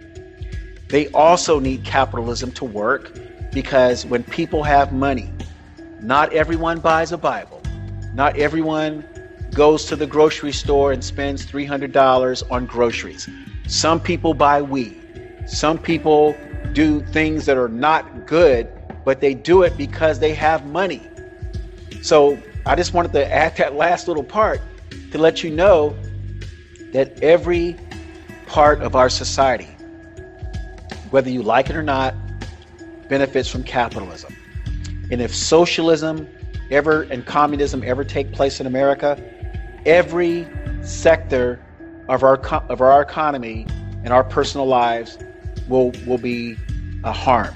they 0.90 1.08
also 1.10 1.60
need 1.60 1.84
capitalism 1.84 2.52
to 2.54 2.66
work 2.66 3.18
because 3.52 4.06
when 4.06 4.24
people 4.24 4.64
have 4.64 4.92
money, 4.92 5.32
not 6.02 6.34
everyone 6.34 6.80
buys 6.80 7.12
a 7.12 7.18
Bible. 7.18 7.62
Not 8.14 8.38
everyone 8.38 9.06
goes 9.54 9.86
to 9.86 9.96
the 9.96 10.06
grocery 10.08 10.52
store 10.52 10.92
and 10.92 11.04
spends 11.04 11.46
$300 11.46 12.44
on 12.52 12.66
groceries. 12.66 13.30
Some 13.68 14.00
people 14.00 14.34
buy 14.34 14.62
weed. 14.62 15.00
Some 15.46 15.78
people 15.78 16.36
do 16.74 17.02
things 17.02 17.46
that 17.46 17.58
are 17.58 17.70
not 17.70 18.26
good, 18.26 18.70
but 19.06 19.22
they 19.22 19.34
do 19.34 19.64
it 19.64 19.78
because 19.78 20.20
they 20.20 20.34
have 20.34 20.66
money. 20.66 21.08
So 22.02 22.38
I 22.66 22.76
just 22.76 22.94
wanted 22.94 23.14
to 23.14 23.32
add 23.32 23.56
that 23.58 23.76
last 23.76 24.08
little 24.08 24.24
part 24.24 24.62
to 25.12 25.18
let 25.18 25.44
you 25.44 25.52
know 25.52 25.96
that 26.92 27.22
every 27.24 27.78
part 28.46 28.82
of 28.82 28.96
our 28.96 29.10
society, 29.10 29.73
whether 31.14 31.30
you 31.30 31.44
like 31.44 31.70
it 31.70 31.76
or 31.76 31.84
not, 31.84 32.16
benefits 33.08 33.48
from 33.48 33.64
capitalism. 33.64 34.36
And 35.12 35.22
if 35.22 35.34
socialism 35.34 36.28
ever 36.72 37.04
and 37.04 37.24
communism 37.24 37.84
ever 37.86 38.04
take 38.04 38.32
place 38.32 38.60
in 38.60 38.66
America, 38.66 39.22
every 39.86 40.48
sector 40.82 41.64
of 42.10 42.24
our 42.24 42.38
of 42.68 42.82
our 42.82 43.00
economy 43.00 43.68
and 44.04 44.12
our 44.12 44.24
personal 44.24 44.66
lives 44.66 45.20
will 45.70 45.92
will 46.08 46.18
be 46.18 46.58
uh, 47.04 47.12
harmed. 47.12 47.56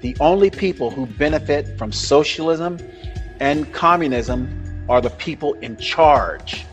The 0.00 0.16
only 0.18 0.48
people 0.48 0.90
who 0.90 1.04
benefit 1.04 1.76
from 1.76 1.92
socialism 1.92 2.78
and 3.38 3.70
communism 3.74 4.86
are 4.88 5.02
the 5.02 5.10
people 5.10 5.52
in 5.60 5.76
charge. 5.76 6.64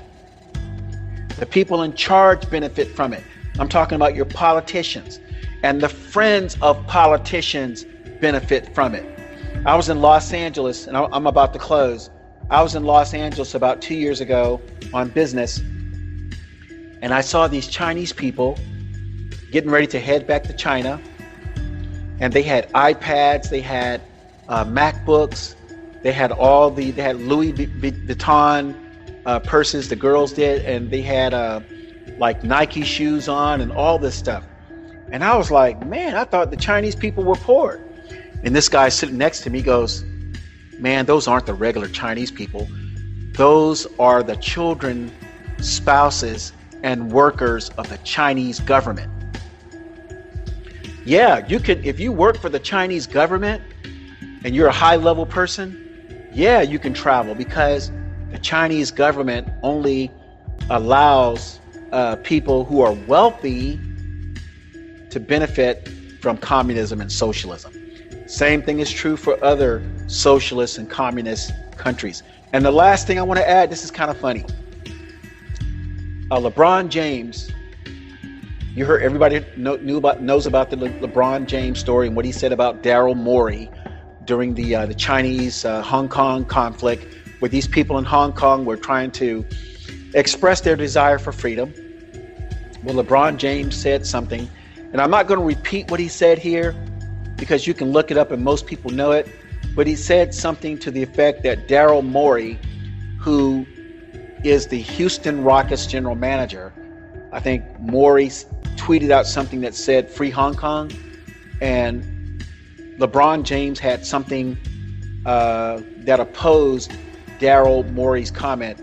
The 1.40 1.46
people 1.46 1.84
in 1.84 1.94
charge 1.94 2.50
benefit 2.50 2.96
from 2.96 3.12
it. 3.12 3.24
I'm 3.60 3.68
talking 3.68 3.98
about 3.98 4.16
your 4.16 4.24
politicians 4.24 5.20
and 5.64 5.82
the 5.82 5.90
friends 5.90 6.58
of 6.62 6.86
politicians 6.88 7.86
benefit 8.22 8.74
from 8.74 8.96
it. 8.96 9.06
I 9.66 9.76
was 9.76 9.90
in 9.90 10.02
Los 10.02 10.34
Angeles 10.34 10.88
and 10.88 10.96
I'm 10.96 11.28
about 11.28 11.54
to 11.54 11.60
close. 11.60 12.10
I 12.50 12.62
was 12.64 12.76
in 12.76 12.84
Los 12.84 13.14
Angeles 13.14 13.56
about 13.56 13.82
two 13.82 13.96
years 13.96 14.22
ago 14.22 14.62
on 14.94 15.10
business 15.10 15.60
and 17.02 17.14
I 17.14 17.22
saw 17.22 17.48
these 17.48 17.68
Chinese 17.68 18.12
people 18.12 18.58
getting 19.52 19.70
ready 19.70 19.88
to 19.88 20.00
head 20.00 20.28
back 20.28 20.44
to 20.44 20.54
China. 20.54 21.02
And 22.20 22.34
they 22.34 22.44
had 22.44 22.70
iPads, 22.74 23.50
they 23.50 23.62
had 23.62 24.02
uh, 24.50 24.66
MacBooks, 24.66 25.56
they 26.04 26.12
had 26.12 26.32
all 26.32 26.70
the, 26.70 26.92
they 26.92 27.02
had 27.02 27.18
Louis 27.18 27.54
Vuitton 27.54 28.76
uh, 29.26 29.40
purses, 29.40 29.90
the 29.90 29.96
girls 29.96 30.34
did, 30.34 30.66
and 30.66 30.92
they 30.92 31.02
had 31.02 31.34
uh, 31.34 31.62
like 32.18 32.44
Nike 32.44 32.84
shoes 32.84 33.28
on 33.28 33.62
and 33.62 33.72
all 33.72 33.98
this 33.98 34.16
stuff. 34.16 34.44
And 35.12 35.24
I 35.24 35.36
was 35.36 35.50
like, 35.50 35.86
man, 35.86 36.16
I 36.16 36.24
thought 36.24 36.52
the 36.52 36.58
Chinese 36.58 36.96
people 36.96 37.24
were 37.24 37.36
poor. 37.36 37.80
And 38.44 38.56
this 38.56 38.70
guy 38.70 38.90
sitting 38.90 39.18
next 39.18 39.42
to 39.42 39.50
me 39.50 39.62
goes, 39.62 40.04
man, 40.78 41.06
those 41.06 41.28
aren't 41.28 41.46
the 41.46 41.54
regular 41.54 41.88
Chinese 41.88 42.32
people. 42.32 42.68
Those 43.34 43.88
are 43.98 44.22
the 44.22 44.36
children, 44.38 45.12
spouses, 45.60 46.54
and 46.84 47.12
workers 47.12 47.70
of 47.78 47.90
the 47.90 47.98
Chinese 48.00 48.60
government. 48.60 49.12
Yeah, 51.06 51.46
you 51.48 51.60
could, 51.60 51.86
if 51.86 52.00
you 52.00 52.12
work 52.12 52.38
for 52.38 52.50
the 52.50 52.60
Chinese 52.60 53.08
government 53.08 53.64
and 54.44 54.56
you're 54.56 54.68
a 54.68 54.72
high 54.72 54.96
level 54.96 55.26
person, 55.26 56.30
yeah, 56.32 56.62
you 56.62 56.78
can 56.78 56.94
travel 56.94 57.34
because 57.34 57.92
the 58.32 58.38
Chinese 58.38 58.92
government 58.92 59.48
only 59.64 60.12
allows 60.70 61.60
uh, 61.92 62.16
people 62.18 62.64
who 62.64 62.82
are 62.82 62.94
wealthy 62.94 63.80
to 65.10 65.20
benefit 65.20 65.90
from 66.22 66.38
communism 66.38 67.02
and 67.02 67.12
socialism. 67.12 67.74
Same 68.28 68.62
thing 68.62 68.80
is 68.80 68.92
true 68.92 69.18
for 69.18 69.44
other 69.44 69.82
socialist 70.08 70.78
and 70.78 70.90
communist 70.90 71.52
countries. 71.78 72.24
And 72.54 72.64
the 72.64 72.72
last 72.72 73.08
thing 73.08 73.20
I 73.20 73.24
want 73.24 73.40
to 73.40 73.50
add 73.50 73.70
this 73.70 73.84
is 73.84 73.92
kind 73.92 74.12
of 74.12 74.18
funny. 74.18 74.46
Uh, 76.32 76.40
LeBron 76.40 76.90
James, 76.90 77.50
you 78.76 78.86
heard 78.86 79.02
everybody 79.02 79.44
know, 79.58 79.78
knew 79.78 79.98
about 79.98 80.22
knows 80.22 80.46
about 80.46 80.70
the 80.70 80.78
Le- 80.78 80.90
LeBron 80.90 81.48
James 81.48 81.80
story 81.80 82.06
and 82.08 82.16
what 82.16 82.24
he 82.26 82.32
said 82.32 82.52
about 82.52 82.84
Daryl 82.84 83.16
Morey 83.16 83.72
during 84.26 84.54
the 84.54 84.76
uh, 84.76 84.86
the 84.86 84.94
Chinese 84.94 85.66
uh, 85.66 85.82
Hong 85.82 86.08
Kong 86.08 86.46
conflict, 86.46 87.12
where 87.40 87.50
these 87.50 87.68
people 87.68 87.98
in 87.98 88.06
Hong 88.06 88.32
Kong 88.34 88.64
were 88.64 88.78
trying 88.78 89.10
to 89.12 89.44
express 90.14 90.62
their 90.62 90.76
desire 90.76 91.18
for 91.18 91.32
freedom. 91.32 91.74
Well, 92.84 93.04
LeBron 93.04 93.38
James 93.38 93.76
said 93.76 94.06
something, 94.06 94.48
and 94.92 95.02
I'm 95.02 95.12
not 95.12 95.28
going 95.28 95.40
to 95.40 95.46
repeat 95.46 95.90
what 95.92 96.00
he 96.00 96.08
said 96.08 96.40
here 96.40 96.74
because 97.36 97.68
you 97.68 97.74
can 97.74 97.92
look 97.92 98.12
it 98.12 98.18
up 98.18 98.32
and 98.32 98.44
most 98.44 98.66
people 98.66 98.92
know 98.92 99.12
it. 99.12 99.28
But 99.76 99.88
he 99.88 99.96
said 99.96 100.34
something 100.34 100.78
to 100.80 100.92
the 100.92 101.04
effect 101.04 101.44
that 101.44 101.68
Daryl 101.68 102.04
Morey, 102.04 102.60
who 103.20 103.66
is 104.44 104.68
the 104.68 104.82
Houston 104.82 105.44
Rockets 105.44 105.86
general 105.86 106.16
manager, 106.16 106.74
I 107.32 107.40
think 107.40 107.64
Morey 107.80 108.28
tweeted 108.78 109.12
out 109.12 109.28
something 109.28 109.62
that 109.62 109.76
said 109.76 110.10
"Free 110.10 110.32
Hong 110.32 110.56
Kong," 110.56 110.92
and 111.62 112.44
LeBron 112.98 113.44
James 113.44 113.80
had 113.80 114.06
something 114.06 114.58
uh, 115.26 115.82
that 116.00 116.20
opposed 116.20 116.92
Daryl 117.40 117.90
Morey's 117.92 118.32
comment 118.32 118.82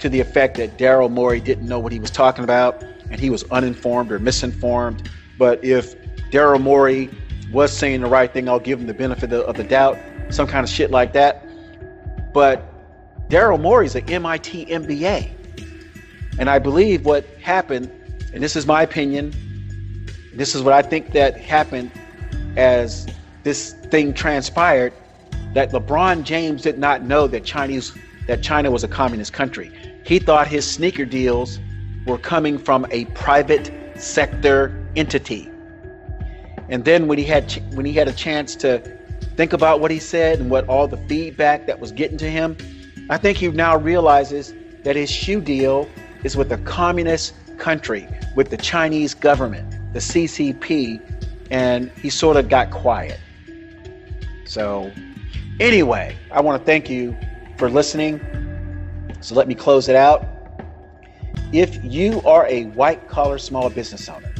to 0.00 0.08
the 0.08 0.20
effect 0.20 0.56
that 0.56 0.76
Daryl 0.76 1.10
Morey 1.10 1.40
didn't 1.40 1.66
know 1.66 1.78
what 1.78 1.92
he 1.92 1.98
was 1.98 2.10
talking 2.10 2.44
about 2.44 2.82
and 3.10 3.20
he 3.20 3.30
was 3.30 3.44
uninformed 3.44 4.10
or 4.12 4.18
misinformed. 4.18 5.08
But 5.38 5.64
if 5.64 5.94
Daryl 6.30 6.60
Morey 6.60 7.10
was 7.52 7.72
saying 7.72 8.00
the 8.00 8.08
right 8.08 8.32
thing, 8.32 8.48
I'll 8.48 8.60
give 8.60 8.80
him 8.80 8.86
the 8.86 8.94
benefit 8.94 9.32
of 9.32 9.56
the 9.56 9.64
doubt, 9.64 9.98
some 10.30 10.46
kind 10.46 10.64
of 10.64 10.70
shit 10.70 10.90
like 10.90 11.12
that. 11.12 11.46
But 12.32 12.62
Daryl 13.28 13.60
Morey's 13.60 13.94
an 13.94 14.08
MIT 14.08 14.66
MBA. 14.66 15.30
And 16.38 16.50
I 16.50 16.58
believe 16.58 17.04
what 17.04 17.24
happened, 17.40 17.90
and 18.32 18.42
this 18.42 18.56
is 18.56 18.66
my 18.66 18.82
opinion, 18.82 19.32
this 20.34 20.54
is 20.54 20.62
what 20.62 20.74
I 20.74 20.82
think 20.82 21.12
that 21.12 21.40
happened 21.40 21.92
as 22.56 23.06
this 23.44 23.74
thing 23.90 24.12
transpired, 24.14 24.92
that 25.52 25.70
LeBron 25.70 26.24
James 26.24 26.62
did 26.62 26.78
not 26.78 27.02
know 27.02 27.28
that 27.28 27.44
Chinese 27.44 27.96
that 28.26 28.42
China 28.42 28.70
was 28.70 28.82
a 28.82 28.88
communist 28.88 29.32
country. 29.32 29.70
He 30.04 30.18
thought 30.18 30.48
his 30.48 30.68
sneaker 30.68 31.04
deals 31.04 31.60
were 32.06 32.18
coming 32.18 32.58
from 32.58 32.86
a 32.90 33.04
private 33.06 33.70
sector 33.96 34.86
entity. 34.96 35.50
And 36.68 36.84
then 36.84 37.06
when 37.08 37.18
he 37.18 37.24
had 37.24 37.52
when 37.74 37.84
he 37.84 37.92
had 37.92 38.08
a 38.08 38.12
chance 38.12 38.56
to 38.56 38.78
think 39.36 39.52
about 39.52 39.80
what 39.80 39.90
he 39.90 39.98
said 39.98 40.40
and 40.40 40.50
what 40.50 40.66
all 40.68 40.86
the 40.86 40.96
feedback 41.08 41.66
that 41.66 41.78
was 41.80 41.92
getting 41.92 42.18
to 42.18 42.30
him, 42.30 42.56
I 43.10 43.18
think 43.18 43.38
he 43.38 43.48
now 43.48 43.76
realizes 43.76 44.54
that 44.84 44.96
his 44.96 45.10
shoe 45.10 45.40
deal 45.40 45.88
is 46.22 46.36
with 46.36 46.52
a 46.52 46.58
communist 46.58 47.34
country, 47.58 48.08
with 48.34 48.50
the 48.50 48.56
Chinese 48.56 49.14
government, 49.14 49.70
the 49.92 49.98
CCP, 49.98 51.00
and 51.50 51.90
he 52.02 52.10
sort 52.10 52.36
of 52.36 52.48
got 52.48 52.70
quiet. 52.70 53.20
So, 54.44 54.90
anyway, 55.60 56.16
I 56.30 56.40
want 56.40 56.60
to 56.60 56.64
thank 56.64 56.88
you 56.88 57.16
for 57.58 57.68
listening. 57.68 58.20
So, 59.20 59.34
let 59.34 59.48
me 59.48 59.54
close 59.54 59.88
it 59.88 59.96
out. 59.96 60.33
If 61.52 61.84
you 61.84 62.20
are 62.22 62.46
a 62.46 62.64
white 62.66 63.08
collar 63.08 63.38
small 63.38 63.70
business 63.70 64.08
owner, 64.08 64.32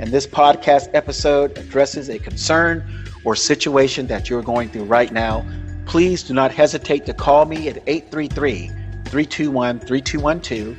and 0.00 0.10
this 0.10 0.26
podcast 0.26 0.88
episode 0.94 1.58
addresses 1.58 2.08
a 2.08 2.18
concern 2.18 2.84
or 3.24 3.34
situation 3.34 4.06
that 4.06 4.30
you're 4.30 4.42
going 4.42 4.68
through 4.68 4.84
right 4.84 5.12
now, 5.12 5.44
please 5.86 6.22
do 6.22 6.34
not 6.34 6.52
hesitate 6.52 7.04
to 7.06 7.12
call 7.12 7.44
me 7.44 7.68
at 7.68 7.82
833 7.86 8.68
321 8.68 9.80
3212 9.80 10.78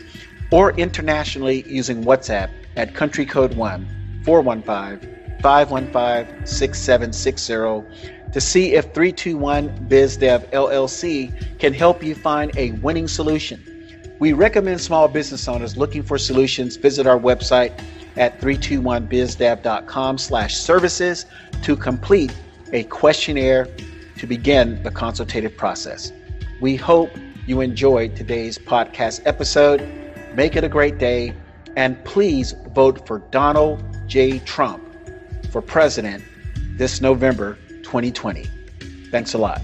or 0.51 0.71
internationally 0.73 1.63
using 1.67 2.03
WhatsApp 2.03 2.49
at 2.75 2.95
country 2.95 3.25
code 3.25 3.53
1 3.55 4.21
415 4.25 5.39
515 5.41 6.45
6760 6.45 8.31
to 8.31 8.41
see 8.41 8.73
if 8.73 8.85
321 8.93 9.87
BizDev 9.87 10.49
LLC 10.51 11.59
can 11.59 11.73
help 11.73 12.03
you 12.03 12.15
find 12.15 12.51
a 12.57 12.71
winning 12.73 13.07
solution. 13.07 13.63
We 14.19 14.33
recommend 14.33 14.81
small 14.81 15.07
business 15.07 15.47
owners 15.47 15.77
looking 15.77 16.03
for 16.03 16.17
solutions 16.17 16.75
visit 16.75 17.07
our 17.07 17.17
website 17.17 17.81
at 18.17 18.39
321bizdev.com 18.41 20.17
slash 20.17 20.57
services 20.57 21.25
to 21.63 21.75
complete 21.77 22.35
a 22.73 22.83
questionnaire 22.83 23.67
to 24.17 24.27
begin 24.27 24.83
the 24.83 24.91
consultative 24.91 25.55
process. 25.55 26.11
We 26.59 26.75
hope 26.75 27.11
you 27.45 27.61
enjoyed 27.61 28.15
today's 28.17 28.59
podcast 28.59 29.21
episode. 29.25 29.89
Make 30.35 30.57
it 30.57 30.65
a 30.65 30.69
great 30.69 30.97
day, 30.97 31.33
and 31.77 32.03
please 32.03 32.53
vote 32.73 33.07
for 33.07 33.19
Donald 33.31 33.83
J. 34.07 34.39
Trump 34.39 34.83
for 35.49 35.61
president 35.61 36.23
this 36.77 36.99
November 36.99 37.57
2020. 37.83 38.45
Thanks 39.11 39.33
a 39.33 39.37
lot. 39.37 39.61